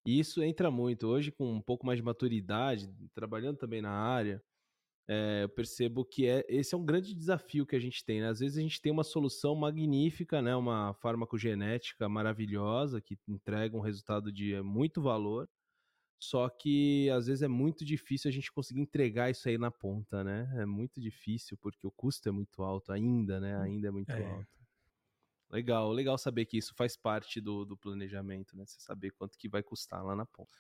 isso 0.05 0.43
entra 0.43 0.71
muito. 0.71 1.07
Hoje, 1.07 1.31
com 1.31 1.53
um 1.53 1.61
pouco 1.61 1.85
mais 1.85 1.97
de 1.97 2.03
maturidade, 2.03 2.89
trabalhando 3.13 3.57
também 3.57 3.81
na 3.81 3.91
área, 3.91 4.41
é, 5.11 5.41
eu 5.43 5.49
percebo 5.49 6.05
que 6.05 6.27
é, 6.27 6.45
esse 6.47 6.75
é 6.75 6.77
um 6.77 6.85
grande 6.85 7.15
desafio 7.15 7.65
que 7.65 7.75
a 7.75 7.79
gente 7.79 8.05
tem. 8.05 8.21
Né? 8.21 8.29
Às 8.29 8.39
vezes 8.39 8.59
a 8.59 8.61
gente 8.61 8.79
tem 8.79 8.91
uma 8.91 9.03
solução 9.03 9.55
magnífica, 9.55 10.39
né? 10.39 10.55
uma 10.55 10.93
farmacogenética 10.93 12.07
maravilhosa 12.07 13.01
que 13.01 13.17
entrega 13.27 13.75
um 13.75 13.79
resultado 13.81 14.31
de 14.31 14.61
muito 14.61 15.01
valor, 15.01 15.49
só 16.21 16.47
que 16.47 17.09
às 17.09 17.25
vezes 17.25 17.41
é 17.41 17.47
muito 17.47 17.83
difícil 17.83 18.29
a 18.29 18.31
gente 18.31 18.51
conseguir 18.51 18.81
entregar 18.81 19.31
isso 19.31 19.49
aí 19.49 19.57
na 19.57 19.71
ponta, 19.71 20.21
né? 20.21 20.51
É 20.57 20.65
muito 20.65 20.99
difícil 20.99 21.57
porque 21.57 21.87
o 21.87 21.91
custo 21.91 22.27
é 22.27 22.31
muito 22.31 22.61
alto 22.61 22.91
ainda, 22.91 23.39
né? 23.39 23.57
Ainda 23.61 23.87
é 23.87 23.91
muito 23.91 24.11
é. 24.11 24.25
alto. 24.25 24.59
Legal, 25.49 25.91
legal 25.91 26.17
saber 26.17 26.45
que 26.45 26.57
isso 26.57 26.75
faz 26.75 26.97
parte 26.97 27.39
do, 27.39 27.63
do 27.63 27.77
planejamento, 27.77 28.55
né? 28.55 28.65
Você 28.65 28.81
saber 28.81 29.11
quanto 29.11 29.37
que 29.37 29.47
vai 29.47 29.63
custar 29.63 30.03
lá 30.03 30.13
na 30.13 30.25
ponta. 30.25 30.51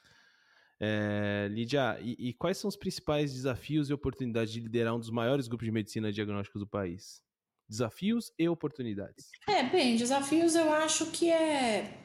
É, 0.81 1.49
Lídia, 1.51 1.99
e, 2.01 2.29
e, 2.29 2.33
quais 2.33 2.57
são 2.57 2.69
os 2.69 2.77
principais 2.77 3.33
desafios 3.33 3.89
e 3.89 3.93
oportunidades 3.93 4.53
de 4.53 4.61
liderar 4.61 4.95
um 4.95 4.99
dos 4.99 5.09
maiores 5.09 5.47
grupos 5.47 5.65
de 5.65 5.71
medicina 5.71 6.11
diagnósticos 6.11 6.61
do 6.61 6.67
país? 6.67 7.21
Desafios 7.67 8.31
e 8.39 8.47
oportunidades. 8.47 9.29
É, 9.47 9.63
bem, 9.63 9.97
desafios 9.97 10.55
eu 10.55 10.71
acho 10.71 11.11
que 11.11 11.29
é 11.29 11.97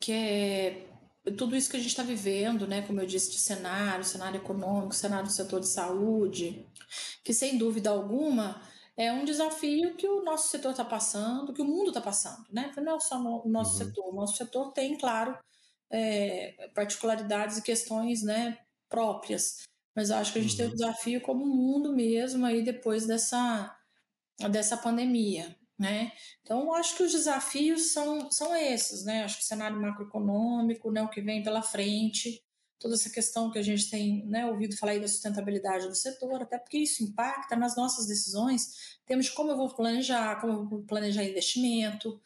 que 0.00 0.12
é 0.12 0.88
tudo 1.36 1.54
isso 1.54 1.70
que 1.70 1.76
a 1.76 1.80
gente 1.80 1.90
está 1.90 2.02
vivendo, 2.02 2.66
né? 2.66 2.82
Como 2.82 3.00
eu 3.00 3.06
disse, 3.06 3.30
de 3.30 3.38
cenário, 3.38 4.04
cenário 4.04 4.38
econômico, 4.38 4.94
cenário 4.94 5.26
do 5.26 5.32
setor 5.32 5.60
de 5.60 5.68
saúde, 5.68 6.66
que 7.22 7.34
sem 7.34 7.58
dúvida 7.58 7.90
alguma 7.90 8.62
é 8.96 9.12
um 9.12 9.24
desafio 9.24 9.94
que 9.94 10.08
o 10.08 10.24
nosso 10.24 10.48
setor 10.48 10.70
está 10.70 10.84
passando, 10.84 11.52
que 11.52 11.62
o 11.62 11.64
mundo 11.64 11.88
está 11.88 12.00
passando, 12.00 12.44
né? 12.50 12.72
Não 12.76 12.96
é 12.96 13.00
só 13.00 13.16
o 13.16 13.48
nosso 13.48 13.72
uhum. 13.72 13.86
setor, 13.86 14.08
o 14.08 14.14
nosso 14.14 14.36
setor 14.36 14.72
tem, 14.72 14.96
claro, 14.96 15.38
é, 15.90 16.68
particularidades 16.74 17.58
e 17.58 17.62
questões 17.62 18.22
né, 18.22 18.58
próprias. 18.88 19.62
Mas 19.94 20.10
acho 20.10 20.32
que 20.32 20.38
a 20.38 20.42
gente 20.42 20.52
uhum. 20.52 20.58
tem 20.58 20.66
um 20.68 20.76
desafio 20.76 21.20
como 21.20 21.46
mundo 21.46 21.94
mesmo 21.94 22.46
aí 22.46 22.62
depois 22.62 23.06
dessa, 23.06 23.76
dessa 24.50 24.76
pandemia. 24.76 25.56
Né? 25.78 26.10
Então, 26.42 26.74
acho 26.74 26.96
que 26.96 27.04
os 27.04 27.12
desafios 27.12 27.92
são, 27.92 28.28
são 28.32 28.54
esses, 28.56 29.04
né? 29.04 29.22
Acho 29.22 29.36
que 29.36 29.44
o 29.44 29.46
cenário 29.46 29.80
macroeconômico, 29.80 30.90
né, 30.90 31.00
o 31.02 31.08
que 31.08 31.20
vem 31.20 31.40
pela 31.40 31.62
frente, 31.62 32.42
toda 32.78 32.94
essa 32.94 33.10
questão 33.10 33.50
que 33.50 33.58
a 33.58 33.62
gente 33.62 33.90
tem 33.90 34.24
né, 34.26 34.46
ouvido 34.46 34.76
falar 34.76 34.92
aí 34.92 35.00
da 35.00 35.08
sustentabilidade 35.08 35.88
do 35.88 35.94
setor, 35.94 36.42
até 36.42 36.58
porque 36.58 36.78
isso 36.78 37.02
impacta 37.02 37.56
nas 37.56 37.76
nossas 37.76 38.06
decisões, 38.06 38.98
temos 39.04 39.26
de 39.26 39.32
como 39.32 39.50
eu 39.50 39.56
vou 39.56 39.74
planejar, 39.74 40.40
como 40.40 40.52
eu 40.52 40.68
vou 40.68 40.82
planejar 40.82 41.24
investimento, 41.24 42.20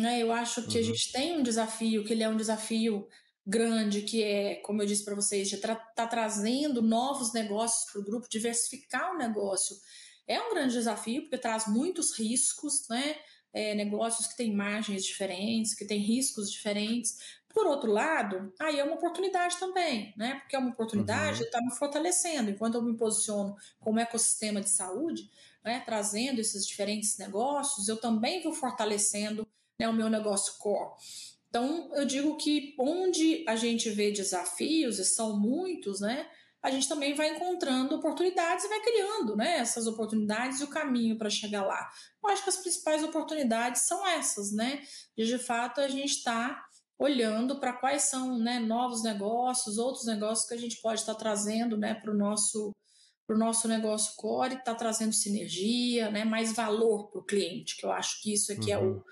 né? 0.00 0.22
Eu 0.22 0.32
acho 0.32 0.62
que 0.62 0.76
uhum. 0.76 0.84
a 0.84 0.86
gente 0.86 1.12
tem 1.12 1.38
um 1.38 1.42
desafio, 1.42 2.04
que 2.04 2.12
ele 2.12 2.22
é 2.22 2.28
um 2.28 2.36
desafio 2.36 3.08
grande, 3.46 4.02
que 4.02 4.22
é, 4.22 4.56
como 4.56 4.82
eu 4.82 4.86
disse 4.86 5.04
para 5.04 5.14
vocês, 5.14 5.48
de 5.48 5.54
estar 5.54 5.74
tá 5.74 6.06
trazendo 6.06 6.82
novos 6.82 7.32
negócios 7.32 7.90
para 7.90 8.00
o 8.00 8.04
grupo, 8.04 8.28
diversificar 8.28 9.14
o 9.14 9.18
negócio. 9.18 9.76
É 10.26 10.40
um 10.40 10.50
grande 10.50 10.74
desafio, 10.74 11.22
porque 11.22 11.38
traz 11.38 11.66
muitos 11.66 12.12
riscos, 12.18 12.86
né? 12.88 13.16
É, 13.52 13.74
negócios 13.74 14.26
que 14.26 14.36
têm 14.36 14.54
margens 14.54 15.02
diferentes, 15.02 15.72
que 15.72 15.86
têm 15.86 15.98
riscos 15.98 16.50
diferentes. 16.50 17.16
Por 17.48 17.66
outro 17.66 17.90
lado, 17.90 18.52
aí 18.60 18.78
é 18.78 18.84
uma 18.84 18.96
oportunidade 18.96 19.58
também, 19.58 20.12
né? 20.14 20.40
Porque 20.40 20.56
é 20.56 20.58
uma 20.58 20.72
oportunidade 20.72 21.38
uhum. 21.38 21.38
de 21.38 21.44
estar 21.44 21.60
me 21.62 21.74
fortalecendo. 21.74 22.50
Enquanto 22.50 22.74
eu 22.74 22.82
me 22.82 22.94
posiciono 22.96 23.56
como 23.80 23.98
ecossistema 23.98 24.60
de 24.60 24.68
saúde, 24.68 25.30
né, 25.64 25.82
trazendo 25.86 26.40
esses 26.40 26.66
diferentes 26.66 27.16
negócios, 27.16 27.88
eu 27.88 27.96
também 27.96 28.42
vou 28.42 28.52
fortalecendo 28.52 29.48
né, 29.78 29.88
o 29.88 29.92
meu 29.92 30.08
negócio 30.08 30.54
core. 30.58 30.94
Então, 31.48 31.90
eu 31.94 32.04
digo 32.04 32.36
que 32.36 32.74
onde 32.78 33.44
a 33.48 33.56
gente 33.56 33.88
vê 33.90 34.10
desafios, 34.10 34.98
e 34.98 35.04
são 35.04 35.38
muitos, 35.38 36.00
né? 36.00 36.28
A 36.62 36.70
gente 36.70 36.88
também 36.88 37.14
vai 37.14 37.34
encontrando 37.34 37.94
oportunidades 37.94 38.64
e 38.64 38.68
vai 38.68 38.80
criando 38.80 39.36
né, 39.36 39.58
essas 39.58 39.86
oportunidades 39.86 40.60
e 40.60 40.64
o 40.64 40.68
caminho 40.68 41.16
para 41.16 41.30
chegar 41.30 41.64
lá. 41.64 41.88
Eu 42.22 42.30
acho 42.30 42.42
que 42.42 42.50
as 42.50 42.56
principais 42.56 43.04
oportunidades 43.04 43.82
são 43.82 44.06
essas, 44.06 44.52
né? 44.52 44.82
De, 45.16 45.26
de 45.26 45.38
fato, 45.38 45.80
a 45.80 45.88
gente 45.88 46.16
está 46.16 46.62
olhando 46.98 47.60
para 47.60 47.72
quais 47.72 48.02
são 48.02 48.38
né, 48.38 48.58
novos 48.58 49.02
negócios, 49.02 49.78
outros 49.78 50.06
negócios 50.06 50.48
que 50.48 50.54
a 50.54 50.58
gente 50.58 50.80
pode 50.80 51.00
estar 51.00 51.14
tá 51.14 51.20
trazendo 51.20 51.76
né, 51.76 51.94
para 51.94 52.10
o 52.10 52.16
nosso 52.16 52.72
para 53.26 53.34
o 53.34 53.38
nosso 53.40 53.66
negócio 53.66 54.14
core, 54.14 54.54
está 54.54 54.72
trazendo 54.72 55.12
sinergia, 55.12 56.12
né, 56.12 56.24
mais 56.24 56.52
valor 56.52 57.08
para 57.10 57.20
o 57.20 57.24
cliente, 57.24 57.76
que 57.76 57.84
eu 57.84 57.90
acho 57.90 58.22
que 58.22 58.32
isso 58.32 58.52
aqui 58.52 58.72
uhum. 58.72 58.72
é 58.72 58.78
o, 58.78 58.88
uhum 58.92 59.02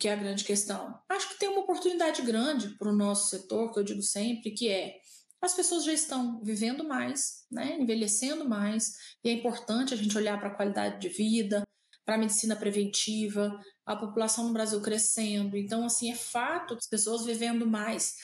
que 0.00 0.08
é 0.08 0.14
a 0.14 0.16
grande 0.16 0.44
questão. 0.44 0.98
Acho 1.10 1.28
que 1.28 1.38
tem 1.38 1.50
uma 1.50 1.60
oportunidade 1.60 2.22
grande 2.22 2.70
para 2.78 2.88
o 2.88 2.96
nosso 2.96 3.28
setor, 3.28 3.70
que 3.70 3.78
eu 3.78 3.84
digo 3.84 4.02
sempre, 4.02 4.50
que 4.50 4.66
é 4.68 4.96
as 5.42 5.54
pessoas 5.54 5.84
já 5.84 5.92
estão 5.92 6.42
vivendo 6.42 6.84
mais, 6.84 7.44
né, 7.50 7.76
envelhecendo 7.78 8.48
mais, 8.48 8.92
e 9.22 9.28
é 9.28 9.32
importante 9.32 9.94
a 9.94 9.96
gente 9.96 10.16
olhar 10.16 10.38
para 10.38 10.48
a 10.48 10.54
qualidade 10.54 11.00
de 11.00 11.08
vida, 11.08 11.62
para 12.04 12.14
a 12.14 12.18
medicina 12.18 12.56
preventiva, 12.56 13.58
a 13.86 13.94
população 13.94 14.46
no 14.46 14.52
Brasil 14.52 14.80
crescendo. 14.80 15.56
Então, 15.56 15.84
assim, 15.84 16.10
é 16.10 16.14
fato 16.14 16.74
que 16.74 16.80
as 16.80 16.88
pessoas 16.88 17.24
vivendo 17.24 17.66
mais, 17.66 18.16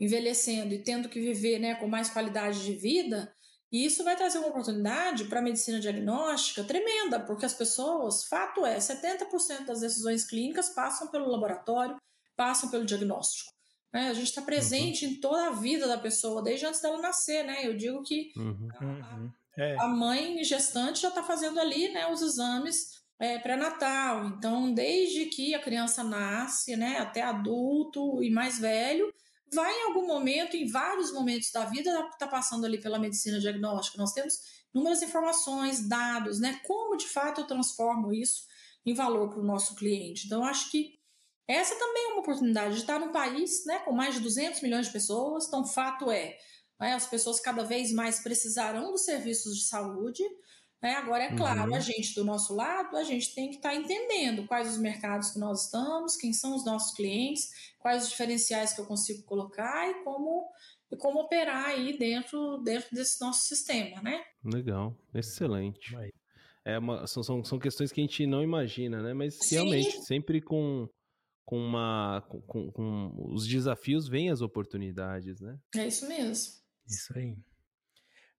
envelhecendo 0.00 0.72
e 0.72 0.82
tendo 0.82 1.08
que 1.08 1.20
viver 1.20 1.58
né, 1.58 1.74
com 1.76 1.86
mais 1.86 2.10
qualidade 2.10 2.64
de 2.64 2.74
vida, 2.74 3.32
e 3.74 3.84
isso 3.84 4.04
vai 4.04 4.14
trazer 4.14 4.38
uma 4.38 4.46
oportunidade 4.46 5.24
para 5.24 5.40
a 5.40 5.42
medicina 5.42 5.80
diagnóstica 5.80 6.62
tremenda, 6.62 7.18
porque 7.18 7.44
as 7.44 7.54
pessoas, 7.54 8.22
fato 8.22 8.64
é, 8.64 8.78
70% 8.78 9.64
das 9.64 9.80
decisões 9.80 10.24
clínicas 10.24 10.68
passam 10.68 11.08
pelo 11.08 11.28
laboratório, 11.28 11.96
passam 12.36 12.70
pelo 12.70 12.84
diagnóstico. 12.84 13.52
Né? 13.92 14.10
A 14.10 14.14
gente 14.14 14.28
está 14.28 14.40
presente 14.40 15.04
uhum. 15.04 15.10
em 15.10 15.14
toda 15.16 15.48
a 15.48 15.50
vida 15.50 15.88
da 15.88 15.98
pessoa, 15.98 16.40
desde 16.40 16.66
antes 16.66 16.80
dela 16.80 17.02
nascer, 17.02 17.42
né? 17.42 17.66
Eu 17.66 17.76
digo 17.76 18.00
que 18.04 18.32
uhum. 18.36 18.68
a, 18.78 18.84
uhum. 18.84 19.30
é. 19.58 19.76
a, 19.80 19.88
mãe 19.88 20.44
gestante 20.44 21.02
já 21.02 21.08
está 21.08 21.24
fazendo 21.24 21.58
ali 21.58 21.88
né, 21.88 22.06
os 22.06 22.22
exames 22.22 23.02
é, 23.18 23.40
pré-natal. 23.40 24.26
Então, 24.26 24.72
desde 24.72 25.26
que 25.26 25.52
a 25.52 25.60
criança 25.60 26.04
nasce, 26.04 26.76
né, 26.76 26.98
até 26.98 27.22
adulto 27.22 28.22
e 28.22 28.30
mais 28.30 28.56
velho, 28.56 29.12
vai 29.54 29.72
em 29.72 29.84
algum 29.84 30.06
momento, 30.06 30.56
em 30.56 30.66
vários 30.66 31.12
momentos 31.12 31.50
da 31.50 31.64
vida, 31.64 31.90
está 32.12 32.26
passando 32.26 32.66
ali 32.66 32.78
pela 32.78 32.98
medicina 32.98 33.40
diagnóstica. 33.40 33.96
Nós 33.96 34.12
temos 34.12 34.40
inúmeras 34.74 35.02
informações, 35.02 35.88
dados, 35.88 36.40
né? 36.40 36.60
Como 36.66 36.96
de 36.96 37.06
fato 37.06 37.40
eu 37.40 37.46
transformo 37.46 38.12
isso 38.12 38.42
em 38.84 38.92
valor 38.92 39.30
para 39.30 39.40
o 39.40 39.44
nosso 39.44 39.74
cliente. 39.74 40.26
Então, 40.26 40.44
acho 40.44 40.70
que 40.70 40.98
essa 41.46 41.74
também 41.76 42.04
é 42.04 42.08
uma 42.08 42.20
oportunidade 42.20 42.74
de 42.74 42.80
estar 42.80 42.98
num 42.98 43.12
país 43.12 43.64
né, 43.66 43.78
com 43.80 43.92
mais 43.92 44.14
de 44.14 44.20
200 44.20 44.60
milhões 44.62 44.86
de 44.86 44.92
pessoas. 44.92 45.46
Então, 45.46 45.64
fato 45.64 46.10
é, 46.10 46.36
né, 46.80 46.94
as 46.94 47.06
pessoas 47.06 47.40
cada 47.40 47.62
vez 47.64 47.92
mais 47.92 48.20
precisarão 48.20 48.92
dos 48.92 49.04
serviços 49.04 49.56
de 49.56 49.64
saúde. 49.64 50.22
Né? 50.84 50.96
Agora, 50.96 51.24
é 51.24 51.34
claro, 51.34 51.70
uhum. 51.70 51.76
a 51.76 51.80
gente 51.80 52.14
do 52.14 52.22
nosso 52.22 52.54
lado, 52.54 52.94
a 52.98 53.04
gente 53.04 53.34
tem 53.34 53.48
que 53.48 53.56
estar 53.56 53.74
entendendo 53.74 54.46
quais 54.46 54.70
os 54.70 54.76
mercados 54.76 55.30
que 55.30 55.38
nós 55.38 55.64
estamos, 55.64 56.14
quem 56.14 56.34
são 56.34 56.54
os 56.54 56.62
nossos 56.62 56.94
clientes, 56.94 57.72
quais 57.78 58.02
os 58.02 58.10
diferenciais 58.10 58.74
que 58.74 58.82
eu 58.82 58.84
consigo 58.84 59.22
colocar 59.22 59.88
e 59.88 60.04
como 60.04 60.46
e 60.92 60.96
como 60.98 61.20
operar 61.20 61.70
aí 61.70 61.96
dentro, 61.96 62.58
dentro 62.58 62.94
desse 62.94 63.18
nosso 63.18 63.48
sistema, 63.48 64.02
né? 64.02 64.22
Legal, 64.44 64.94
excelente. 65.14 65.96
É 66.66 66.78
uma, 66.78 67.06
são, 67.06 67.22
são, 67.22 67.42
são 67.42 67.58
questões 67.58 67.90
que 67.90 68.02
a 68.02 68.04
gente 68.04 68.26
não 68.26 68.42
imagina, 68.42 69.02
né? 69.02 69.14
Mas 69.14 69.38
Sim. 69.40 69.54
realmente, 69.54 70.04
sempre 70.04 70.42
com, 70.42 70.86
com 71.46 71.56
uma. 71.56 72.20
Com, 72.28 72.42
com, 72.42 72.70
com, 72.70 73.32
os 73.32 73.46
desafios 73.46 74.06
vêm 74.06 74.30
as 74.30 74.42
oportunidades, 74.42 75.40
né? 75.40 75.58
É 75.74 75.86
isso 75.86 76.06
mesmo. 76.06 76.52
Isso 76.86 77.16
aí. 77.16 77.34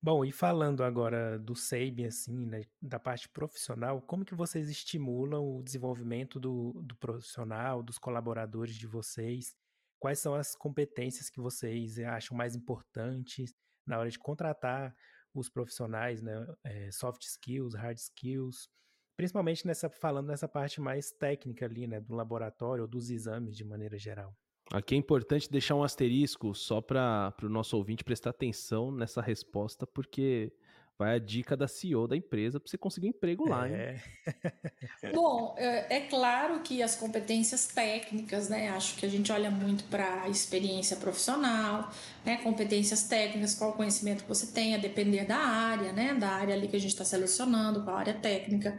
Bom, 0.06 0.24
e 0.24 0.32
falando 0.32 0.84
agora 0.84 1.40
do 1.40 1.56
SEIB, 1.56 2.06
assim, 2.06 2.46
né, 2.46 2.62
da 2.80 3.00
parte 3.00 3.28
profissional, 3.28 4.00
como 4.04 4.24
que 4.24 4.36
vocês 4.36 4.70
estimulam 4.70 5.58
o 5.58 5.64
desenvolvimento 5.64 6.40
do, 6.40 6.74
do 6.84 6.96
profissional, 6.98 7.82
dos 7.82 7.98
colaboradores 7.98 8.76
de 8.76 8.86
vocês? 8.86 9.56
Quais 9.98 10.20
são 10.20 10.36
as 10.36 10.56
competências 10.56 11.28
que 11.28 11.42
vocês 11.42 11.98
acham 11.98 12.38
mais 12.38 12.56
importantes 12.56 13.52
na 13.84 13.98
hora 13.98 14.08
de 14.08 14.20
contratar 14.20 14.96
os 15.34 15.50
profissionais, 15.50 16.22
né? 16.22 16.34
É, 16.64 16.92
soft 16.92 17.24
skills, 17.24 17.74
hard 17.74 17.98
skills, 17.98 18.70
principalmente 19.18 19.66
nessa 19.66 19.90
falando 19.90 20.28
nessa 20.28 20.48
parte 20.48 20.80
mais 20.80 21.12
técnica 21.14 21.66
ali, 21.66 21.88
né, 21.88 22.00
do 22.00 22.14
laboratório 22.14 22.84
ou 22.84 22.88
dos 22.88 23.10
exames 23.10 23.58
de 23.58 23.66
maneira 23.66 23.98
geral. 23.98 24.38
Aqui 24.72 24.96
é 24.96 24.98
importante 24.98 25.50
deixar 25.50 25.76
um 25.76 25.84
asterisco 25.84 26.54
só 26.56 26.82
para 26.82 27.34
o 27.44 27.50
nosso 27.50 27.78
ouvinte 27.78 28.04
prestar 28.04 28.32
atenção 28.32 28.92
nessa 28.92 29.22
resposta, 29.22 29.86
porque 29.86 30.52
vai 30.98 31.16
a 31.16 31.20
dica 31.20 31.58
da 31.58 31.68
CEO 31.68 32.08
da 32.08 32.16
empresa 32.16 32.60
para 32.60 32.70
você 32.70 32.78
conseguir 32.78 33.08
um 33.08 33.10
emprego 33.10 33.48
lá, 33.48 33.68
é. 33.68 34.02
Bom, 35.14 35.54
é, 35.58 35.98
é, 35.98 36.02
claro 36.02 36.62
que 36.62 36.82
as 36.82 36.96
competências 36.96 37.68
técnicas, 37.68 38.48
né? 38.48 38.70
Acho 38.70 38.96
que 38.96 39.06
a 39.06 39.10
gente 39.10 39.32
olha 39.32 39.52
muito 39.52 39.84
para 39.86 40.24
a 40.24 40.30
experiência 40.30 40.96
profissional, 40.96 41.92
né? 42.24 42.38
Competências 42.38 43.04
técnicas, 43.04 43.56
qual 43.56 43.74
conhecimento 43.74 44.24
que 44.24 44.30
você 44.30 44.48
tem, 44.48 44.74
a 44.74 44.78
depender 44.78 45.26
da 45.26 45.38
área, 45.38 45.92
né? 45.92 46.14
Da 46.14 46.30
área 46.30 46.56
ali 46.56 46.68
que 46.68 46.76
a 46.76 46.80
gente 46.80 46.92
está 46.92 47.04
selecionando, 47.04 47.84
qual 47.84 47.98
a 47.98 48.00
área 48.00 48.14
técnica, 48.14 48.78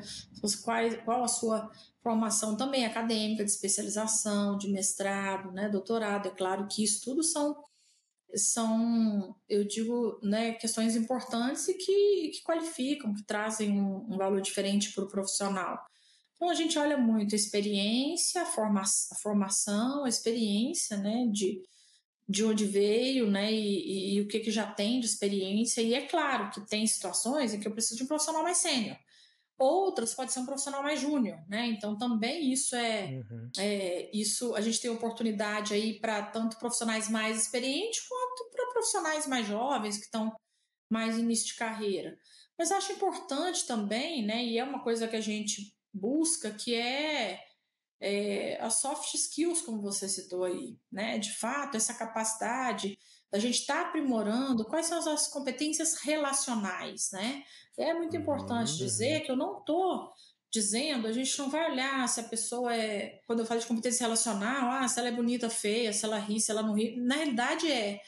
qual, 0.65 0.75
qual 1.05 1.25
a 1.25 1.29
sua 1.29 1.71
formação 2.03 2.57
também 2.57 2.87
acadêmica, 2.87 3.45
de 3.45 3.51
especialização, 3.51 4.57
de 4.57 4.69
mestrado, 4.69 5.53
né? 5.53 5.69
Doutorado. 5.69 6.29
É 6.29 6.31
claro 6.31 6.67
que 6.67 6.83
isso 6.83 7.05
tudo 7.05 7.23
são 7.23 7.57
são, 8.35 9.35
eu 9.49 9.65
digo, 9.65 10.19
né, 10.23 10.53
questões 10.53 10.97
importantes 10.97 11.69
e 11.69 11.75
que, 11.75 12.31
que 12.35 12.43
qualificam, 12.43 13.15
que 13.15 13.25
trazem 13.25 13.71
um, 13.71 14.07
um 14.13 14.17
valor 14.17 14.41
diferente 14.41 14.93
para 14.93 15.05
o 15.05 15.09
profissional. 15.09 15.79
Então 16.35 16.51
a 16.51 16.55
gente 16.55 16.79
olha 16.79 16.99
muito 16.99 17.35
a 17.35 17.37
experiência, 17.37 18.43
a, 18.43 18.47
forma, 18.47 18.83
a 18.83 19.15
formação, 19.17 20.05
a 20.05 20.09
experiência, 20.09 20.97
né, 20.97 21.27
de, 21.33 21.63
de 22.29 22.45
onde 22.45 22.67
veio, 22.67 23.31
né, 23.31 23.53
e, 23.53 23.57
e, 23.57 24.15
e 24.15 24.21
o 24.21 24.29
que, 24.29 24.41
que 24.41 24.51
já 24.51 24.67
tem 24.67 25.01
de 25.01 25.07
experiência. 25.07 25.81
E 25.81 25.95
é 25.95 26.07
claro 26.07 26.51
que 26.51 26.61
tem 26.69 26.87
situações 26.87 27.55
em 27.55 27.61
que 27.61 27.67
eu 27.67 27.73
preciso 27.73 27.97
de 27.97 28.05
um 28.05 28.09
profissional 28.09 28.43
mais 28.43 28.59
sênior. 28.59 28.97
Outras 29.59 30.13
pode 30.15 30.33
ser 30.33 30.41
um 30.41 30.47
profissional 30.47 30.83
mais 30.83 31.01
júnior, 31.01 31.39
né? 31.49 31.67
Então 31.67 31.97
também 31.97 32.53
isso 32.53 32.77
é, 32.77 33.07
uhum. 33.07 33.51
é, 33.57 34.11
isso 34.13 34.55
a 34.55 34.61
gente 34.61 34.81
tem 34.81 34.91
oportunidade 34.91 35.73
aí 35.73 35.99
para 35.99 36.27
tanto 36.27 36.59
profissionais 36.59 37.09
mais 37.09 37.41
experientes 37.41 38.07
quanto 38.07 38.51
para 38.51 38.71
profissionais 38.73 39.27
mais 39.27 39.47
jovens 39.47 39.97
que 39.97 40.05
estão 40.05 40.35
mais 40.91 41.17
início 41.17 41.47
de 41.47 41.57
carreira. 41.57 42.19
Mas 42.59 42.71
acho 42.71 42.93
importante 42.93 43.67
também, 43.67 44.25
né? 44.25 44.45
E 44.45 44.59
é 44.59 44.65
uma 44.65 44.83
coisa 44.83 45.09
que 45.09 45.17
a 45.17 45.21
gente 45.21 45.75
busca 45.93 46.51
que 46.51 46.75
é, 46.75 47.41
é 48.01 48.61
as 48.61 48.81
soft 48.81 49.15
skills, 49.15 49.63
como 49.63 49.81
você 49.81 50.07
citou 50.07 50.45
aí, 50.45 50.79
né? 50.93 51.19
De 51.19 51.35
fato, 51.35 51.77
essa 51.77 51.95
capacidade 51.95 52.99
da 53.31 53.39
gente 53.39 53.61
estar 53.61 53.83
tá 53.83 53.89
aprimorando 53.89 54.65
quais 54.65 54.87
são 54.87 54.99
as 55.13 55.29
competências 55.29 55.97
relacionais, 56.01 57.11
né? 57.13 57.43
É 57.77 57.93
muito 57.93 58.17
importante 58.17 58.73
uhum. 58.73 58.79
dizer 58.79 59.21
que 59.21 59.31
eu 59.31 59.37
não 59.37 59.59
estou 59.59 60.13
dizendo, 60.51 61.07
a 61.07 61.13
gente 61.13 61.39
não 61.39 61.51
vai 61.51 61.71
olhar 61.71 62.09
se 62.09 62.21
a 62.21 62.25
pessoa 62.25 62.75
é, 62.75 63.21
quando 63.27 63.41
eu 63.41 63.47
falo 63.47 63.61
de 63.61 63.67
competência 63.67 64.05
relacional, 64.05 64.71
ah, 64.71 64.89
se 64.89 64.99
ela 64.99 65.09
é 65.09 65.13
bonita, 65.13 65.51
feia, 65.51 65.93
se 65.93 66.05
ela 66.05 66.19
ri, 66.19 66.41
se 66.41 66.51
ela 66.51 66.63
não 66.63 66.75
ri. 66.75 66.97
Na 66.97 67.17
realidade 67.17 67.71
é 67.71 68.01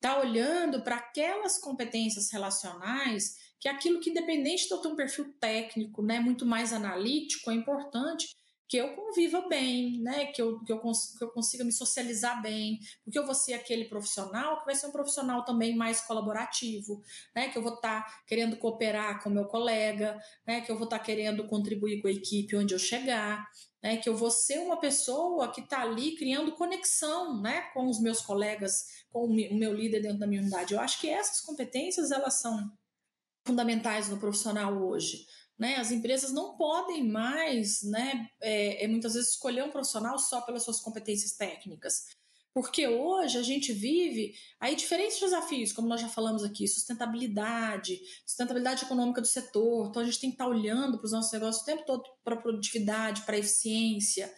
tá 0.00 0.18
olhando 0.20 0.82
para 0.82 0.96
aquelas 0.96 1.58
competências 1.58 2.30
relacionais 2.30 3.36
que 3.58 3.68
é 3.68 3.72
aquilo 3.72 4.00
que 4.00 4.10
independente 4.10 4.68
de 4.68 4.74
eu 4.74 4.78
ter 4.78 4.88
um 4.88 4.96
perfil 4.96 5.32
técnico, 5.40 6.02
né, 6.02 6.20
muito 6.20 6.44
mais 6.44 6.72
analítico, 6.72 7.50
é 7.50 7.54
importante 7.54 8.28
que 8.68 8.76
eu 8.76 8.94
conviva 8.94 9.48
bem, 9.48 10.00
né? 10.00 10.26
Que 10.26 10.42
eu, 10.42 10.60
que, 10.60 10.72
eu 10.72 10.80
que 10.80 11.24
eu 11.24 11.30
consiga 11.30 11.64
me 11.64 11.72
socializar 11.72 12.42
bem, 12.42 12.80
porque 13.04 13.18
eu 13.18 13.24
vou 13.24 13.34
ser 13.34 13.54
aquele 13.54 13.84
profissional 13.84 14.58
que 14.58 14.66
vai 14.66 14.74
ser 14.74 14.88
um 14.88 14.92
profissional 14.92 15.44
também 15.44 15.76
mais 15.76 16.00
colaborativo, 16.00 17.00
né? 17.34 17.48
Que 17.48 17.58
eu 17.58 17.62
vou 17.62 17.74
estar 17.74 18.02
tá 18.02 18.22
querendo 18.26 18.56
cooperar 18.56 19.22
com 19.22 19.30
meu 19.30 19.44
colega, 19.44 20.18
né? 20.46 20.60
Que 20.60 20.72
eu 20.72 20.76
vou 20.76 20.84
estar 20.84 20.98
tá 20.98 21.04
querendo 21.04 21.46
contribuir 21.46 22.02
com 22.02 22.08
a 22.08 22.12
equipe 22.12 22.56
onde 22.56 22.74
eu 22.74 22.78
chegar, 22.78 23.46
né? 23.82 23.98
Que 23.98 24.08
eu 24.08 24.16
vou 24.16 24.30
ser 24.30 24.58
uma 24.58 24.80
pessoa 24.80 25.52
que 25.52 25.60
está 25.60 25.82
ali 25.82 26.16
criando 26.16 26.56
conexão, 26.56 27.40
né? 27.40 27.62
Com 27.72 27.86
os 27.86 28.00
meus 28.00 28.20
colegas, 28.20 29.04
com 29.10 29.26
o 29.26 29.32
meu 29.32 29.72
líder 29.72 30.02
dentro 30.02 30.18
da 30.18 30.26
minha 30.26 30.40
unidade. 30.40 30.74
Eu 30.74 30.80
acho 30.80 31.00
que 31.00 31.08
essas 31.08 31.40
competências 31.40 32.10
elas 32.10 32.34
são 32.40 32.72
fundamentais 33.46 34.08
no 34.08 34.18
profissional 34.18 34.76
hoje. 34.76 35.24
Né? 35.58 35.76
As 35.76 35.90
empresas 35.90 36.32
não 36.32 36.56
podem 36.56 37.08
mais, 37.08 37.82
né, 37.82 38.28
é, 38.40 38.84
é, 38.84 38.88
muitas 38.88 39.14
vezes, 39.14 39.30
escolher 39.30 39.64
um 39.64 39.70
profissional 39.70 40.18
só 40.18 40.42
pelas 40.42 40.62
suas 40.62 40.80
competências 40.80 41.32
técnicas. 41.32 42.04
Porque 42.56 42.88
hoje 42.88 43.36
a 43.36 43.42
gente 43.42 43.70
vive 43.70 44.34
aí 44.58 44.74
diferentes 44.74 45.20
desafios, 45.20 45.74
como 45.74 45.88
nós 45.88 46.00
já 46.00 46.08
falamos 46.08 46.42
aqui, 46.42 46.66
sustentabilidade, 46.66 48.00
sustentabilidade 48.24 48.84
econômica 48.84 49.20
do 49.20 49.26
setor. 49.26 49.88
Então 49.88 50.00
a 50.00 50.04
gente 50.06 50.18
tem 50.18 50.30
que 50.30 50.36
estar 50.36 50.48
olhando 50.48 50.96
para 50.96 51.04
os 51.04 51.12
nossos 51.12 51.30
negócios 51.32 51.62
o 51.62 51.66
tempo 51.66 51.84
todo 51.84 52.02
para 52.24 52.36
produtividade, 52.36 53.22
para 53.26 53.36
eficiência, 53.36 54.32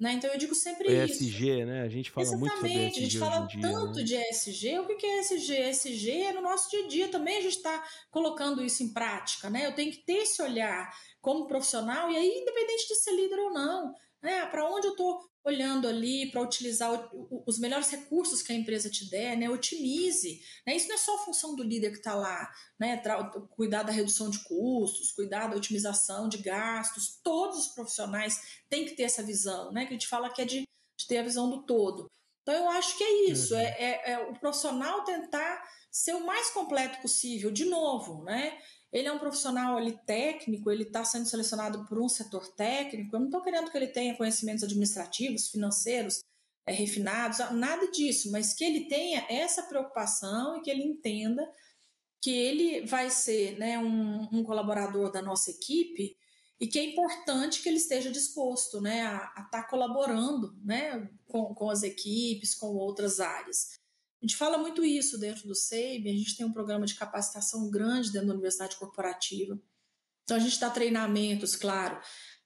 né? 0.00 0.14
Então 0.14 0.30
eu 0.30 0.38
digo 0.38 0.54
sempre 0.54 0.88
ESG, 0.88 1.12
isso. 1.12 1.24
ESG, 1.24 1.64
né? 1.66 1.82
A 1.82 1.88
gente 1.88 2.10
fala 2.10 2.26
Exatamente, 2.26 2.40
muito 2.40 2.54
sobre 2.56 2.86
ESG. 2.86 2.98
A 2.98 3.02
gente 3.02 3.18
fala 3.18 3.46
dia, 3.46 3.60
tanto 3.60 3.98
né? 3.98 4.02
de 4.02 4.16
ESG. 4.16 4.78
O 4.78 4.86
que 4.86 5.06
é 5.06 5.20
ESG? 5.20 5.52
ESG 5.52 6.22
é 6.22 6.32
no 6.32 6.40
nosso 6.40 6.70
dia 6.70 6.84
a 6.84 6.88
dia 6.88 7.08
também 7.08 7.36
a 7.36 7.42
gente 7.42 7.56
está 7.56 7.84
colocando 8.10 8.64
isso 8.64 8.82
em 8.82 8.92
prática, 8.92 9.50
né? 9.50 9.66
Eu 9.66 9.74
tenho 9.74 9.92
que 9.92 9.98
ter 9.98 10.22
esse 10.22 10.40
olhar 10.42 10.90
como 11.20 11.46
profissional, 11.46 12.10
e 12.10 12.16
aí, 12.16 12.28
independente 12.28 12.88
de 12.88 12.94
ser 12.94 13.12
líder 13.12 13.38
ou 13.40 13.52
não, 13.52 13.92
né? 14.22 14.46
Para 14.46 14.66
onde 14.70 14.86
eu 14.86 14.92
estou 14.92 15.29
olhando 15.44 15.88
ali 15.88 16.30
para 16.30 16.42
utilizar 16.42 17.10
os 17.46 17.58
melhores 17.58 17.88
recursos 17.90 18.42
que 18.42 18.52
a 18.52 18.56
empresa 18.56 18.90
te 18.90 19.08
der, 19.08 19.36
né? 19.36 19.48
Otimize. 19.48 20.40
Né? 20.66 20.76
Isso 20.76 20.88
não 20.88 20.94
é 20.94 20.98
só 20.98 21.14
a 21.14 21.24
função 21.24 21.56
do 21.56 21.62
líder 21.62 21.92
que 21.92 21.98
está 21.98 22.14
lá, 22.14 22.50
né? 22.78 23.00
cuidar 23.50 23.82
da 23.82 23.92
redução 23.92 24.30
de 24.30 24.38
custos, 24.44 25.12
cuidar 25.12 25.48
da 25.48 25.56
otimização 25.56 26.28
de 26.28 26.38
gastos. 26.38 27.18
Todos 27.22 27.58
os 27.58 27.68
profissionais 27.68 28.60
têm 28.68 28.84
que 28.84 28.94
ter 28.94 29.04
essa 29.04 29.22
visão, 29.22 29.72
né? 29.72 29.86
Que 29.86 29.90
a 29.90 29.92
gente 29.92 30.08
fala 30.08 30.32
que 30.32 30.42
é 30.42 30.44
de, 30.44 30.62
de 30.98 31.06
ter 31.06 31.18
a 31.18 31.24
visão 31.24 31.48
do 31.48 31.62
todo. 31.64 32.06
Então 32.42 32.54
eu 32.54 32.68
acho 32.70 32.96
que 32.96 33.04
é 33.04 33.30
isso, 33.30 33.54
uhum. 33.54 33.60
é, 33.60 33.64
é, 33.64 34.10
é 34.12 34.18
o 34.18 34.38
profissional 34.38 35.04
tentar 35.04 35.62
ser 35.90 36.14
o 36.14 36.24
mais 36.24 36.50
completo 36.50 37.00
possível, 37.00 37.50
de 37.50 37.64
novo, 37.64 38.24
né? 38.24 38.58
Ele 38.92 39.06
é 39.06 39.12
um 39.12 39.18
profissional 39.18 39.76
ali 39.76 39.98
técnico, 40.04 40.70
ele 40.70 40.82
está 40.82 41.04
sendo 41.04 41.26
selecionado 41.26 41.86
por 41.86 42.00
um 42.00 42.08
setor 42.08 42.46
técnico. 42.54 43.14
Eu 43.14 43.20
não 43.20 43.26
estou 43.26 43.42
querendo 43.42 43.70
que 43.70 43.76
ele 43.76 43.86
tenha 43.86 44.16
conhecimentos 44.16 44.64
administrativos, 44.64 45.48
financeiros, 45.48 46.20
é, 46.66 46.72
refinados, 46.72 47.38
nada 47.52 47.90
disso, 47.90 48.30
mas 48.30 48.52
que 48.52 48.64
ele 48.64 48.86
tenha 48.86 49.24
essa 49.28 49.62
preocupação 49.62 50.56
e 50.56 50.62
que 50.62 50.70
ele 50.70 50.82
entenda 50.82 51.48
que 52.20 52.30
ele 52.30 52.84
vai 52.84 53.08
ser 53.10 53.58
né, 53.58 53.78
um, 53.78 54.28
um 54.32 54.42
colaborador 54.42 55.10
da 55.10 55.22
nossa 55.22 55.50
equipe 55.50 56.16
e 56.60 56.66
que 56.66 56.78
é 56.78 56.84
importante 56.84 57.62
que 57.62 57.68
ele 57.68 57.78
esteja 57.78 58.10
disposto 58.10 58.80
né, 58.80 59.06
a 59.06 59.44
estar 59.44 59.62
tá 59.62 59.68
colaborando 59.68 60.54
né, 60.62 61.08
com, 61.26 61.54
com 61.54 61.70
as 61.70 61.82
equipes, 61.82 62.54
com 62.54 62.66
outras 62.74 63.20
áreas. 63.20 63.79
A 64.22 64.26
gente 64.26 64.36
fala 64.36 64.58
muito 64.58 64.84
isso 64.84 65.16
dentro 65.18 65.48
do 65.48 65.54
SEIB, 65.54 66.10
a 66.10 66.12
gente 66.12 66.36
tem 66.36 66.44
um 66.44 66.52
programa 66.52 66.84
de 66.84 66.94
capacitação 66.94 67.70
grande 67.70 68.12
dentro 68.12 68.28
da 68.28 68.34
Universidade 68.34 68.76
Corporativa. 68.76 69.58
Então, 70.24 70.36
a 70.36 70.40
gente 70.40 70.60
dá 70.60 70.68
treinamentos, 70.68 71.56
claro, 71.56 71.98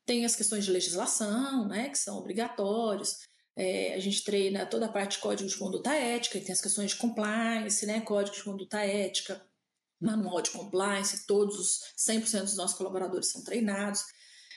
tem 0.07 0.25
as 0.25 0.37
questões 0.37 0.65
de 0.65 0.71
legislação, 0.71 1.67
né, 1.67 1.89
que 1.89 1.99
são 1.99 2.17
obrigatórios, 2.17 3.17
é, 3.57 3.95
a 3.95 3.99
gente 3.99 4.23
treina 4.23 4.65
toda 4.65 4.87
a 4.87 4.93
parte 4.93 5.17
de 5.17 5.19
código 5.19 5.49
de 5.49 5.57
conduta 5.57 5.93
ética, 5.93 6.41
tem 6.41 6.53
as 6.53 6.61
questões 6.61 6.93
de 6.93 6.97
compliance, 6.97 7.85
né, 7.87 8.01
código 8.01 8.37
de 8.37 8.45
conduta 8.45 8.79
ética, 8.79 9.45
manual 10.01 10.41
de 10.43 10.51
compliance, 10.51 11.27
todos 11.27 11.59
os 11.59 11.81
100% 11.97 12.43
dos 12.43 12.57
nossos 12.57 12.77
colaboradores 12.77 13.31
são 13.31 13.43
treinados. 13.43 14.05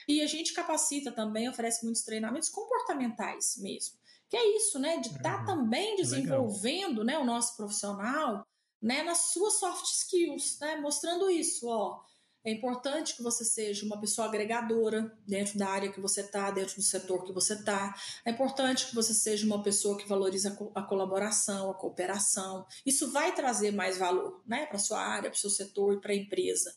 E 0.06 0.20
a 0.20 0.26
gente 0.26 0.52
capacita 0.52 1.10
também, 1.10 1.48
oferece 1.48 1.84
muitos 1.84 2.02
treinamentos 2.02 2.48
comportamentais 2.48 3.54
mesmo 3.58 3.97
que 4.28 4.36
é 4.36 4.56
isso, 4.56 4.78
né? 4.78 4.98
De 4.98 5.08
estar 5.08 5.22
tá 5.22 5.40
uhum. 5.40 5.46
também 5.46 5.96
desenvolvendo 5.96 7.02
né, 7.04 7.18
o 7.18 7.24
nosso 7.24 7.56
profissional 7.56 8.46
né, 8.80 9.02
nas 9.02 9.32
suas 9.32 9.54
soft 9.54 9.84
skills, 9.84 10.58
né? 10.60 10.76
Mostrando 10.76 11.30
isso, 11.30 11.66
ó. 11.68 12.00
É 12.44 12.52
importante 12.52 13.16
que 13.16 13.22
você 13.22 13.44
seja 13.44 13.84
uma 13.84 14.00
pessoa 14.00 14.28
agregadora 14.28 15.12
dentro 15.26 15.58
da 15.58 15.68
área 15.68 15.92
que 15.92 16.00
você 16.00 16.20
está, 16.20 16.50
dentro 16.50 16.76
do 16.76 16.82
setor 16.82 17.24
que 17.24 17.32
você 17.32 17.54
está. 17.54 17.94
É 18.24 18.30
importante 18.30 18.86
que 18.86 18.94
você 18.94 19.12
seja 19.12 19.44
uma 19.44 19.62
pessoa 19.62 19.98
que 19.98 20.08
valoriza 20.08 20.56
a 20.74 20.82
colaboração, 20.82 21.70
a 21.70 21.74
cooperação. 21.74 22.64
Isso 22.86 23.10
vai 23.10 23.34
trazer 23.34 23.72
mais 23.72 23.98
valor 23.98 24.42
né, 24.46 24.66
para 24.66 24.76
a 24.76 24.80
sua 24.80 25.00
área, 25.00 25.30
para 25.30 25.36
o 25.36 25.40
seu 25.40 25.50
setor 25.50 25.94
e 25.94 26.00
para 26.00 26.12
a 26.12 26.16
empresa. 26.16 26.74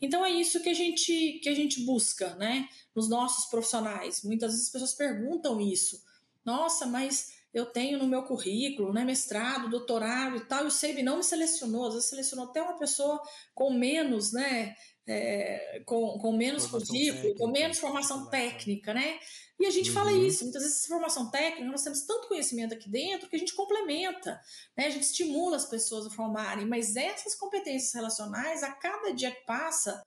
Então 0.00 0.24
é 0.24 0.30
isso 0.30 0.60
que 0.62 0.70
a 0.70 0.74
gente 0.74 1.38
que 1.42 1.48
a 1.48 1.54
gente 1.54 1.84
busca, 1.84 2.34
né, 2.36 2.68
nos 2.94 3.08
nossos 3.08 3.44
profissionais. 3.46 4.22
Muitas 4.24 4.52
vezes 4.52 4.66
as 4.66 4.72
pessoas 4.72 4.94
perguntam 4.94 5.60
isso. 5.60 6.02
Nossa, 6.44 6.86
mas 6.86 7.32
eu 7.52 7.66
tenho 7.66 7.98
no 7.98 8.06
meu 8.06 8.24
currículo, 8.24 8.92
né, 8.92 9.04
mestrado, 9.04 9.70
doutorado 9.70 10.36
e 10.36 10.44
tal, 10.46 10.64
e 10.64 10.66
o 10.66 10.70
SEIB 10.70 11.02
não 11.02 11.18
me 11.18 11.24
selecionou, 11.24 11.86
às 11.86 11.94
vezes 11.94 12.08
selecionou 12.08 12.46
até 12.46 12.60
uma 12.60 12.76
pessoa 12.76 13.22
com 13.54 13.72
menos, 13.72 14.32
né, 14.32 14.74
é, 15.06 15.82
com, 15.86 16.18
com 16.18 16.32
menos 16.32 16.66
currículo, 16.66 17.34
com 17.36 17.46
menos 17.48 17.78
formação 17.78 18.28
técnica, 18.28 18.92
né? 18.92 19.18
E 19.60 19.66
a 19.66 19.70
gente 19.70 19.90
uhum. 19.90 19.94
fala 19.94 20.12
isso, 20.12 20.42
muitas 20.42 20.62
vezes 20.62 20.78
essa 20.78 20.88
formação 20.88 21.30
técnica, 21.30 21.70
nós 21.70 21.82
temos 21.82 22.02
tanto 22.02 22.26
conhecimento 22.26 22.74
aqui 22.74 22.90
dentro 22.90 23.28
que 23.28 23.36
a 23.36 23.38
gente 23.38 23.54
complementa, 23.54 24.40
né? 24.76 24.86
A 24.86 24.90
gente 24.90 25.04
estimula 25.04 25.56
as 25.56 25.66
pessoas 25.66 26.06
a 26.06 26.10
formarem, 26.10 26.66
mas 26.66 26.96
essas 26.96 27.36
competências 27.36 27.92
relacionais, 27.92 28.62
a 28.62 28.72
cada 28.72 29.12
dia 29.12 29.30
que 29.30 29.44
passa, 29.46 30.02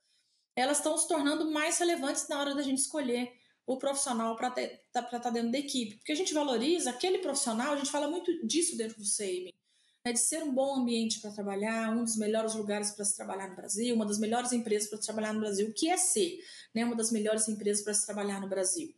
elas 0.54 0.78
estão 0.78 0.98
se 0.98 1.08
tornando 1.08 1.50
mais 1.50 1.78
relevantes 1.78 2.28
na 2.28 2.40
hora 2.40 2.54
da 2.54 2.62
gente 2.62 2.78
escolher 2.78 3.32
o 3.68 3.76
profissional 3.76 4.34
para 4.34 4.48
estar 4.48 5.02
tá, 5.02 5.20
tá 5.20 5.28
dentro 5.28 5.52
da 5.52 5.58
equipe. 5.58 5.96
Porque 5.96 6.12
a 6.12 6.14
gente 6.14 6.32
valoriza 6.32 6.88
aquele 6.88 7.18
profissional, 7.18 7.74
a 7.74 7.76
gente 7.76 7.90
fala 7.90 8.08
muito 8.08 8.46
disso 8.46 8.78
dentro 8.78 8.96
do 8.96 9.04
SEIMI. 9.04 9.54
né, 10.02 10.12
de 10.12 10.18
ser 10.18 10.42
um 10.42 10.54
bom 10.54 10.76
ambiente 10.76 11.20
para 11.20 11.30
trabalhar, 11.30 11.90
um 11.90 12.02
dos 12.02 12.16
melhores 12.16 12.54
lugares 12.54 12.92
para 12.92 13.04
se 13.04 13.14
trabalhar 13.14 13.50
no 13.50 13.56
Brasil, 13.56 13.94
uma 13.94 14.06
das 14.06 14.18
melhores 14.18 14.52
empresas 14.52 14.88
para 14.88 14.98
trabalhar 14.98 15.34
no 15.34 15.40
Brasil, 15.40 15.68
o 15.68 15.74
que 15.74 15.90
é 15.90 15.98
ser 15.98 16.38
né, 16.74 16.82
uma 16.82 16.96
das 16.96 17.12
melhores 17.12 17.46
empresas 17.46 17.84
para 17.84 17.92
se 17.92 18.06
trabalhar 18.06 18.40
no 18.40 18.48
Brasil. 18.48 18.88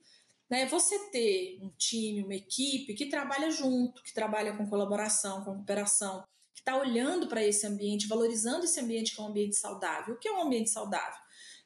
Né, 0.48 0.66
você 0.66 0.96
ter 1.10 1.58
um 1.60 1.70
time, 1.76 2.22
uma 2.22 2.34
equipe 2.36 2.94
que 2.94 3.06
trabalha 3.06 3.50
junto, 3.50 4.00
que 4.04 4.14
trabalha 4.14 4.56
com 4.56 4.68
colaboração, 4.68 5.42
com 5.44 5.56
cooperação, 5.56 6.22
que 6.54 6.60
está 6.60 6.76
olhando 6.76 7.26
para 7.26 7.44
esse 7.44 7.66
ambiente, 7.66 8.06
valorizando 8.06 8.64
esse 8.64 8.78
ambiente 8.78 9.16
que 9.16 9.20
é 9.20 9.24
um 9.24 9.28
ambiente 9.28 9.56
saudável. 9.56 10.14
O 10.14 10.18
que 10.18 10.28
é 10.28 10.32
um 10.32 10.42
ambiente 10.42 10.70
saudável? 10.70 11.18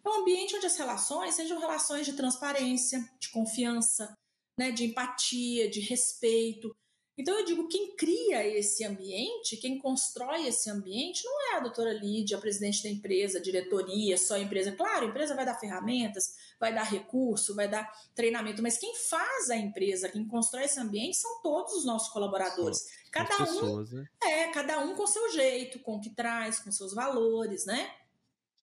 É 0.05 0.09
um 0.09 0.21
ambiente 0.21 0.55
onde 0.55 0.67
as 0.67 0.77
relações 0.77 1.35
sejam 1.35 1.59
relações 1.59 2.05
de 2.05 2.13
transparência, 2.13 3.03
de 3.19 3.31
confiança, 3.31 4.15
né, 4.59 4.71
de 4.71 4.85
empatia, 4.85 5.69
de 5.69 5.81
respeito. 5.81 6.75
Então 7.17 7.39
eu 7.39 7.45
digo, 7.45 7.69
quem 7.69 7.95
cria 7.95 8.45
esse 8.45 8.85
ambiente, 8.85 9.57
quem 9.57 9.79
constrói 9.79 10.49
esse 10.49 10.69
ambiente, 10.69 11.25
não 11.25 11.53
é 11.53 11.57
a 11.57 11.61
doutora 11.61 11.93
Lídia, 11.93 12.37
a 12.37 12.41
presidente 12.41 12.83
da 12.83 12.89
empresa, 12.89 13.39
a 13.39 13.43
diretoria, 13.43 14.19
só 14.19 14.35
a 14.35 14.41
empresa. 14.41 14.73
Claro, 14.73 15.07
a 15.07 15.09
empresa 15.09 15.35
vai 15.35 15.47
dar 15.47 15.55
ferramentas, 15.55 16.35
vai 16.59 16.75
dar 16.75 16.83
recurso, 16.83 17.55
vai 17.55 17.69
dar 17.69 17.89
treinamento, 18.17 18.63
mas 18.63 18.79
quem 18.79 18.97
faz 18.97 19.49
a 19.49 19.57
empresa, 19.57 20.09
quem 20.09 20.27
constrói 20.27 20.65
esse 20.65 20.81
ambiente 20.81 21.17
são 21.17 21.41
todos 21.41 21.75
os 21.75 21.85
nossos 21.85 22.09
colaboradores. 22.09 22.85
Cada 23.13 23.37
pessoas, 23.37 23.93
um 23.93 23.97
né? 23.97 24.09
é, 24.21 24.49
cada 24.49 24.81
um 24.81 24.97
com 24.97 25.07
seu 25.07 25.31
jeito, 25.31 25.79
com 25.79 25.97
o 25.97 26.01
que 26.01 26.11
traz, 26.11 26.59
com 26.59 26.73
seus 26.73 26.93
valores, 26.93 27.65
né? 27.65 27.93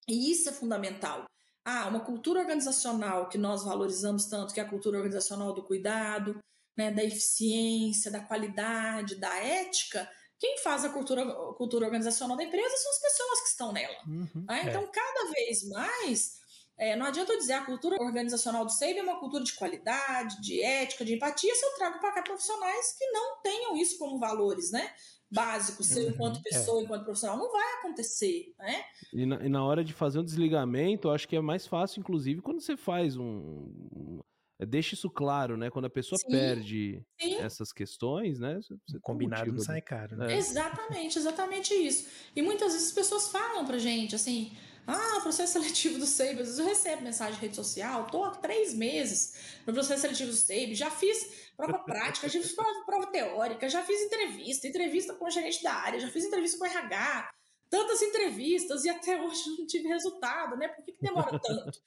E 0.09 0.31
isso 0.31 0.49
é 0.49 0.53
fundamental. 0.53 1.27
Ah, 1.65 1.87
uma 1.87 2.01
cultura 2.01 2.41
organizacional 2.41 3.29
que 3.29 3.37
nós 3.37 3.65
valorizamos 3.65 4.25
tanto, 4.25 4.55
que 4.55 4.61
é 4.61 4.63
a 4.63 4.69
cultura 4.69 4.97
organizacional 4.97 5.53
do 5.53 5.63
cuidado, 5.63 6.39
né, 6.77 6.91
da 6.91 7.05
eficiência, 7.05 8.11
da 8.11 8.21
qualidade, 8.21 9.17
da 9.17 9.35
ética, 9.37 10.09
quem 10.39 10.57
faz 10.59 10.85
a 10.85 10.91
cultura, 10.91 11.23
a 11.23 11.55
cultura 11.55 11.85
organizacional 11.85 12.37
da 12.37 12.45
empresa 12.45 12.77
são 12.77 12.91
as 12.93 13.01
pessoas 13.01 13.41
que 13.41 13.49
estão 13.49 13.73
nela. 13.73 13.97
Uhum, 14.07 14.45
né? 14.49 14.63
Então, 14.67 14.85
é. 14.85 14.87
cada 14.87 15.31
vez 15.33 15.69
mais, 15.69 16.39
é, 16.79 16.95
não 16.95 17.07
adianta 17.07 17.33
eu 17.33 17.39
dizer 17.39 17.55
a 17.55 17.65
cultura 17.65 17.97
organizacional 18.01 18.65
do 18.65 18.71
SEIB 18.71 19.01
é 19.01 19.03
uma 19.03 19.19
cultura 19.19 19.43
de 19.43 19.53
qualidade, 19.55 20.41
de 20.41 20.63
ética, 20.63 21.05
de 21.05 21.15
empatia, 21.15 21.53
se 21.55 21.67
eu 21.67 21.75
trago 21.75 21.99
para 21.99 22.13
cá 22.13 22.23
profissionais 22.23 22.93
que 22.97 23.07
não 23.11 23.43
tenham 23.43 23.77
isso 23.77 23.99
como 23.99 24.19
valores, 24.21 24.71
né? 24.71 24.95
Básico 25.31 25.83
seu 25.83 26.05
uhum, 26.05 26.11
enquanto 26.11 26.39
é. 26.39 26.43
pessoa, 26.43 26.81
é. 26.81 26.85
enquanto 26.85 27.05
profissional. 27.05 27.37
Não 27.37 27.53
vai 27.53 27.75
acontecer, 27.79 28.55
né? 28.59 28.85
E 29.13 29.27
na, 29.27 29.45
e 29.45 29.49
na, 29.49 29.65
hora 29.65 29.85
de 29.85 29.93
fazer 29.93 30.19
um 30.19 30.25
desligamento, 30.25 31.09
eu 31.09 31.13
acho 31.13 31.29
que 31.29 31.37
é 31.37 31.41
mais 31.41 31.67
fácil, 31.67 32.01
inclusive, 32.01 32.41
quando 32.41 32.61
você 32.61 32.77
faz 32.77 33.17
um. 33.17 33.25
um 33.25 34.21
deixa 34.67 34.95
isso 34.95 35.09
claro, 35.09 35.57
né? 35.57 35.71
Quando 35.71 35.85
a 35.85 35.91
pessoa 35.91 36.19
sim, 36.19 36.31
perde 36.31 37.03
sim. 37.21 37.37
essas 37.37 37.73
questões, 37.73 38.41
né? 38.41 38.59
Você 38.61 38.99
Combinado 39.01 39.53
não 39.53 39.61
sai 39.61 39.81
caro, 39.81 40.17
né? 40.17 40.33
É. 40.33 40.37
Exatamente, 40.37 41.19
exatamente 41.19 41.75
isso. 41.75 42.09
E 42.35 42.43
muitas 42.43 42.73
vezes 42.73 42.89
as 42.89 42.95
pessoas 42.95 43.29
falam 43.31 43.65
pra 43.67 43.79
gente 43.79 44.15
assim. 44.15 44.53
Ah, 44.91 45.21
processo 45.21 45.53
seletivo 45.53 45.99
do 45.99 46.07
SEIB. 46.07 46.41
Às 46.41 46.47
vezes 46.47 46.59
eu 46.59 46.65
recebo 46.65 47.03
mensagem 47.03 47.35
de 47.35 47.41
rede 47.43 47.55
social, 47.55 48.07
tô 48.07 48.25
há 48.25 48.31
três 48.31 48.73
meses 48.73 49.35
no 49.67 49.75
processo 49.75 50.01
seletivo 50.01 50.31
do 50.31 50.37
SEIB, 50.37 50.75
já 50.75 50.91
fiz 50.91 51.51
prova 51.55 51.79
prática, 51.81 52.27
já 52.27 52.41
fiz 52.41 52.53
prova, 52.53 52.87
prova 52.87 53.07
teórica, 53.09 53.69
já 53.69 53.85
fiz 53.85 54.01
entrevista, 54.01 54.67
entrevista 54.67 55.13
com 55.13 55.27
o 55.27 55.31
gerente 55.31 55.63
da 55.63 55.75
área, 55.75 56.01
já 56.01 56.09
fiz 56.09 56.25
entrevista 56.25 56.57
com 56.57 56.65
o 56.65 56.67
RH, 56.67 57.31
tantas 57.69 58.01
entrevistas 58.01 58.87
e 58.87 58.89
até 58.89 59.21
hoje 59.21 59.59
não 59.59 59.67
tive 59.67 59.89
resultado, 59.89 60.57
né? 60.57 60.69
Por 60.69 60.83
que, 60.83 60.93
que 60.93 61.03
demora 61.03 61.39
tanto? 61.39 61.83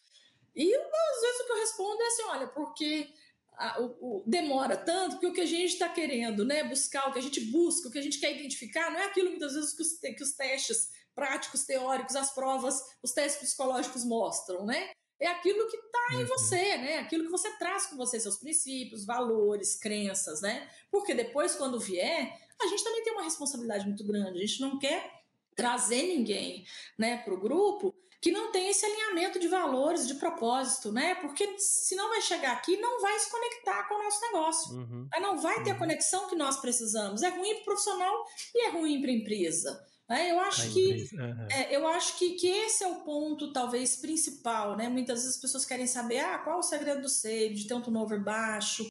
e 0.55 0.75
às 0.75 1.21
vezes 1.21 1.41
o 1.41 1.45
que 1.45 1.51
eu 1.53 1.59
respondo 1.59 2.01
é 2.03 2.05
assim: 2.05 2.23
olha, 2.23 2.47
porque 2.49 3.09
a, 3.53 3.81
o, 3.81 3.85
o, 3.85 4.23
demora 4.27 4.77
tanto 4.77 5.13
porque 5.13 5.27
o 5.27 5.33
que 5.33 5.41
a 5.41 5.45
gente 5.47 5.73
está 5.73 5.89
querendo 5.89 6.45
né, 6.45 6.63
buscar, 6.65 7.09
o 7.09 7.13
que 7.13 7.19
a 7.19 7.23
gente 7.23 7.41
busca, 7.45 7.87
o 7.87 7.91
que 7.91 7.97
a 7.97 8.03
gente 8.03 8.19
quer 8.19 8.35
identificar, 8.35 8.91
não 8.91 8.99
é 8.99 9.05
aquilo 9.05 9.31
muitas 9.31 9.55
vezes 9.55 9.73
que 9.73 9.81
os, 9.81 9.97
que 9.97 10.23
os 10.23 10.33
testes 10.33 11.00
práticos, 11.15 11.65
teóricos, 11.65 12.15
as 12.15 12.33
provas, 12.33 12.81
os 13.01 13.11
testes 13.11 13.49
psicológicos 13.49 14.03
mostram, 14.03 14.65
né? 14.65 14.91
é 15.21 15.27
aquilo 15.27 15.67
que 15.67 15.77
está 15.77 16.07
em 16.13 16.23
uhum. 16.23 16.25
você, 16.25 16.77
né? 16.77 16.97
Aquilo 16.97 17.23
que 17.23 17.29
você 17.29 17.51
traz 17.57 17.85
com 17.85 17.95
você, 17.95 18.19
seus 18.19 18.37
princípios, 18.37 19.05
valores, 19.05 19.77
crenças, 19.77 20.41
né? 20.41 20.67
Porque 20.89 21.13
depois, 21.13 21.55
quando 21.55 21.79
vier, 21.79 22.35
a 22.59 22.67
gente 22.67 22.83
também 22.83 23.03
tem 23.03 23.13
uma 23.13 23.23
responsabilidade 23.23 23.85
muito 23.85 24.03
grande. 24.03 24.39
A 24.39 24.45
gente 24.45 24.59
não 24.59 24.79
quer 24.79 25.21
trazer 25.55 26.01
ninguém, 26.03 26.65
né, 26.97 27.17
para 27.17 27.33
o 27.33 27.39
grupo 27.39 27.93
que 28.19 28.31
não 28.31 28.51
tem 28.51 28.69
esse 28.69 28.85
alinhamento 28.85 29.39
de 29.39 29.47
valores, 29.47 30.07
de 30.07 30.13
propósito, 30.15 30.91
né? 30.91 31.15
Porque 31.15 31.57
senão 31.57 32.09
vai 32.09 32.21
chegar 32.21 32.53
aqui 32.53 32.73
e 32.73 32.79
não 32.79 33.01
vai 33.01 33.17
se 33.19 33.31
conectar 33.31 33.87
com 33.87 33.95
o 33.95 34.03
nosso 34.03 34.21
negócio. 34.21 34.75
Uhum. 34.75 35.09
Não 35.19 35.39
vai 35.39 35.63
ter 35.63 35.71
a 35.71 35.73
uhum. 35.73 35.79
conexão 35.79 36.27
que 36.27 36.35
nós 36.35 36.57
precisamos. 36.57 37.23
É 37.23 37.29
ruim 37.29 37.53
para 37.55 37.61
o 37.61 37.65
profissional 37.65 38.25
e 38.53 38.65
é 38.65 38.69
ruim 38.69 39.01
para 39.01 39.09
a 39.09 39.13
empresa. 39.13 39.90
É, 40.11 40.31
eu 40.31 40.39
acho 40.39 40.71
que 40.73 41.07
uhum. 41.13 41.47
é, 41.49 41.75
eu 41.75 41.87
acho 41.87 42.17
que, 42.17 42.31
que 42.33 42.47
esse 42.47 42.83
é 42.83 42.87
o 42.87 43.01
ponto 43.01 43.53
talvez 43.53 43.95
principal, 43.95 44.75
né? 44.75 44.89
Muitas 44.89 45.19
vezes 45.19 45.35
as 45.35 45.41
pessoas 45.41 45.65
querem 45.65 45.87
saber 45.87 46.19
ah, 46.19 46.39
qual 46.39 46.59
o 46.59 46.63
segredo 46.63 47.01
do 47.01 47.09
save, 47.09 47.55
de 47.55 47.67
ter 47.67 47.73
um 47.73 47.81
turnover 47.81 48.21
baixo, 48.21 48.87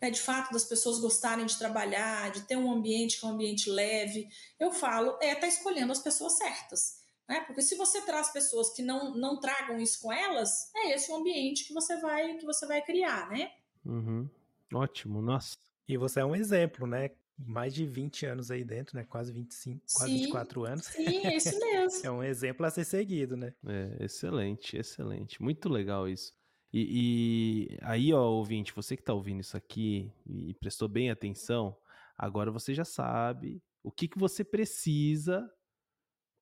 né? 0.00 0.10
de 0.10 0.20
fato 0.20 0.52
das 0.52 0.64
pessoas 0.64 0.98
gostarem 0.98 1.46
de 1.46 1.58
trabalhar, 1.58 2.30
de 2.32 2.42
ter 2.42 2.56
um 2.56 2.72
ambiente 2.72 3.18
que 3.18 3.24
é 3.24 3.28
um 3.28 3.32
ambiente 3.32 3.70
leve. 3.70 4.28
Eu 4.58 4.72
falo, 4.72 5.16
é 5.20 5.34
tá 5.34 5.46
escolhendo 5.46 5.92
as 5.92 6.00
pessoas 6.00 6.36
certas. 6.36 7.04
Né? 7.28 7.40
Porque 7.46 7.62
se 7.62 7.74
você 7.74 8.02
traz 8.02 8.30
pessoas 8.30 8.70
que 8.70 8.82
não, 8.82 9.14
não 9.14 9.40
tragam 9.40 9.78
isso 9.78 10.00
com 10.02 10.12
elas, 10.12 10.70
é 10.76 10.94
esse 10.94 11.10
o 11.10 11.16
ambiente 11.16 11.64
que 11.64 11.72
você 11.72 11.96
vai 11.98 12.36
que 12.36 12.44
você 12.44 12.66
vai 12.66 12.82
criar, 12.82 13.30
né? 13.30 13.50
Uhum. 13.84 14.28
Ótimo, 14.72 15.22
nossa. 15.22 15.56
E 15.88 15.96
você 15.96 16.20
é 16.20 16.24
um 16.24 16.36
exemplo, 16.36 16.86
né? 16.86 17.10
Mais 17.38 17.74
de 17.74 17.84
20 17.86 18.26
anos 18.26 18.50
aí 18.50 18.64
dentro, 18.64 18.96
né? 18.96 19.04
Quase 19.04 19.32
25, 19.32 19.82
sim, 19.86 19.98
quase 19.98 20.12
24 20.12 20.64
anos. 20.64 20.84
Sim, 20.86 21.26
é 21.26 21.36
isso 21.36 21.58
mesmo. 21.60 22.06
é 22.06 22.10
um 22.10 22.22
exemplo 22.22 22.64
a 22.64 22.70
ser 22.70 22.84
seguido, 22.84 23.36
né? 23.36 23.54
É, 23.66 24.04
excelente, 24.04 24.76
excelente. 24.76 25.42
Muito 25.42 25.68
legal 25.68 26.08
isso. 26.08 26.32
E, 26.72 27.68
e 27.72 27.78
aí, 27.82 28.12
ó, 28.12 28.22
ouvinte, 28.22 28.74
você 28.74 28.96
que 28.96 29.02
tá 29.02 29.14
ouvindo 29.14 29.40
isso 29.40 29.56
aqui 29.56 30.12
e 30.26 30.54
prestou 30.54 30.88
bem 30.88 31.10
atenção, 31.10 31.76
agora 32.16 32.50
você 32.50 32.74
já 32.74 32.84
sabe 32.84 33.62
o 33.82 33.92
que, 33.92 34.08
que 34.08 34.18
você 34.18 34.42
precisa 34.42 35.48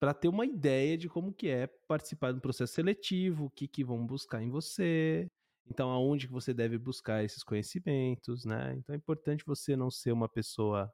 para 0.00 0.14
ter 0.14 0.28
uma 0.28 0.46
ideia 0.46 0.96
de 0.96 1.08
como 1.08 1.32
que 1.32 1.48
é 1.48 1.66
participar 1.66 2.32
do 2.32 2.40
processo 2.40 2.72
seletivo, 2.72 3.44
o 3.44 3.50
que, 3.50 3.68
que 3.68 3.84
vão 3.84 4.06
buscar 4.06 4.42
em 4.42 4.50
você, 4.50 5.28
então, 5.66 5.90
aonde 5.90 6.26
que 6.26 6.32
você 6.32 6.52
deve 6.52 6.78
buscar 6.78 7.24
esses 7.24 7.42
conhecimentos, 7.42 8.44
né? 8.44 8.74
Então, 8.76 8.94
é 8.94 8.98
importante 8.98 9.44
você 9.46 9.76
não 9.76 9.90
ser 9.90 10.12
uma 10.12 10.28
pessoa... 10.28 10.92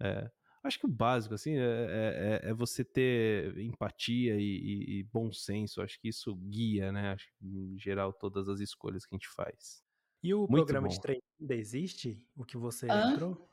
É, 0.00 0.30
acho 0.64 0.78
que 0.78 0.86
o 0.86 0.90
básico, 0.90 1.34
assim, 1.34 1.56
é, 1.56 1.60
é, 1.60 2.40
é, 2.46 2.50
é 2.50 2.54
você 2.54 2.84
ter 2.84 3.56
empatia 3.58 4.36
e, 4.36 4.42
e, 4.42 4.98
e, 4.98 5.02
bom 5.04 5.32
senso. 5.32 5.82
Acho 5.82 6.00
que 6.00 6.08
isso 6.08 6.34
guia, 6.34 6.90
né? 6.90 7.12
Acho, 7.12 7.26
em 7.42 7.78
geral, 7.78 8.12
todas 8.12 8.48
as 8.48 8.60
escolhas 8.60 9.04
que 9.04 9.14
a 9.14 9.16
gente 9.16 9.28
faz. 9.28 9.82
E 10.22 10.34
o 10.34 10.40
Muito 10.40 10.52
programa 10.52 10.88
bom. 10.88 10.94
de 10.94 11.00
treino 11.00 11.22
ainda 11.40 11.54
existe? 11.54 12.26
O 12.36 12.44
que 12.44 12.56
você 12.56 12.86
ah, 12.90 13.12
entrou? 13.12 13.48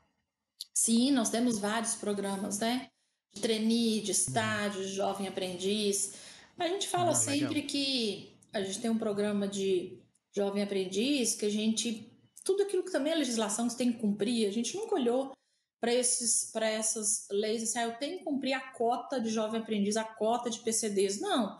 Sim, 0.74 1.12
nós 1.12 1.30
temos 1.30 1.58
vários 1.58 1.94
programas, 1.94 2.58
né? 2.58 2.88
De 3.34 3.40
trainee, 3.40 4.02
de 4.02 4.10
estágio, 4.10 4.82
de 4.82 4.92
jovem 4.92 5.28
aprendiz. 5.28 6.14
A 6.58 6.66
gente 6.66 6.88
fala 6.88 7.10
ah, 7.10 7.14
sempre 7.14 7.54
legal. 7.54 7.68
que 7.68 8.38
a 8.52 8.62
gente 8.62 8.80
tem 8.80 8.90
um 8.90 8.98
programa 8.98 9.46
de 9.46 10.02
jovem 10.38 10.62
aprendiz, 10.62 11.34
que 11.34 11.46
a 11.46 11.50
gente. 11.50 12.10
Tudo 12.44 12.62
aquilo 12.62 12.82
que 12.82 12.92
também 12.92 13.12
é 13.12 13.16
legislação 13.16 13.68
que 13.68 13.76
tem 13.76 13.92
que 13.92 13.98
cumprir, 13.98 14.48
a 14.48 14.50
gente 14.50 14.74
nunca 14.74 14.94
olhou 14.94 15.32
para 15.80 15.92
essas 15.92 17.28
leis 17.30 17.62
assim, 17.62 17.78
ah, 17.78 17.84
eu 17.84 17.98
tenho 17.98 18.18
que 18.18 18.24
cumprir 18.24 18.52
a 18.52 18.72
cota 18.72 19.20
de 19.20 19.28
jovem 19.28 19.60
aprendiz, 19.60 19.96
a 19.96 20.04
cota 20.04 20.50
de 20.50 20.60
PCDs. 20.60 21.20
Não. 21.20 21.58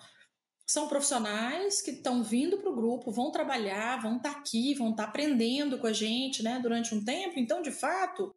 São 0.67 0.89
profissionais 0.89 1.81
que 1.81 1.93
estão 1.93 2.23
vindo 2.23 2.59
para 2.59 2.71
o 2.71 2.75
grupo, 2.75 3.11
vão 3.11 3.31
trabalhar, 3.31 4.03
vão 4.03 4.17
estar 4.17 4.35
tá 4.35 4.39
aqui, 4.39 4.75
vão 4.75 4.91
estar 4.91 5.05
tá 5.05 5.09
aprendendo 5.09 5.79
com 5.79 5.87
a 5.87 5.93
gente 5.93 6.43
né, 6.43 6.59
durante 6.61 6.95
um 6.95 7.05
tempo. 7.05 7.39
Então, 7.39 7.63
de 7.63 7.71
fato, 7.71 8.35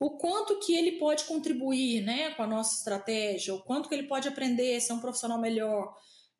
o 0.00 0.18
quanto 0.18 0.58
que 0.58 0.74
ele 0.74 0.98
pode 0.98 1.24
contribuir 1.24 2.02
né, 2.02 2.30
com 2.34 2.42
a 2.42 2.46
nossa 2.46 2.76
estratégia, 2.76 3.54
o 3.54 3.62
quanto 3.62 3.88
que 3.88 3.94
ele 3.94 4.08
pode 4.08 4.28
aprender, 4.28 4.80
ser 4.80 4.92
um 4.92 5.00
profissional 5.00 5.40
melhor. 5.40 5.94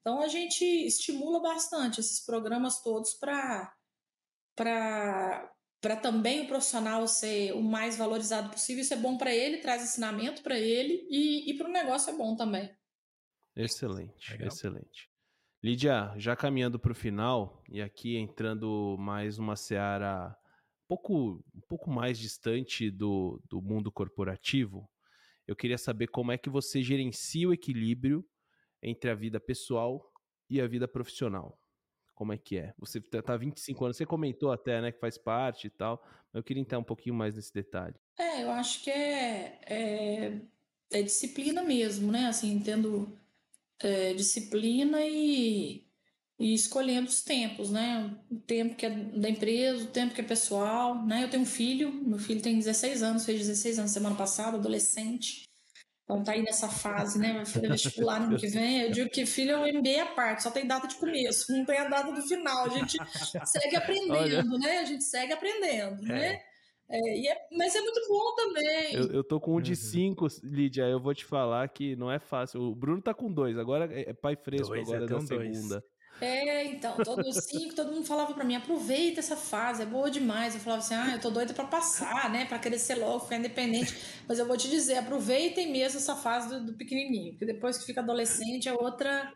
Então 0.05 0.21
a 0.21 0.29
gente 0.29 0.63
estimula 0.63 1.41
bastante 1.41 1.99
esses 1.99 2.21
programas 2.21 2.83
todos 2.83 3.15
para 3.15 3.75
para 4.55 5.97
também 5.97 6.43
o 6.43 6.47
profissional 6.47 7.09
ser 7.09 7.53
o 7.53 7.63
mais 7.63 7.97
valorizado 7.97 8.51
possível. 8.51 8.83
Isso 8.83 8.93
é 8.93 8.99
bom 8.99 9.17
para 9.17 9.35
ele, 9.35 9.59
traz 9.59 9.83
ensinamento 9.83 10.43
para 10.43 10.59
ele 10.59 11.07
e, 11.11 11.51
e 11.51 11.57
para 11.57 11.69
o 11.69 11.73
negócio 11.73 12.13
é 12.13 12.17
bom 12.17 12.37
também. 12.37 12.71
Excelente, 13.57 14.31
Legal. 14.31 14.49
excelente. 14.49 15.11
Lídia, 15.63 16.13
já 16.19 16.37
caminhando 16.37 16.79
para 16.79 16.93
o 16.93 16.95
final 16.95 17.63
e 17.71 17.81
aqui 17.81 18.17
entrando 18.17 18.97
mais 18.99 19.39
uma 19.39 19.57
seara 19.57 20.37
um 20.85 20.87
pouco, 20.87 21.45
um 21.55 21.61
pouco 21.67 21.91
mais 21.91 22.19
distante 22.19 22.91
do, 22.91 23.43
do 23.49 23.63
mundo 23.63 23.91
corporativo, 23.91 24.87
eu 25.47 25.57
queria 25.57 25.79
saber 25.79 26.09
como 26.09 26.31
é 26.31 26.37
que 26.37 26.51
você 26.51 26.83
gerencia 26.83 27.49
o 27.49 27.55
equilíbrio 27.55 28.25
entre 28.85 29.11
a 29.11 29.15
vida 29.15 29.41
pessoal 29.41 30.13
e 30.49 30.61
a 30.61 30.67
vida 30.67 30.87
profissional. 30.87 31.59
Como 32.15 32.33
é 32.33 32.39
que 32.39 32.59
é? 32.59 32.75
Você 32.79 33.01
tá, 33.01 33.21
tá 33.21 33.37
25 33.37 33.85
anos, 33.85 33.97
você 33.97 34.07
comentou 34.07 34.53
até, 34.53 34.81
né, 34.81 34.93
que 34.93 35.01
faz 35.01 35.19
parte 35.19 35.67
e 35.67 35.71
tal, 35.71 36.01
mas 36.33 36.41
eu 36.41 36.43
queria 36.45 36.61
entrar 36.61 36.79
um 36.79 36.85
pouquinho 36.85 37.15
mais 37.15 37.35
nesse 37.35 37.53
detalhe. 37.53 37.97
É, 38.17 38.45
eu 38.45 38.51
acho 38.53 38.85
que 38.85 38.91
é, 38.91 39.59
é 39.67 40.41
é 40.95 41.03
disciplina 41.03 41.63
mesmo, 41.63 42.11
né? 42.11 42.27
Assim, 42.27 42.59
tendo 42.61 43.09
é, 43.81 44.15
disciplina 44.15 45.05
e, 45.05 45.85
e 46.39 46.55
escolhendo 46.55 47.09
os 47.09 47.23
tempos, 47.23 47.71
né? 47.71 48.17
O 48.31 48.37
tempo 48.37 48.77
que 48.77 48.87
é 48.87 48.91
da 48.91 49.29
empresa, 49.29 49.85
o 49.85 49.89
tempo 49.89 50.15
que 50.15 50.21
é 50.21 50.25
pessoal, 50.25 51.05
né? 51.05 51.25
Eu 51.25 51.31
tenho 51.31 51.43
um 51.43 51.47
filho, 51.47 51.93
meu 51.93 52.19
filho 52.19 52.41
tem 52.41 52.59
16 52.59 53.03
anos, 53.03 53.25
fez 53.25 53.41
16 53.41 53.79
anos 53.81 53.91
semana 53.91 54.17
passada, 54.17 54.57
adolescente. 54.57 55.45
Então 56.05 56.23
tá 56.23 56.33
aí 56.33 56.43
nessa 56.43 56.69
fase, 56.69 57.19
né? 57.19 57.33
Vai 57.33 57.47
fazer 57.47 57.69
vestibular 57.69 58.21
no 58.21 58.27
ano 58.27 58.37
que 58.37 58.47
vem. 58.47 58.83
Eu 58.83 58.91
digo 58.91 59.11
que 59.11 59.25
filho 59.25 59.53
é 59.53 59.59
um 59.59 59.79
MBA 59.79 60.03
à 60.03 60.07
parte, 60.07 60.43
só 60.43 60.51
tem 60.51 60.67
data 60.67 60.87
de 60.87 60.97
começo, 60.97 61.51
não 61.51 61.65
tem 61.65 61.79
a 61.79 61.89
data 61.89 62.13
do 62.13 62.23
final. 62.23 62.67
A 62.67 62.69
gente 62.69 62.99
segue 63.47 63.77
aprendendo, 63.77 64.13
Olha... 64.13 64.59
né? 64.59 64.79
A 64.79 64.85
gente 64.85 65.03
segue 65.03 65.33
aprendendo, 65.33 66.05
é. 66.05 66.09
né? 66.09 66.41
É, 66.87 67.33
é, 67.33 67.47
mas 67.53 67.75
é 67.75 67.81
muito 67.81 68.01
bom 68.07 68.35
também. 68.35 68.95
Eu, 68.95 69.13
eu 69.13 69.25
tô 69.25 69.41
com 69.41 69.57
um 69.57 69.61
de 69.61 69.75
5, 69.75 70.25
uhum. 70.25 70.31
Lídia. 70.43 70.83
Eu 70.83 71.01
vou 71.01 71.15
te 71.15 71.25
falar 71.25 71.67
que 71.69 71.97
não 71.97 72.11
é 72.13 72.19
fácil. 72.19 72.61
O 72.61 72.75
Bruno 72.75 73.01
tá 73.01 73.15
com 73.15 73.33
dois, 73.33 73.59
agora 73.59 73.91
é, 73.91 74.11
é 74.11 74.13
pai 74.13 74.37
fresco 74.37 74.69
dois, 74.69 74.87
agora 74.89 75.05
é 75.05 75.09
da 75.09 75.21
segunda. 75.21 75.81
Dois. 75.81 75.94
É, 76.21 76.65
então, 76.65 76.97
todos 76.97 77.37
cinco, 77.45 77.75
todo 77.75 77.93
mundo 77.93 78.07
falava 78.07 78.33
para 78.33 78.45
mim, 78.45 78.55
aproveita 78.55 79.21
essa 79.21 79.37
fase, 79.37 79.83
é 79.83 79.87
boa 79.87 80.11
demais. 80.11 80.55
Eu 80.55 80.61
falava 80.61 80.83
assim, 80.83 80.95
ah, 80.95 81.13
eu 81.13 81.21
tô 81.21 81.31
doida 81.31 81.53
para 81.53 81.65
passar, 81.65 82.31
né, 82.31 82.45
para 82.45 82.59
crescer 82.59 82.95
logo, 82.95 83.21
ficar 83.21 83.37
independente. 83.37 83.97
Mas 84.27 84.39
eu 84.39 84.47
vou 84.47 84.57
te 84.57 84.69
dizer, 84.69 84.97
aproveitem 84.99 85.71
mesmo 85.71 85.99
essa 85.99 86.15
fase 86.15 86.49
do, 86.49 86.67
do 86.67 86.75
pequenininho, 86.75 87.33
porque 87.33 87.47
depois 87.47 87.77
que 87.77 87.85
fica 87.85 88.01
adolescente 88.01 88.69
é 88.69 88.73
outra, 88.73 89.33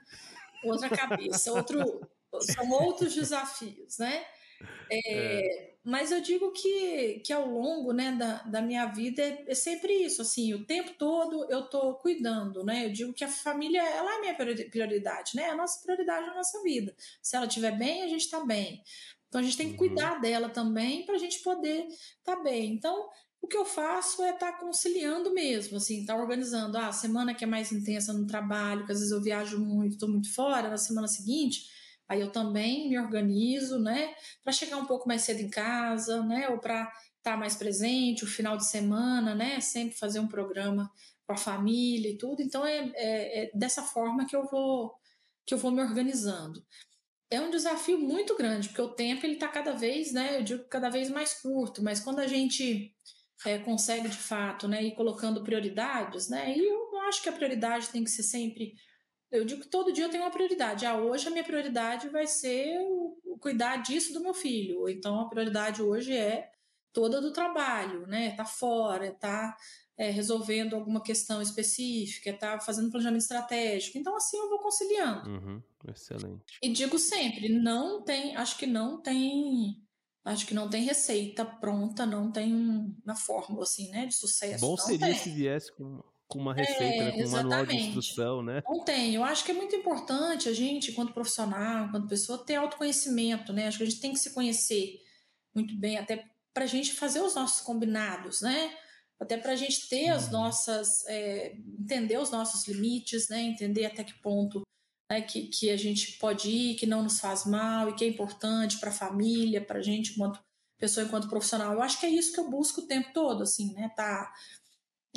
outra 0.64 0.88
cabeça, 0.88 1.52
outro, 1.52 2.00
são 2.40 2.70
outros 2.70 3.14
desafios, 3.14 3.98
né? 3.98 4.24
É, 4.90 5.64
é. 5.64 5.68
Mas 5.88 6.12
eu 6.12 6.20
digo 6.20 6.52
que, 6.52 7.20
que 7.20 7.32
ao 7.32 7.48
longo 7.48 7.92
né, 7.92 8.12
da, 8.12 8.42
da 8.42 8.60
minha 8.60 8.84
vida 8.86 9.22
é, 9.22 9.44
é 9.46 9.54
sempre 9.54 9.90
isso, 10.04 10.20
assim, 10.20 10.52
o 10.52 10.66
tempo 10.66 10.92
todo 10.98 11.46
eu 11.50 11.60
estou 11.60 11.94
cuidando, 11.94 12.62
né? 12.62 12.84
Eu 12.84 12.92
digo 12.92 13.14
que 13.14 13.24
a 13.24 13.28
família, 13.28 13.80
ela 13.80 14.12
é 14.12 14.16
a 14.16 14.20
minha 14.20 14.34
prioridade, 14.34 15.34
né? 15.34 15.48
A 15.48 15.56
nossa 15.56 15.80
prioridade 15.82 16.26
na 16.26 16.34
nossa 16.34 16.62
vida. 16.62 16.94
Se 17.22 17.36
ela 17.36 17.46
estiver 17.46 17.78
bem, 17.78 18.02
a 18.02 18.06
gente 18.06 18.20
está 18.20 18.44
bem. 18.44 18.82
Então 19.28 19.40
a 19.40 19.44
gente 19.44 19.56
tem 19.56 19.68
que 19.68 19.72
uhum. 19.72 19.78
cuidar 19.78 20.20
dela 20.20 20.50
também 20.50 21.06
para 21.06 21.14
a 21.14 21.18
gente 21.18 21.38
poder 21.40 21.86
estar 21.86 22.36
tá 22.36 22.42
bem. 22.42 22.74
Então, 22.74 23.08
o 23.40 23.46
que 23.46 23.56
eu 23.56 23.64
faço 23.64 24.22
é 24.22 24.34
estar 24.34 24.52
tá 24.52 24.58
conciliando 24.58 25.32
mesmo, 25.32 25.78
assim, 25.78 26.00
estar 26.00 26.16
tá 26.16 26.20
organizando. 26.20 26.76
Ah, 26.76 26.88
a 26.88 26.92
semana 26.92 27.34
que 27.34 27.44
é 27.44 27.46
mais 27.46 27.72
intensa 27.72 28.12
no 28.12 28.26
trabalho, 28.26 28.84
que 28.84 28.92
às 28.92 28.98
vezes 28.98 29.12
eu 29.12 29.22
viajo 29.22 29.58
muito, 29.58 29.94
estou 29.94 30.10
muito 30.10 30.34
fora, 30.34 30.68
na 30.68 30.76
semana 30.76 31.08
seguinte 31.08 31.77
Aí 32.08 32.20
eu 32.20 32.32
também 32.32 32.88
me 32.88 32.98
organizo, 32.98 33.78
né, 33.78 34.14
para 34.42 34.52
chegar 34.52 34.78
um 34.78 34.86
pouco 34.86 35.06
mais 35.06 35.22
cedo 35.22 35.40
em 35.40 35.50
casa, 35.50 36.22
né, 36.24 36.48
ou 36.48 36.58
para 36.58 36.84
estar 37.18 37.32
tá 37.32 37.36
mais 37.36 37.54
presente, 37.54 38.24
o 38.24 38.26
final 38.26 38.56
de 38.56 38.66
semana, 38.66 39.34
né, 39.34 39.60
sempre 39.60 39.96
fazer 39.96 40.18
um 40.18 40.28
programa 40.28 40.90
com 41.26 41.34
a 41.34 41.36
família 41.36 42.10
e 42.10 42.16
tudo. 42.16 42.42
Então 42.42 42.64
é, 42.64 42.90
é, 42.94 43.44
é 43.44 43.50
dessa 43.54 43.82
forma 43.82 44.26
que 44.26 44.34
eu 44.34 44.46
vou 44.46 44.96
que 45.44 45.54
eu 45.54 45.58
vou 45.58 45.70
me 45.70 45.80
organizando. 45.80 46.62
É 47.30 47.40
um 47.40 47.50
desafio 47.50 47.98
muito 47.98 48.36
grande, 48.36 48.68
porque 48.68 48.82
o 48.82 48.94
tempo 48.94 49.24
ele 49.24 49.34
está 49.34 49.48
cada 49.48 49.72
vez, 49.72 50.12
né, 50.12 50.38
eu 50.38 50.44
digo 50.44 50.64
cada 50.68 50.90
vez 50.90 51.10
mais 51.10 51.34
curto, 51.34 51.82
mas 51.82 52.00
quando 52.00 52.20
a 52.20 52.26
gente 52.26 52.94
é, 53.46 53.58
consegue 53.58 54.08
de 54.08 54.16
fato, 54.16 54.68
né, 54.68 54.82
ir 54.82 54.94
colocando 54.94 55.42
prioridades, 55.42 56.28
né, 56.28 56.54
e 56.56 56.66
eu 56.66 57.00
acho 57.02 57.22
que 57.22 57.28
a 57.28 57.32
prioridade 57.32 57.88
tem 57.88 58.04
que 58.04 58.10
ser 58.10 58.22
sempre 58.22 58.74
eu 59.30 59.44
digo 59.44 59.62
que 59.62 59.68
todo 59.68 59.92
dia 59.92 60.04
eu 60.04 60.10
tenho 60.10 60.24
uma 60.24 60.30
prioridade. 60.30 60.86
Ah, 60.86 60.96
hoje 60.96 61.28
a 61.28 61.30
minha 61.30 61.44
prioridade 61.44 62.08
vai 62.08 62.26
ser 62.26 62.78
cuidar 63.40 63.76
disso 63.76 64.12
do 64.12 64.20
meu 64.20 64.34
filho. 64.34 64.88
Então 64.88 65.20
a 65.20 65.28
prioridade 65.28 65.82
hoje 65.82 66.12
é 66.16 66.50
toda 66.92 67.20
do 67.20 67.32
trabalho, 67.32 68.06
né? 68.06 68.34
Tá 68.34 68.44
fora, 68.44 69.12
tá 69.12 69.56
é, 69.96 70.10
resolvendo 70.10 70.74
alguma 70.74 71.02
questão 71.02 71.42
específica, 71.42 72.32
tá 72.32 72.58
fazendo 72.58 72.90
planejamento 72.90 73.22
estratégico. 73.22 73.98
Então 73.98 74.16
assim 74.16 74.38
eu 74.38 74.48
vou 74.48 74.58
conciliando. 74.60 75.28
Uhum, 75.30 75.62
excelente. 75.88 76.58
E 76.62 76.72
digo 76.72 76.98
sempre, 76.98 77.48
não 77.48 78.02
tem, 78.02 78.36
acho 78.36 78.56
que 78.56 78.66
não 78.66 79.00
tem 79.00 79.82
Acho 80.24 80.46
que 80.46 80.52
não 80.52 80.68
tem 80.68 80.84
receita 80.84 81.42
pronta, 81.42 82.04
não 82.04 82.30
tem 82.30 82.52
uma 83.02 83.16
fórmula 83.16 83.62
assim, 83.62 83.88
né, 83.90 84.04
de 84.04 84.14
sucesso. 84.14 84.60
Bom 84.60 84.72
não 84.72 84.76
seria 84.76 85.06
tem. 85.06 85.16
se 85.16 85.30
viesse 85.30 85.72
com 85.74 86.02
com 86.28 86.38
uma 86.38 86.54
receita, 86.54 86.82
é, 86.82 87.04
né? 87.06 87.12
com 87.12 87.28
um 87.28 87.30
manual 87.30 87.64
de 87.64 87.74
instrução, 87.74 88.42
né? 88.42 88.62
Não 88.68 88.84
tem. 88.84 89.14
Eu 89.14 89.24
acho 89.24 89.44
que 89.44 89.50
é 89.50 89.54
muito 89.54 89.74
importante 89.74 90.48
a 90.48 90.52
gente, 90.52 90.90
enquanto 90.90 91.14
profissional, 91.14 91.86
enquanto 91.86 92.06
pessoa, 92.06 92.44
ter 92.44 92.56
autoconhecimento, 92.56 93.52
né? 93.52 93.66
Acho 93.66 93.78
que 93.78 93.84
a 93.84 93.86
gente 93.86 94.00
tem 94.00 94.12
que 94.12 94.18
se 94.18 94.34
conhecer 94.34 95.00
muito 95.54 95.74
bem, 95.74 95.96
até 95.96 96.24
para 96.52 96.64
a 96.64 96.66
gente 96.68 96.92
fazer 96.92 97.20
os 97.22 97.34
nossos 97.34 97.62
combinados, 97.62 98.42
né? 98.42 98.76
Até 99.18 99.36
para 99.36 99.52
a 99.52 99.56
gente 99.56 99.88
ter 99.88 100.10
as 100.10 100.26
uhum. 100.26 100.32
nossas. 100.32 101.04
É, 101.06 101.56
entender 101.80 102.18
os 102.18 102.30
nossos 102.30 102.68
limites, 102.68 103.28
né? 103.28 103.40
Entender 103.40 103.86
até 103.86 104.04
que 104.04 104.14
ponto 104.20 104.62
né, 105.10 105.22
que, 105.22 105.46
que 105.46 105.70
a 105.70 105.76
gente 105.76 106.18
pode 106.18 106.50
ir, 106.50 106.74
que 106.74 106.86
não 106.86 107.02
nos 107.02 107.18
faz 107.18 107.46
mal 107.46 107.88
e 107.88 107.94
que 107.94 108.04
é 108.04 108.08
importante 108.08 108.78
para 108.78 108.90
a 108.90 108.92
família, 108.92 109.64
para 109.64 109.78
a 109.78 109.82
gente, 109.82 110.12
enquanto 110.12 110.40
pessoa, 110.78 111.06
enquanto 111.06 111.28
profissional. 111.28 111.72
Eu 111.72 111.82
acho 111.82 111.98
que 111.98 112.06
é 112.06 112.10
isso 112.10 112.32
que 112.32 112.38
eu 112.38 112.50
busco 112.50 112.82
o 112.82 112.86
tempo 112.86 113.12
todo, 113.12 113.42
assim, 113.42 113.72
né? 113.72 113.90
Tá 113.96 114.32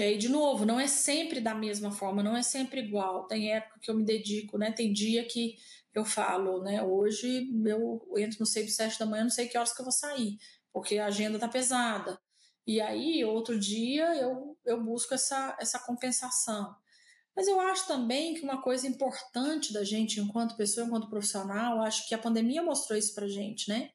e 0.02 0.04
aí, 0.04 0.18
de 0.18 0.30
novo, 0.30 0.66
não 0.66 0.80
é 0.80 0.88
sempre 0.88 1.40
da 1.40 1.54
mesma 1.54 1.92
forma, 1.92 2.24
não 2.24 2.36
é 2.36 2.42
sempre 2.42 2.82
igual. 2.82 3.28
Tem 3.28 3.54
época 3.54 3.80
que 3.80 3.92
eu 3.92 3.96
me 3.96 4.04
dedico, 4.04 4.58
né? 4.58 4.72
Tem 4.72 4.92
dia 4.92 5.24
que 5.26 5.58
eu 5.94 6.04
falo, 6.04 6.64
né? 6.64 6.82
Hoje 6.82 7.48
eu 7.66 8.02
entro 8.18 8.40
no 8.40 8.46
6 8.46 8.76
7 8.76 8.98
da 8.98 9.06
manhã, 9.06 9.24
não 9.24 9.30
sei 9.30 9.48
que 9.48 9.58
horas 9.58 9.74
que 9.74 9.80
eu 9.80 9.86
vou 9.86 9.92
sair, 9.92 10.40
porque 10.74 10.98
a 10.98 11.06
agenda 11.06 11.38
tá 11.38 11.48
pesada. 11.48 12.20
E 12.66 12.82
aí, 12.82 13.24
outro 13.24 13.60
dia, 13.60 14.16
eu, 14.16 14.58
eu 14.66 14.84
busco 14.84 15.14
essa, 15.14 15.56
essa 15.60 15.78
compensação. 15.78 16.76
Mas 17.36 17.48
eu 17.48 17.60
acho 17.60 17.88
também 17.88 18.34
que 18.34 18.42
uma 18.42 18.62
coisa 18.62 18.88
importante 18.88 19.72
da 19.72 19.84
gente, 19.84 20.20
enquanto 20.20 20.58
pessoa, 20.58 20.86
enquanto 20.86 21.10
profissional, 21.10 21.82
acho 21.82 22.08
que 22.08 22.16
a 22.16 22.20
pandemia 22.20 22.64
mostrou 22.64 22.98
isso 22.98 23.14
pra 23.14 23.28
gente, 23.28 23.70
né? 23.70 23.92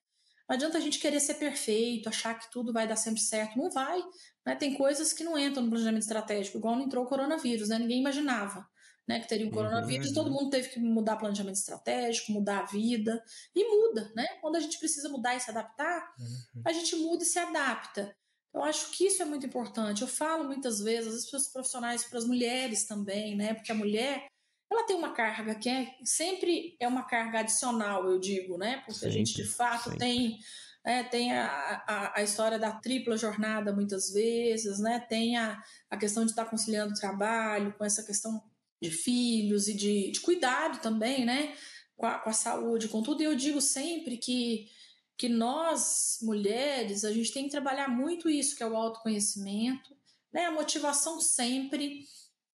Não 0.49 0.55
adianta 0.55 0.79
a 0.79 0.81
gente 0.81 0.99
querer 0.99 1.21
ser 1.21 1.35
perfeito, 1.35 2.09
achar 2.09 2.39
que 2.39 2.51
tudo 2.51 2.73
vai 2.73 2.87
dar 2.87 2.97
sempre 2.97 3.21
certo. 3.21 3.59
Não 3.59 3.71
vai. 3.71 4.01
Né? 4.45 4.55
Tem 4.55 4.75
coisas 4.75 5.13
que 5.13 5.25
não 5.25 5.39
entram 5.39 5.65
no 5.65 5.71
planejamento 5.71 6.03
estratégico, 6.03 6.59
igual 6.59 6.77
não 6.77 6.85
entrou 6.85 7.05
o 7.05 7.09
coronavírus, 7.09 7.69
né? 7.69 7.79
ninguém 7.79 8.01
imaginava 8.01 8.67
né, 9.07 9.21
que 9.21 9.29
teria 9.29 9.47
um 9.47 9.51
uhum, 9.51 9.55
coronavírus, 9.55 10.09
uhum. 10.09 10.15
todo 10.15 10.31
mundo 10.31 10.51
teve 10.51 10.69
que 10.69 10.81
mudar 10.81 11.17
planejamento 11.17 11.57
estratégico, 11.57 12.33
mudar 12.33 12.61
a 12.61 12.65
vida, 12.65 13.23
e 13.55 13.65
muda, 13.65 14.11
né? 14.17 14.27
Quando 14.41 14.57
a 14.57 14.61
gente 14.61 14.79
precisa 14.79 15.09
mudar 15.09 15.37
e 15.37 15.41
se 15.41 15.51
adaptar, 15.51 16.13
uhum. 16.19 16.63
a 16.65 16.73
gente 16.73 16.97
muda 16.97 17.23
e 17.23 17.27
se 17.27 17.39
adapta. 17.39 18.15
Eu 18.53 18.65
acho 18.65 18.91
que 18.91 19.07
isso 19.07 19.23
é 19.23 19.25
muito 19.25 19.47
importante. 19.47 20.03
Eu 20.03 20.09
falo 20.09 20.45
muitas 20.45 20.81
vezes, 20.81 21.33
as 21.33 21.53
profissionais, 21.53 22.05
para 22.05 22.19
as 22.19 22.25
mulheres 22.25 22.85
também, 22.87 23.37
né? 23.37 23.55
Porque 23.55 23.71
a 23.71 23.75
mulher, 23.75 24.27
ela 24.71 24.85
tem 24.85 24.97
uma 24.97 25.13
carga 25.13 25.55
que 25.55 25.69
é 25.69 25.95
sempre 26.05 26.77
é 26.81 26.89
uma 26.89 27.05
carga 27.05 27.41
adicional, 27.41 28.11
eu 28.11 28.19
digo, 28.19 28.59
né? 28.59 28.79
Porque 28.79 28.95
sempre, 28.95 29.09
a 29.09 29.13
gente 29.13 29.35
de 29.35 29.45
fato 29.45 29.85
sempre. 29.85 29.99
tem 29.99 30.39
né? 30.87 31.03
tem 31.03 31.33
a, 31.33 31.85
a, 31.87 32.21
a, 32.21 32.23
história 32.23 32.61
da 32.61 32.71
tripla 32.71 33.17
jornada 33.17 33.73
muitas 33.73 34.13
vezes, 34.13 34.79
né? 34.79 35.01
tem 35.01 35.37
a, 35.37 35.61
a 35.91 35.97
questão 35.97 36.25
de 36.25 36.31
estar 36.31 36.45
conciliando 36.45 36.93
o 36.93 36.97
trabalho 36.97 37.75
com 37.77 37.85
essa 37.85 38.05
questão 38.05 38.41
de 38.81 38.91
filhos 38.91 39.67
e 39.67 39.75
de, 39.75 40.13
de 40.13 40.21
cuidado 40.21 40.81
também, 40.81 41.25
né? 41.25 41.55
Com 41.97 42.07
a, 42.07 42.19
com 42.19 42.31
a 42.31 42.33
saúde, 42.33 42.89
com 42.89 43.03
tudo. 43.03 43.23
E 43.23 43.25
eu 43.25 43.35
digo 43.35 43.61
sempre 43.61 44.17
que, 44.17 44.69
que 45.17 45.29
nós, 45.29 46.19
mulheres, 46.23 47.05
a 47.05 47.13
gente 47.13 47.33
tem 47.33 47.45
que 47.45 47.51
trabalhar 47.51 47.89
muito 47.89 48.29
isso, 48.29 48.55
que 48.55 48.63
é 48.63 48.67
o 48.67 48.77
autoconhecimento, 48.77 49.97
né? 50.33 50.45
a 50.45 50.53
motivação 50.53 51.21
sempre. 51.21 52.05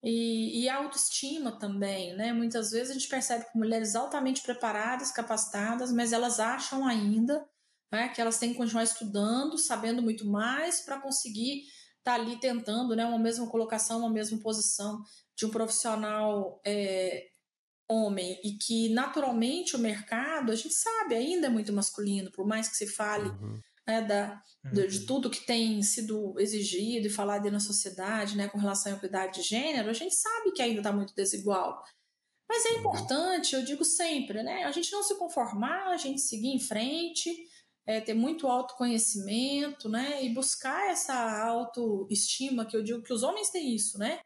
E, 0.02 0.62
e, 0.62 0.68
a 0.68 0.78
autoestima 0.78 1.52
também, 1.52 2.16
né? 2.16 2.32
Muitas 2.32 2.72
vezes 2.72 2.90
a 2.90 2.94
gente 2.94 3.08
percebe 3.08 3.44
que 3.44 3.56
mulheres 3.56 3.94
altamente 3.94 4.42
preparadas, 4.42 5.12
capacitadas, 5.12 5.92
mas 5.92 6.12
elas 6.12 6.40
acham 6.40 6.84
ainda 6.84 7.46
né, 7.92 8.08
que 8.08 8.20
elas 8.20 8.38
têm 8.38 8.50
que 8.50 8.56
continuar 8.56 8.82
estudando, 8.82 9.56
sabendo 9.58 10.02
muito 10.02 10.26
mais 10.26 10.80
para 10.80 11.00
conseguir 11.00 11.64
estar 11.98 12.04
tá 12.04 12.14
ali 12.14 12.40
tentando 12.40 12.96
né, 12.96 13.04
uma 13.04 13.18
mesma 13.18 13.46
colocação, 13.46 14.00
uma 14.00 14.10
mesma 14.10 14.38
posição 14.40 15.04
de 15.36 15.46
um 15.46 15.50
profissional 15.50 16.60
é, 16.66 17.28
homem 17.88 18.40
e 18.42 18.56
que 18.56 18.88
naturalmente 18.88 19.76
o 19.76 19.78
mercado, 19.78 20.50
a 20.50 20.56
gente 20.56 20.74
sabe, 20.74 21.14
ainda 21.14 21.46
é 21.46 21.50
muito 21.50 21.72
masculino, 21.72 22.32
por 22.32 22.46
mais 22.46 22.68
que 22.68 22.76
se 22.76 22.86
fale 22.86 23.28
uhum. 23.28 23.60
Né, 23.86 24.02
da, 24.02 24.42
uhum. 24.64 24.86
de, 24.86 25.06
tudo 25.06 25.30
que 25.30 25.44
tem 25.44 25.82
sido 25.82 26.38
exigido 26.38 27.06
e 27.06 27.10
falado 27.10 27.50
na 27.50 27.60
sociedade 27.60 28.36
né, 28.36 28.48
com 28.48 28.58
relação 28.58 28.92
à 28.92 28.96
equidade 28.96 29.40
de 29.40 29.48
gênero, 29.48 29.90
a 29.90 29.94
gente 29.94 30.14
sabe 30.14 30.52
que 30.52 30.62
ainda 30.62 30.80
está 30.80 30.92
muito 30.92 31.14
desigual. 31.14 31.82
Mas 32.48 32.66
é 32.66 32.70
uhum. 32.70 32.78
importante, 32.80 33.54
eu 33.54 33.64
digo 33.64 33.84
sempre, 33.84 34.42
né, 34.42 34.64
a 34.64 34.70
gente 34.72 34.92
não 34.92 35.02
se 35.02 35.16
conformar, 35.16 35.88
a 35.88 35.96
gente 35.96 36.20
seguir 36.20 36.48
em 36.48 36.60
frente, 36.60 37.34
é, 37.86 38.00
ter 38.00 38.14
muito 38.14 38.46
autoconhecimento, 38.46 39.88
né? 39.88 40.24
E 40.24 40.32
buscar 40.32 40.90
essa 40.90 41.14
autoestima, 41.44 42.64
que 42.64 42.76
eu 42.76 42.82
digo 42.82 43.02
que 43.02 43.12
os 43.12 43.22
homens 43.22 43.50
têm 43.50 43.74
isso, 43.74 43.98
né? 43.98 44.20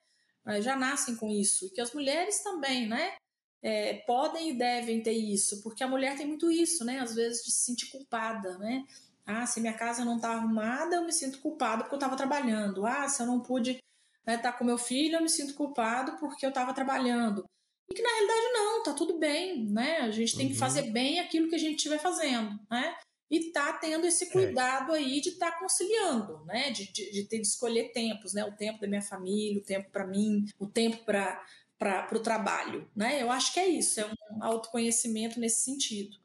Já 0.61 0.77
nascem 0.77 1.17
com 1.17 1.29
isso. 1.29 1.67
E 1.67 1.71
que 1.71 1.81
as 1.81 1.93
mulheres 1.93 2.43
também, 2.43 2.87
né? 2.87 3.15
É, 3.63 3.95
podem 4.07 4.51
e 4.51 4.59
devem 4.59 5.03
ter 5.03 5.13
isso, 5.13 5.61
porque 5.63 5.83
a 5.83 5.89
mulher 5.89 6.17
tem 6.17 6.27
muito 6.27 6.51
isso, 6.51 6.85
né? 6.85 7.01
Às 7.01 7.15
vezes 7.15 7.45
de 7.45 7.51
se 7.51 7.65
sentir 7.65 7.91
culpada, 7.91 8.59
né? 8.59 8.85
Ah, 9.27 9.45
se 9.45 9.61
minha 9.61 9.75
casa 9.75 10.05
não 10.05 10.21
tá 10.21 10.31
arrumada, 10.31 10.97
eu 10.97 11.05
me 11.05 11.13
sinto 11.13 11.41
culpada 11.41 11.83
porque 11.83 11.95
eu 11.95 11.99
estava 11.99 12.17
trabalhando. 12.17 12.87
Ah, 12.87 13.09
se 13.09 13.21
eu 13.21 13.27
não 13.27 13.41
pude 13.41 13.79
né, 14.27 14.37
tá 14.37 14.53
com 14.53 14.65
meu 14.65 14.77
filho, 14.77 15.17
eu 15.17 15.23
me 15.23 15.29
sinto 15.29 15.55
culpado 15.55 16.19
porque 16.19 16.45
eu 16.45 16.51
estava 16.51 16.75
trabalhando. 16.75 17.45
E 17.89 17.95
que 17.95 18.03
na 18.03 18.09
realidade 18.09 18.53
não, 18.53 18.83
tá 18.83 18.93
tudo 18.93 19.19
bem, 19.19 19.65
né? 19.67 19.99
A 19.99 20.11
gente 20.11 20.37
tem 20.37 20.47
uhum. 20.47 20.53
que 20.53 20.59
fazer 20.59 20.91
bem 20.91 21.21
aquilo 21.21 21.49
que 21.49 21.55
a 21.55 21.59
gente 21.59 21.77
estiver 21.77 21.99
fazendo, 21.99 22.59
né? 22.69 22.97
E 23.31 23.53
tá 23.53 23.73
tendo 23.75 24.07
esse 24.07 24.25
é. 24.25 24.31
cuidado 24.31 24.95
é. 24.95 24.99
aí 24.99 25.21
de 25.21 25.31
estar 25.31 25.53
tá 25.53 25.59
conciliando, 25.59 26.45
né? 26.45 26.71
De, 26.71 26.91
de, 26.93 27.13
de, 27.13 27.25
ter 27.25 27.39
de 27.39 27.47
escolher 27.47 27.93
tempos, 27.93 28.35
né? 28.35 28.45
O 28.45 28.57
tempo 28.57 28.81
da 28.81 28.89
minha 28.89 29.03
família, 29.03 29.61
o 29.61 29.65
tempo 29.65 29.91
para 29.91 30.07
mim, 30.07 30.45
o 30.59 30.67
tempo 30.67 31.05
para 31.05 31.45
para 31.79 32.17
o 32.17 32.21
trabalho, 32.21 32.91
né? 32.97 33.23
Eu 33.23 33.31
acho 33.31 33.53
que 33.53 33.61
é 33.61 33.69
isso, 33.69 34.01
é 34.01 34.07
um 34.07 34.43
autoconhecimento 34.43 35.39
nesse 35.39 35.61
sentido. 35.61 36.17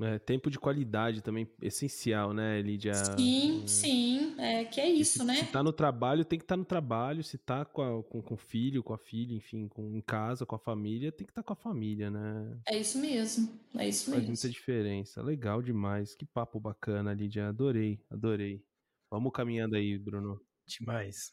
É, 0.00 0.18
tempo 0.18 0.50
de 0.50 0.58
qualidade 0.58 1.22
também 1.22 1.48
essencial, 1.60 2.32
né, 2.32 2.60
Lídia? 2.60 2.94
Sim, 2.94 3.62
é... 3.62 3.66
sim, 3.66 4.40
é 4.40 4.64
que 4.64 4.80
é 4.80 4.88
isso, 4.88 5.20
se, 5.20 5.24
né? 5.24 5.34
Se 5.34 5.46
tá 5.46 5.62
no 5.62 5.72
trabalho, 5.72 6.24
tem 6.24 6.38
que 6.38 6.44
estar 6.44 6.54
tá 6.54 6.58
no 6.58 6.64
trabalho. 6.64 7.22
Se 7.22 7.38
tá 7.38 7.64
com, 7.64 7.82
a, 7.82 8.02
com, 8.02 8.22
com 8.22 8.34
o 8.34 8.38
filho, 8.38 8.82
com 8.82 8.94
a 8.94 8.98
filha, 8.98 9.34
enfim, 9.34 9.68
com, 9.68 9.94
em 9.94 10.00
casa, 10.00 10.46
com 10.46 10.56
a 10.56 10.58
família, 10.58 11.12
tem 11.12 11.26
que 11.26 11.30
estar 11.30 11.42
tá 11.42 11.46
com 11.46 11.52
a 11.52 11.56
família, 11.56 12.10
né? 12.10 12.58
É 12.66 12.78
isso 12.78 12.98
mesmo, 12.98 13.60
é 13.76 13.88
isso 13.88 14.06
Faz 14.06 14.16
mesmo. 14.18 14.28
muita 14.28 14.48
diferença. 14.48 15.22
Legal 15.22 15.62
demais. 15.62 16.14
Que 16.14 16.26
papo 16.26 16.58
bacana, 16.58 17.12
Lídia. 17.12 17.48
Adorei, 17.48 18.00
adorei. 18.10 18.64
Vamos 19.10 19.32
caminhando 19.32 19.76
aí, 19.76 19.98
Bruno. 19.98 20.40
Demais. 20.66 21.32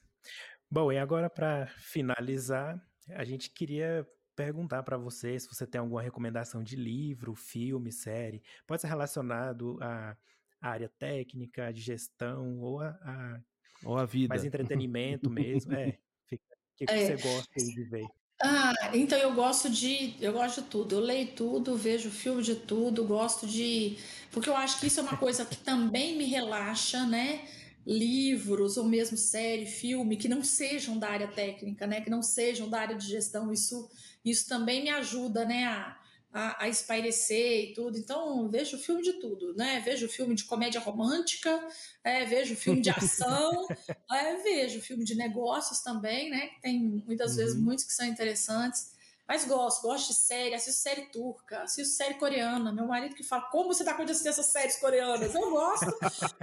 Bom, 0.70 0.92
e 0.92 0.98
agora 0.98 1.30
para 1.30 1.68
finalizar, 1.78 2.80
a 3.10 3.24
gente 3.24 3.50
queria 3.50 4.06
perguntar 4.40 4.84
para 4.84 4.98
você 4.98 5.38
se 5.38 5.50
você 5.50 5.68
tem 5.68 5.80
alguma 5.80 6.02
recomendação 6.02 6.64
de 6.64 6.78
livro, 6.78 7.36
filme, 7.36 7.92
série. 7.92 8.42
Pode 8.66 8.82
ser 8.82 8.88
relacionado 8.88 9.78
à 9.82 10.16
área 10.62 10.88
técnica, 10.98 11.74
de 11.74 11.82
gestão 11.82 12.58
ou 12.62 12.80
a, 12.80 12.88
a 13.04 13.42
ou 13.84 13.98
a 13.98 14.06
vida. 14.06 14.30
Mais 14.30 14.46
entretenimento 14.46 15.30
mesmo. 15.30 15.74
é. 15.74 15.90
O 15.90 16.38
que, 16.78 16.86
que 16.86 16.94
é. 16.94 17.18
você 17.18 17.22
gosta 17.22 17.54
de 17.58 17.84
ver? 17.84 18.08
Ah, 18.42 18.74
então 18.94 19.20
eu 19.20 19.34
gosto 19.34 19.70
de 19.70 20.16
eu 20.22 20.32
gosto 20.32 20.62
de 20.62 20.70
tudo. 20.70 20.96
Eu 20.96 21.02
leio 21.02 21.28
tudo, 21.34 21.76
vejo 21.76 22.10
filme 22.10 22.42
de 22.42 22.56
tudo, 22.56 23.04
gosto 23.04 23.46
de 23.46 23.98
porque 24.32 24.50
eu 24.50 24.56
acho 24.56 24.80
que 24.80 24.88
isso 24.88 25.02
é 25.02 25.04
uma 25.04 25.18
coisa 25.18 25.44
que 25.44 25.58
também 25.58 26.18
me 26.18 26.24
relaxa, 26.24 27.06
né? 27.06 27.46
Livros 27.90 28.78
ou 28.78 28.86
mesmo 28.86 29.18
série, 29.18 29.66
filme 29.66 30.16
que 30.16 30.30
não 30.30 30.44
sejam 30.44 31.00
da 31.00 31.10
área 31.10 31.28
técnica, 31.28 31.88
né, 31.88 32.02
que 32.02 32.10
não 32.10 32.22
sejam 32.22 32.70
da 32.70 32.80
área 32.80 32.96
de 32.96 33.08
gestão, 33.08 33.52
isso 33.52 33.90
isso 34.24 34.48
também 34.48 34.84
me 34.84 34.90
ajuda, 34.90 35.46
né, 35.46 35.66
a, 35.66 35.98
a, 36.32 36.66
a 36.66 36.70
espairecer 36.70 37.70
e 37.70 37.74
tudo. 37.74 37.98
Então, 37.98 38.50
vejo 38.50 38.78
filme 38.78 39.02
de 39.02 39.14
tudo, 39.14 39.56
né? 39.56 39.82
Vejo 39.84 40.08
filme 40.08 40.36
de 40.36 40.44
comédia 40.44 40.80
romântica, 40.80 41.68
é, 42.04 42.26
vejo 42.26 42.56
filme 42.56 42.82
de 42.82 42.90
ação, 42.90 43.66
é, 44.12 44.36
vejo 44.44 44.82
filme 44.82 45.04
de 45.04 45.16
negócios 45.16 45.80
também, 45.80 46.30
né? 46.30 46.50
Tem 46.62 46.80
muitas 46.80 47.32
uhum. 47.32 47.38
vezes 47.38 47.56
muitos 47.56 47.86
que 47.86 47.94
são 47.94 48.06
interessantes. 48.06 48.92
Mas 49.30 49.46
gosto, 49.46 49.84
gosto 49.84 50.08
de 50.08 50.16
série, 50.16 50.56
assisto 50.56 50.82
série 50.82 51.04
turca, 51.12 51.62
assisto 51.62 51.94
série 51.96 52.16
coreana. 52.16 52.74
Meu 52.74 52.88
marido 52.88 53.14
que 53.14 53.22
fala, 53.22 53.44
como 53.44 53.72
você 53.72 53.84
de 53.84 54.12
assistir 54.12 54.28
essas 54.28 54.48
séries 54.48 54.78
coreanas? 54.78 55.36
Eu 55.36 55.52
gosto, 55.52 55.86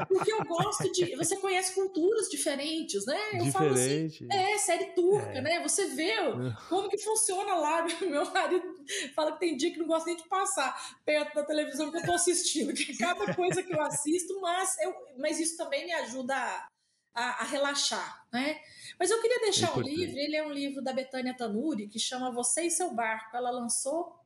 porque 0.07 0.33
eu 0.33 0.45
gosto 0.45 0.93
de. 0.93 1.17
Você 1.17 1.37
conhece 1.39 1.75
culturas 1.75 2.29
diferentes, 2.29 3.05
né? 3.05 3.19
Eu 3.33 3.45
Diferente. 3.45 3.53
falo 3.53 3.71
assim, 3.73 4.29
é, 4.31 4.59
série 4.59 4.85
turca, 4.93 5.39
é. 5.39 5.41
né? 5.41 5.61
Você 5.65 5.87
vê 5.87 6.11
é. 6.11 6.27
como 6.69 6.89
que 6.89 6.99
funciona 6.99 7.57
lá. 7.57 7.85
Meu 8.07 8.31
marido 8.31 8.73
fala 9.17 9.33
que 9.33 9.41
tem 9.41 9.57
dia 9.57 9.73
que 9.73 9.81
não 9.81 9.89
gosta 9.89 10.07
nem 10.07 10.17
de 10.17 10.29
passar 10.29 10.97
perto 11.05 11.35
da 11.35 11.43
televisão 11.43 11.91
que 11.91 11.99
eu 11.99 12.07
tô 12.07 12.13
assistindo, 12.13 12.73
que 12.73 12.93
é 12.93 12.97
cada 12.97 13.35
coisa 13.35 13.65
que 13.65 13.75
eu 13.75 13.83
assisto, 13.83 14.41
mas, 14.41 14.79
eu, 14.79 14.95
mas 15.19 15.41
isso 15.41 15.57
também 15.57 15.87
me 15.87 15.93
ajuda 15.93 16.37
a 16.37 16.69
a, 17.17 17.43
a 17.43 17.45
relaxar, 17.45 18.27
né? 18.31 18.61
Mas 19.01 19.11
eu 19.11 19.21
queria 19.23 19.41
deixar 19.41 19.77
um 19.77 19.81
livro, 19.81 20.19
ele 20.19 20.37
é 20.37 20.47
um 20.47 20.53
livro 20.53 20.83
da 20.83 20.93
Betânia 20.93 21.35
Tanuri, 21.35 21.89
que 21.89 21.99
chama 21.99 22.31
Você 22.31 22.67
e 22.67 22.71
Seu 22.71 22.95
Barco. 22.95 23.35
Ela 23.35 23.51
lançou, 23.51 24.21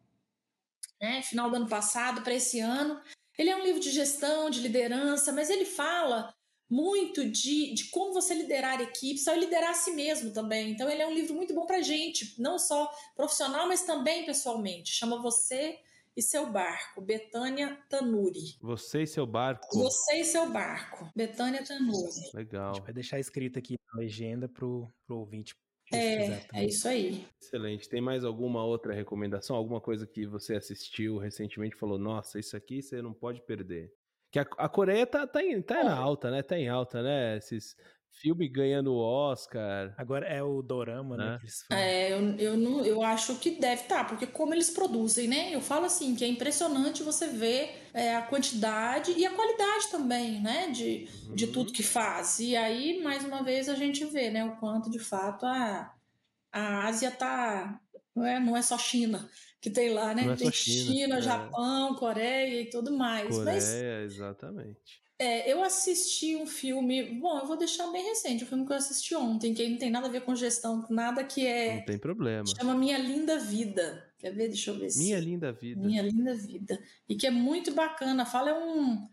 né, 1.01 1.23
final 1.23 1.49
do 1.49 1.57
ano 1.57 1.69
passado 1.69 2.21
para 2.23 2.35
esse 2.35 2.59
ano. 2.59 3.01
Ele 3.39 3.49
é 3.49 3.57
um 3.57 3.63
livro 3.63 3.81
de 3.81 3.91
gestão, 3.91 4.51
de 4.51 4.61
liderança, 4.61 5.33
mas 5.33 5.49
ele 5.49 5.65
fala 5.65 6.35
muito 6.69 7.29
de, 7.29 7.75
de 7.75 7.85
como 7.91 8.13
você 8.13 8.35
liderar 8.35 8.81
equipes, 8.81 9.25
só 9.25 9.35
liderar 9.35 9.71
a 9.71 9.75
si 9.75 9.93
mesmo 9.93 10.33
também. 10.33 10.71
Então, 10.71 10.89
ele 10.89 11.03
é 11.03 11.07
um 11.07 11.15
livro 11.15 11.35
muito 11.35 11.55
bom 11.55 11.67
para 11.67 11.83
gente, 11.83 12.41
não 12.41 12.59
só 12.59 12.93
profissional, 13.17 13.67
mas 13.67 13.83
também 13.83 14.25
pessoalmente. 14.25 14.93
Chama 14.93 15.23
Você 15.23 15.79
e 16.21 16.23
seu 16.23 16.47
barco, 16.47 17.01
Betânia 17.01 17.79
Tanuri. 17.89 18.59
Você 18.61 19.03
e 19.03 19.07
seu 19.07 19.27
barco. 19.27 19.67
Você 19.73 20.21
e 20.21 20.25
seu 20.25 20.53
barco, 20.53 21.11
Betânia 21.17 21.65
Tanuri. 21.65 22.31
Legal. 22.35 22.71
A 22.71 22.75
gente 22.75 22.85
vai 22.85 22.93
deixar 22.93 23.19
escrito 23.19 23.59
aqui 23.59 23.77
na 23.91 24.01
legenda 24.01 24.47
pro, 24.47 24.87
pro 25.07 25.17
ouvinte. 25.17 25.55
É, 25.93 26.47
é 26.55 26.65
isso 26.67 26.87
aí. 26.87 27.27
Excelente. 27.41 27.89
Tem 27.89 28.01
mais 28.01 28.23
alguma 28.23 28.63
outra 28.63 28.93
recomendação? 28.93 29.57
Alguma 29.57 29.81
coisa 29.81 30.07
que 30.07 30.27
você 30.27 30.55
assistiu 30.55 31.17
recentemente 31.17 31.75
e 31.75 31.79
falou, 31.79 31.99
nossa, 31.99 32.39
isso 32.39 32.55
aqui 32.55 32.83
você 32.83 33.01
não 33.01 33.15
pode 33.15 33.41
perder? 33.41 33.93
Que 34.31 34.39
a, 34.39 34.47
a 34.59 34.69
Coreia 34.69 35.07
tá, 35.07 35.27
tá, 35.27 35.43
em, 35.43 35.61
tá 35.61 35.83
na 35.83 35.97
alta, 35.97 36.31
né? 36.31 36.43
Tá 36.43 36.57
em 36.57 36.69
alta, 36.69 37.03
né? 37.03 37.39
Esses 37.39 37.75
filme 38.13 38.49
ganhando 38.49 38.93
o 38.93 38.99
Oscar. 38.99 39.95
Agora 39.97 40.27
é 40.27 40.43
o 40.43 40.63
dorama, 40.63 41.17
né? 41.17 41.39
né? 41.71 41.81
É, 41.81 42.13
eu, 42.13 42.37
eu, 42.37 42.57
não, 42.57 42.85
eu 42.85 43.03
acho 43.03 43.37
que 43.37 43.53
deve 43.53 43.83
estar, 43.83 43.99
tá, 43.99 44.05
porque 44.05 44.27
como 44.27 44.55
eles 44.55 44.71
produzem, 44.71 45.29
né? 45.29 45.55
Eu 45.55 45.61
falo 45.61 45.87
assim, 45.87 46.15
que 46.15 46.25
é 46.25 46.29
impressionante 46.29 47.03
você 47.03 47.29
ver 47.29 47.89
é, 47.95 48.17
a 48.17 48.23
quantidade 48.23 49.13
e 49.13 49.25
a 49.25 49.35
qualidade 49.35 49.91
também, 49.91 50.41
né? 50.41 50.69
De, 50.71 51.09
uhum. 51.29 51.35
de 51.35 51.47
tudo 51.47 51.73
que 51.73 51.83
faz. 51.83 52.41
E 52.41 52.57
aí, 52.57 53.03
mais 53.03 53.25
uma 53.25 53.43
vez, 53.43 53.69
a 53.69 53.75
gente 53.75 54.05
vê, 54.05 54.31
né? 54.31 54.45
O 54.45 54.57
quanto, 54.57 54.91
de 54.91 54.99
fato, 54.99 55.47
a, 55.47 55.95
a 56.53 56.87
Ásia 56.87 57.11
tá... 57.11 57.81
Não 58.15 58.27
é, 58.27 58.41
não 58.41 58.57
é 58.57 58.63
só 58.63 58.77
China 58.77 59.29
que 59.61 59.71
tem 59.71 59.93
lá, 59.93 60.15
né? 60.15 60.27
É 60.27 60.37
tem 60.37 60.51
China, 60.51 60.93
China 60.93 61.19
é. 61.19 61.23
Japão, 61.23 61.95
Coreia 61.95 62.63
e 62.63 62.71
tudo 62.71 62.97
mais. 62.97 63.29
Coreia, 63.29 63.55
Mas, 63.55 63.73
exatamente. 63.73 65.03
É, 65.21 65.53
eu 65.53 65.63
assisti 65.63 66.35
um 66.35 66.47
filme. 66.47 67.21
Bom, 67.21 67.41
eu 67.41 67.47
vou 67.47 67.59
deixar 67.59 67.87
bem 67.93 68.03
recente, 68.03 68.43
o 68.43 68.47
um 68.47 68.49
filme 68.49 68.67
que 68.67 68.73
eu 68.73 68.77
assisti 68.77 69.15
ontem, 69.15 69.53
que 69.53 69.69
não 69.69 69.77
tem 69.77 69.91
nada 69.91 70.07
a 70.07 70.11
ver 70.11 70.23
com 70.23 70.35
gestão, 70.35 70.87
nada 70.89 71.23
que 71.23 71.47
é. 71.47 71.77
Não 71.77 71.85
tem 71.85 71.99
problema. 71.99 72.47
Chama 72.47 72.75
Minha 72.75 72.97
Linda 72.97 73.39
Vida. 73.39 74.11
Quer 74.19 74.33
ver? 74.33 74.49
Deixa 74.49 74.71
eu 74.71 74.79
ver 74.79 74.89
se. 74.89 74.99
Minha 74.99 75.21
Linda 75.21 75.53
Vida. 75.53 75.87
Minha 75.87 76.01
Linda 76.01 76.35
Vida. 76.35 76.83
E 77.07 77.15
que 77.17 77.27
é 77.27 77.31
muito 77.31 77.71
bacana. 77.75 78.25
Fala, 78.25 78.49
é 78.49 78.55
um. 78.55 79.09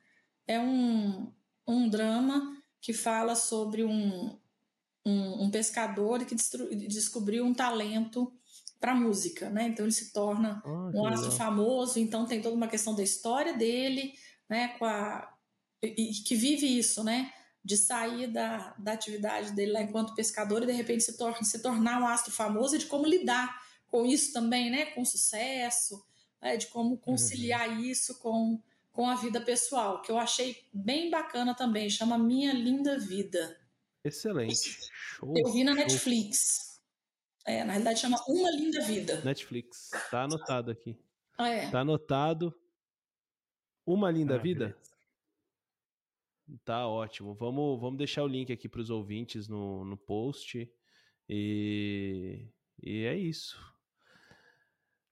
É 0.48 0.58
um, 0.58 1.30
um 1.68 1.90
drama 1.90 2.56
que 2.80 2.94
fala 2.94 3.36
sobre 3.36 3.84
um, 3.84 4.40
um, 5.06 5.44
um 5.44 5.52
pescador 5.52 6.24
que 6.24 6.36
descobriu 6.88 7.44
um 7.44 7.54
talento 7.54 8.32
para 8.80 8.96
música, 8.96 9.50
né? 9.50 9.68
Então 9.68 9.84
ele 9.84 9.92
se 9.92 10.14
torna 10.14 10.64
oh, 10.66 11.02
um 11.02 11.06
astro 11.06 11.34
famoso, 11.34 12.00
então 12.00 12.26
tem 12.26 12.42
toda 12.42 12.56
uma 12.56 12.70
questão 12.70 12.96
da 12.96 13.04
história 13.04 13.58
dele, 13.58 14.14
né? 14.50 14.70
Com 14.80 14.86
a 14.86 15.37
e, 15.82 16.12
que 16.26 16.36
vive 16.36 16.66
isso, 16.66 17.04
né? 17.04 17.32
De 17.64 17.78
sair 17.78 18.28
da, 18.28 18.74
da 18.78 18.94
atividade 18.94 19.52
dele 19.52 19.72
lá 19.72 19.82
enquanto 19.82 20.16
pescador 20.16 20.64
e 20.64 20.66
de 20.66 20.72
repente 20.72 21.04
se, 21.04 21.18
tor 21.18 21.36
se 21.44 21.62
tornar 21.62 22.02
um 22.02 22.08
astro 22.08 22.32
famoso 22.32 22.76
e 22.76 22.80
de 22.80 22.86
como 22.86 23.06
lidar 23.06 23.62
com 23.88 24.06
isso 24.06 24.34
também, 24.34 24.70
né? 24.70 24.88
Com 24.88 25.06
sucesso, 25.06 26.04
né? 26.42 26.58
de 26.58 26.68
como 26.68 26.98
conciliar 26.98 27.70
uhum. 27.70 27.80
isso 27.80 28.20
com, 28.20 28.62
com 28.92 29.10
a 29.10 29.16
vida 29.16 29.40
pessoal, 29.42 30.02
que 30.02 30.12
eu 30.12 30.18
achei 30.18 30.66
bem 30.74 31.10
bacana 31.10 31.54
também, 31.54 31.90
chama 31.90 32.18
Minha 32.18 32.54
Linda 32.54 32.98
Vida. 32.98 33.58
Excelente. 34.04 34.90
Show, 34.92 35.34
eu 35.36 35.52
vi 35.52 35.64
na 35.64 35.74
show. 35.74 35.82
Netflix. 35.82 36.82
É, 37.46 37.64
na 37.64 37.74
realidade 37.74 38.00
chama 38.00 38.22
Uma 38.28 38.52
Linda 38.52 38.82
Vida. 38.82 39.22
Netflix. 39.22 39.90
Tá 40.12 40.24
anotado 40.24 40.72
aqui. 40.72 40.98
É. 41.40 41.70
Tá 41.70 41.82
anotado. 41.82 42.54
Uma 43.86 44.12
Linda 44.12 44.36
ah, 44.36 44.40
Vida? 44.40 44.78
Tá 46.64 46.88
ótimo. 46.88 47.34
Vamos, 47.34 47.80
vamos 47.80 47.98
deixar 47.98 48.24
o 48.24 48.28
link 48.28 48.52
aqui 48.52 48.70
para 48.70 48.82
os 48.82 48.90
ouvintes 48.90 49.48
no, 49.48 49.84
no 49.84 49.98
post. 49.98 50.70
E, 51.28 52.48
e 52.82 53.04
é 53.04 53.16
isso. 53.16 53.60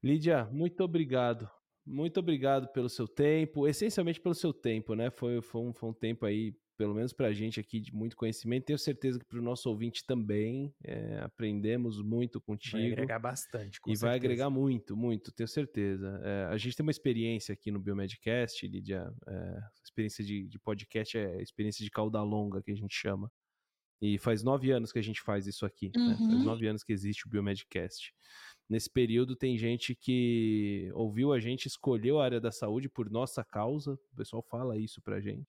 Lídia, 0.02 0.46
muito 0.46 0.82
obrigado. 0.84 1.50
Muito 1.86 2.20
obrigado 2.20 2.68
pelo 2.70 2.90
seu 2.90 3.08
tempo, 3.08 3.68
essencialmente 3.68 4.20
pelo 4.20 4.34
seu 4.34 4.54
tempo, 4.54 4.96
né? 4.96 5.12
Foi, 5.12 5.42
foi, 5.42 5.62
um, 5.62 5.74
foi 5.74 5.90
um 5.90 5.94
tempo 5.94 6.26
aí 6.26 6.56
pelo 6.78 6.94
menos 6.94 7.14
para 7.14 7.28
a 7.28 7.34
gente 7.34 7.60
aqui, 7.60 7.80
de 7.80 7.94
muito 7.94 8.16
conhecimento. 8.16 8.66
Tenho 8.66 8.80
certeza 8.80 9.20
que 9.20 9.26
para 9.26 9.40
o 9.40 9.42
nosso 9.42 9.70
ouvinte 9.70 10.06
também 10.06 10.74
é, 10.84 11.20
aprendemos 11.20 12.02
muito 12.02 12.42
contigo. 12.42 12.78
Vai 12.78 12.92
agregar 12.92 13.20
bastante. 13.20 13.78
e 13.78 13.82
certeza. 13.82 14.06
vai 14.06 14.16
agregar 14.16 14.50
muito, 14.50 14.96
muito, 14.96 15.32
tenho 15.32 15.48
certeza. 15.48 16.20
É, 16.24 16.46
a 16.52 16.58
gente 16.58 16.76
tem 16.76 16.84
uma 16.84 16.92
experiência 16.92 17.54
aqui 17.54 17.72
no 17.72 17.80
Biomedcast, 17.80 18.68
Lídia. 18.68 19.12
É, 19.28 19.62
experiência 19.96 20.24
de, 20.24 20.48
de 20.48 20.60
podcast 20.60 21.18
é 21.18 21.42
experiência 21.42 21.84
de 21.84 21.90
cauda 21.90 22.22
longa, 22.22 22.62
que 22.62 22.72
a 22.72 22.76
gente 22.76 22.94
chama. 22.96 23.32
E 24.02 24.18
faz 24.18 24.44
nove 24.44 24.72
anos 24.72 24.92
que 24.92 25.00
a 25.00 25.02
gente 25.02 25.22
faz 25.22 25.48
isso 25.48 25.66
aqui. 25.66 25.92
Uhum. 25.96 26.10
Né? 26.10 26.18
Faz 26.18 26.30
uhum. 26.30 26.44
nove 26.44 26.68
anos 26.68 26.84
que 26.84 26.92
existe 26.92 27.26
o 27.26 27.30
Biomedcast. 27.30 28.14
Nesse 28.70 28.90
período 28.90 29.36
tem 29.36 29.58
gente 29.58 29.96
que 29.96 30.92
ouviu 30.94 31.32
a 31.32 31.40
gente, 31.40 31.68
escolheu 31.68 32.20
a 32.20 32.26
área 32.26 32.42
da 32.42 32.52
saúde 32.52 32.90
por 32.90 33.10
nossa 33.10 33.44
causa. 33.44 33.94
O 33.94 34.16
pessoal 34.16 34.42
fala 34.42 34.78
isso 34.78 35.02
pra 35.02 35.22
gente 35.22 35.48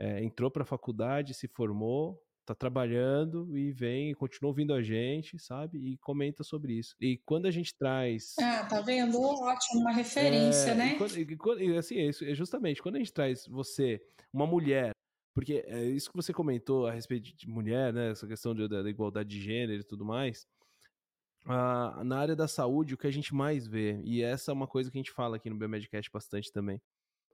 é, 0.00 0.24
entrou 0.24 0.50
para 0.50 0.62
a 0.62 0.66
faculdade, 0.66 1.34
se 1.34 1.46
formou, 1.46 2.18
tá 2.50 2.54
trabalhando 2.54 3.56
e 3.56 3.70
vem, 3.70 4.12
continua 4.14 4.50
ouvindo 4.50 4.74
a 4.74 4.82
gente, 4.82 5.38
sabe? 5.38 5.78
E 5.78 5.96
comenta 5.98 6.42
sobre 6.42 6.74
isso. 6.74 6.96
E 7.00 7.16
quando 7.24 7.46
a 7.46 7.50
gente 7.50 7.74
traz. 7.74 8.34
Ah, 8.40 8.64
tá 8.64 8.80
vendo? 8.80 9.20
Ótimo, 9.20 9.80
uma 9.80 9.92
referência, 9.92 10.70
é, 10.70 10.74
né? 10.74 10.92
E 10.94 10.98
quando, 10.98 11.18
e 11.18 11.36
quando, 11.36 11.78
assim, 11.78 11.98
é, 11.98 12.06
isso, 12.08 12.24
é 12.24 12.34
justamente 12.34 12.82
quando 12.82 12.96
a 12.96 12.98
gente 12.98 13.12
traz 13.12 13.46
você, 13.46 14.02
uma 14.32 14.46
mulher, 14.46 14.90
porque 15.34 15.64
é 15.66 15.84
isso 15.84 16.10
que 16.10 16.16
você 16.16 16.32
comentou 16.32 16.86
a 16.86 16.92
respeito 16.92 17.34
de 17.34 17.48
mulher, 17.48 17.92
né? 17.92 18.10
Essa 18.10 18.26
questão 18.26 18.54
de, 18.54 18.66
da, 18.66 18.82
da 18.82 18.90
igualdade 18.90 19.28
de 19.28 19.40
gênero 19.40 19.80
e 19.80 19.84
tudo 19.84 20.04
mais. 20.04 20.46
Ah, 21.46 22.02
na 22.04 22.18
área 22.18 22.36
da 22.36 22.48
saúde, 22.48 22.94
o 22.94 22.98
que 22.98 23.06
a 23.06 23.12
gente 23.12 23.34
mais 23.34 23.66
vê, 23.66 24.00
e 24.04 24.22
essa 24.22 24.50
é 24.50 24.54
uma 24.54 24.66
coisa 24.66 24.90
que 24.90 24.98
a 24.98 25.00
gente 25.00 25.12
fala 25.12 25.36
aqui 25.36 25.48
no 25.48 25.56
Biomedcast 25.56 26.10
bastante 26.12 26.52
também, 26.52 26.80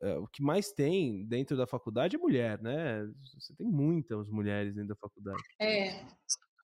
é, 0.03 0.15
o 0.19 0.27
que 0.27 0.43
mais 0.43 0.73
tem 0.73 1.25
dentro 1.27 1.57
da 1.57 1.67
faculdade 1.67 2.17
é 2.17 2.19
mulher, 2.19 2.61
né? 2.63 3.07
Você 3.39 3.55
tem 3.55 3.67
muitas 3.67 4.29
mulheres 4.29 4.75
dentro 4.75 4.89
da 4.91 4.97
faculdade. 4.97 5.43
É. 5.61 6.05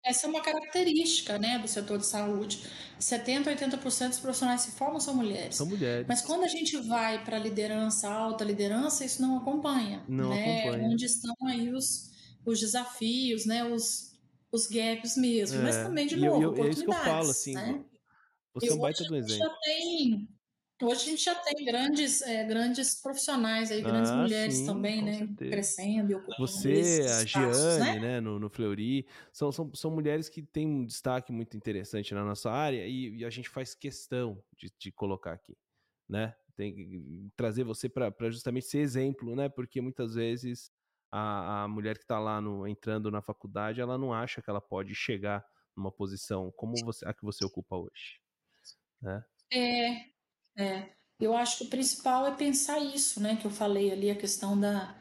Essa 0.05 0.27
é 0.27 0.31
uma 0.31 0.43
característica, 0.43 1.39
né, 1.39 1.61
do 1.61 1.69
setor 1.69 1.97
de 1.97 2.05
saúde. 2.07 2.67
70, 2.99 3.51
80% 3.55 4.09
dos 4.09 4.19
profissionais 4.19 4.65
que 4.65 4.73
se 4.73 4.77
formam 4.77 4.99
são 4.99 5.15
mulheres. 5.15 5.55
São 5.55 5.65
mulheres. 5.67 6.07
Mas 6.09 6.21
quando 6.23 6.43
a 6.43 6.49
gente 6.49 6.77
vai 6.89 7.25
para 7.25 7.39
liderança, 7.39 8.11
alta 8.13 8.43
liderança, 8.45 9.05
isso 9.05 9.23
não 9.23 9.39
acompanha. 9.39 10.05
Não 10.09 10.31
né? 10.31 10.63
acompanha. 10.65 10.89
Onde 10.89 11.05
estão 11.07 11.33
aí 11.47 11.73
os, 11.73 12.11
os 12.45 12.59
desafios, 12.59 13.47
né, 13.47 13.63
os, 13.65 14.19
os 14.51 14.67
gaps 14.67 15.17
mesmo. 15.17 15.63
Mas 15.63 15.77
É, 15.77 15.85
também, 15.85 16.07
de 16.09 16.17
e 16.17 16.25
eu- 16.25 16.41
novo, 16.41 16.59
eu- 16.59 16.65
é 16.67 16.71
isso 16.71 16.83
que 16.83 16.89
eu 16.91 16.93
falo, 16.95 17.03
oportunidades, 17.31 17.31
assim, 17.31 17.55
né? 17.55 17.85
Você 18.55 18.69
é 18.71 18.75
um 18.75 18.79
baita 18.79 19.05
do 19.05 19.15
a 19.15 19.19
gente 19.21 19.31
exemplo. 19.33 19.49
já 19.53 19.59
tem 19.63 20.29
Hoje 20.83 21.03
a 21.03 21.11
gente 21.11 21.23
já 21.25 21.35
tem 21.37 21.65
grandes, 21.65 22.23
é, 22.23 22.45
grandes 22.45 23.01
profissionais 23.01 23.71
aí, 23.71 23.83
grandes 23.83 24.13
Ah, 24.15 24.27
mulheres 24.27 24.63
sim, 24.63 24.63
também, 24.63 25.03
né? 25.03 25.13
certeza. 25.13 25.49
Crescendo 25.49 26.11
e 26.11 26.15
ocupando 26.15 26.39
Você, 26.39 27.07
a 27.21 27.25
Giane, 27.25 27.99
né? 28.01 28.01
né, 28.01 28.21
no, 28.21 28.39
no 28.39 28.49
Fleury, 28.51 29.07
são, 29.33 29.53
são, 29.53 29.73
são 29.75 29.91
mulheres 29.91 30.29
que 30.29 30.43
têm 30.43 30.67
um 30.69 30.85
destaque 30.87 31.33
muito 31.33 31.57
interessante 31.57 32.15
na 32.15 32.25
nossa 32.25 32.51
área 32.51 32.87
e, 32.87 33.17
e 33.19 33.25
a 33.25 33.31
gente 33.31 33.49
faz 33.51 33.75
questão 33.75 34.43
de, 34.57 34.73
de 34.79 34.93
colocar 34.93 35.33
aqui, 35.35 35.57
né? 36.09 36.37
Tem 36.57 36.75
que 36.75 37.31
trazer 37.37 37.65
você 37.65 37.89
para 37.89 38.13
justamente 38.31 38.67
ser 38.67 38.79
exemplo, 38.81 39.35
né? 39.37 39.49
Porque 39.49 39.81
muitas 39.81 40.15
vezes 40.15 40.71
a, 41.11 41.65
a 41.65 41.69
mulher 41.69 41.99
que 41.99 42.05
está 42.05 42.19
lá 42.21 42.41
no, 42.41 42.67
entrando 42.69 43.11
na 43.11 43.23
faculdade, 43.23 43.81
ela 43.81 43.99
não 43.99 44.13
acha 44.15 44.43
que 44.43 44.51
ela 44.51 44.61
pode 44.61 44.95
chegar 44.95 45.45
numa 45.77 45.93
posição 45.93 46.53
como 46.53 46.83
você, 46.85 47.07
a 47.09 47.15
que 47.15 47.25
você 47.25 47.45
ocupa 47.45 47.77
hoje, 47.77 48.21
né? 49.03 49.25
É, 49.53 50.13
é. 50.57 50.91
Eu 51.21 51.37
acho 51.37 51.59
que 51.59 51.65
o 51.65 51.69
principal 51.69 52.27
é 52.27 52.33
pensar 52.33 52.79
isso, 52.81 53.21
né? 53.21 53.37
Que 53.37 53.47
eu 53.47 53.51
falei 53.51 53.93
ali, 53.93 54.11
a 54.11 54.17
questão 54.17 54.59
da, 54.59 54.95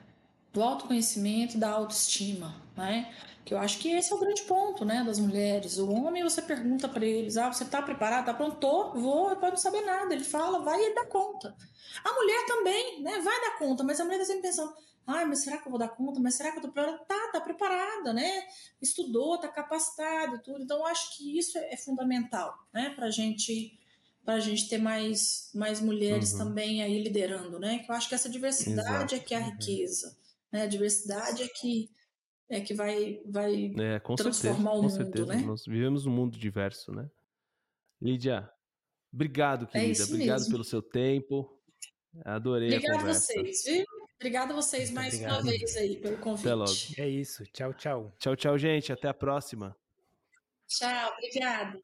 do 0.54 0.62
autoconhecimento, 0.62 1.58
da 1.58 1.72
autoestima, 1.72 2.62
né? 2.78 3.12
Que 3.44 3.56
eu 3.56 3.58
acho 3.58 3.80
que 3.80 3.90
esse 3.90 4.14
é 4.14 4.16
o 4.16 4.20
grande 4.20 4.44
ponto, 4.44 4.86
né? 4.86 5.04
Das 5.04 5.18
mulheres. 5.18 5.80
O 5.80 5.90
homem, 5.92 6.24
você 6.24 6.42
pergunta 6.42 6.88
para 6.88 7.06
eles, 7.06 7.38
ah, 7.38 7.52
você 7.52 7.66
tá 7.66 7.82
preparado? 7.82 8.26
Tá 8.26 8.34
pronto? 8.34 8.58
Tô, 8.58 8.92
vou, 8.94 9.36
pode 9.38 9.54
não 9.54 9.58
saber 9.58 9.82
nada. 9.82 10.14
Ele 10.14 10.24
fala, 10.24 10.60
vai 10.60 10.80
e 10.80 10.94
dá 10.94 11.06
conta. 11.08 11.56
A 12.04 12.14
mulher 12.14 12.46
também, 12.46 13.02
né? 13.02 13.20
Vai 13.20 13.42
dar 13.42 13.58
conta, 13.58 13.84
mas 13.84 14.00
a 14.00 14.06
mulher 14.06 14.20
tá 14.20 14.26
sempre 14.26 14.44
pensando, 14.44 14.74
ai, 15.08 15.26
mas 15.26 15.40
será 15.40 15.58
que 15.58 15.68
eu 15.68 15.72
vou 15.72 15.80
dar 15.80 15.90
conta? 15.90 16.20
Mas 16.20 16.36
será 16.36 16.52
que 16.52 16.60
eu 16.60 16.62
tô 16.62 16.72
preparada? 16.72 17.04
Tá, 17.06 17.30
tá 17.34 17.42
preparada, 17.42 18.14
né? 18.14 18.48
Estudou, 18.80 19.40
tá 19.40 19.48
capacitada 19.48 20.36
e 20.36 20.40
tudo. 20.40 20.64
Então, 20.64 20.78
eu 20.78 20.86
acho 20.86 21.18
que 21.18 21.38
isso 21.38 21.58
é 21.58 21.76
fundamental, 21.78 22.54
né? 22.72 22.92
Pra 22.96 23.10
gente 23.10 23.81
para 24.24 24.36
a 24.36 24.40
gente 24.40 24.70
ter 24.70 24.78
mais, 24.78 25.50
mais 25.54 25.80
mulheres 25.82 26.32
Uhum. 26.34 26.38
também 26.40 26.82
aí 26.84 27.02
liderando, 27.02 27.60
né? 27.60 27.84
Eu 27.88 27.96
acho 27.96 28.08
que 28.10 28.16
essa 28.16 28.30
diversidade 28.30 29.14
Exato. 29.14 29.16
é 29.16 29.20
que 29.20 29.34
é 29.34 29.38
a 29.38 29.42
Uhum. 29.42 29.52
riqueza, 29.52 30.18
né? 30.52 30.62
A 30.64 30.68
diversidade 30.68 31.44
é 31.44 31.48
que 31.48 31.90
é 32.50 32.60
que 32.62 32.74
vai 32.74 33.22
vai 33.26 33.74
É, 33.80 34.00
com 34.00 34.16
certeza, 34.18 34.42
Transformar 34.42 34.72
o 34.72 34.76
com 34.76 34.82
mundo, 34.84 34.92
certeza. 34.96 35.26
né? 35.26 35.38
Nós 35.42 35.66
vivemos 35.66 36.06
num 36.06 36.12
mundo 36.12 36.38
diverso, 36.38 36.92
né? 36.92 37.10
Lídia, 38.02 38.50
obrigado, 39.14 39.68
querida. 39.68 40.02
É 40.02 40.06
obrigado 40.06 40.40
mesmo. 40.40 40.52
pelo 40.52 40.64
seu 40.64 40.82
tempo. 40.82 41.58
Adorei 42.26 42.68
Obrigada 42.70 42.94
a 42.94 42.98
a 42.98 43.00
conversa. 43.02 43.34
vocês, 43.34 43.64
viu? 43.64 43.86
Obrigada 44.16 44.54
a 44.54 44.56
vocês 44.56 44.90
Muito 44.90 44.96
mais 44.96 45.14
obrigado. 45.16 45.42
uma 45.44 45.52
vez 45.52 45.78
aí 45.78 45.96
pelo 45.98 46.18
convite. 46.18 46.46
Até 46.48 46.54
logo. 46.54 46.72
É 46.98 47.08
isso. 47.10 47.44
Tchau, 47.54 47.74
tchau. 47.74 48.14
Tchau, 48.20 48.36
tchau, 48.36 48.58
gente. 48.58 48.92
Até 48.92 49.08
a 49.08 49.14
próxima. 49.14 49.76
Tchau, 50.68 51.14
obrigada. 51.18 51.82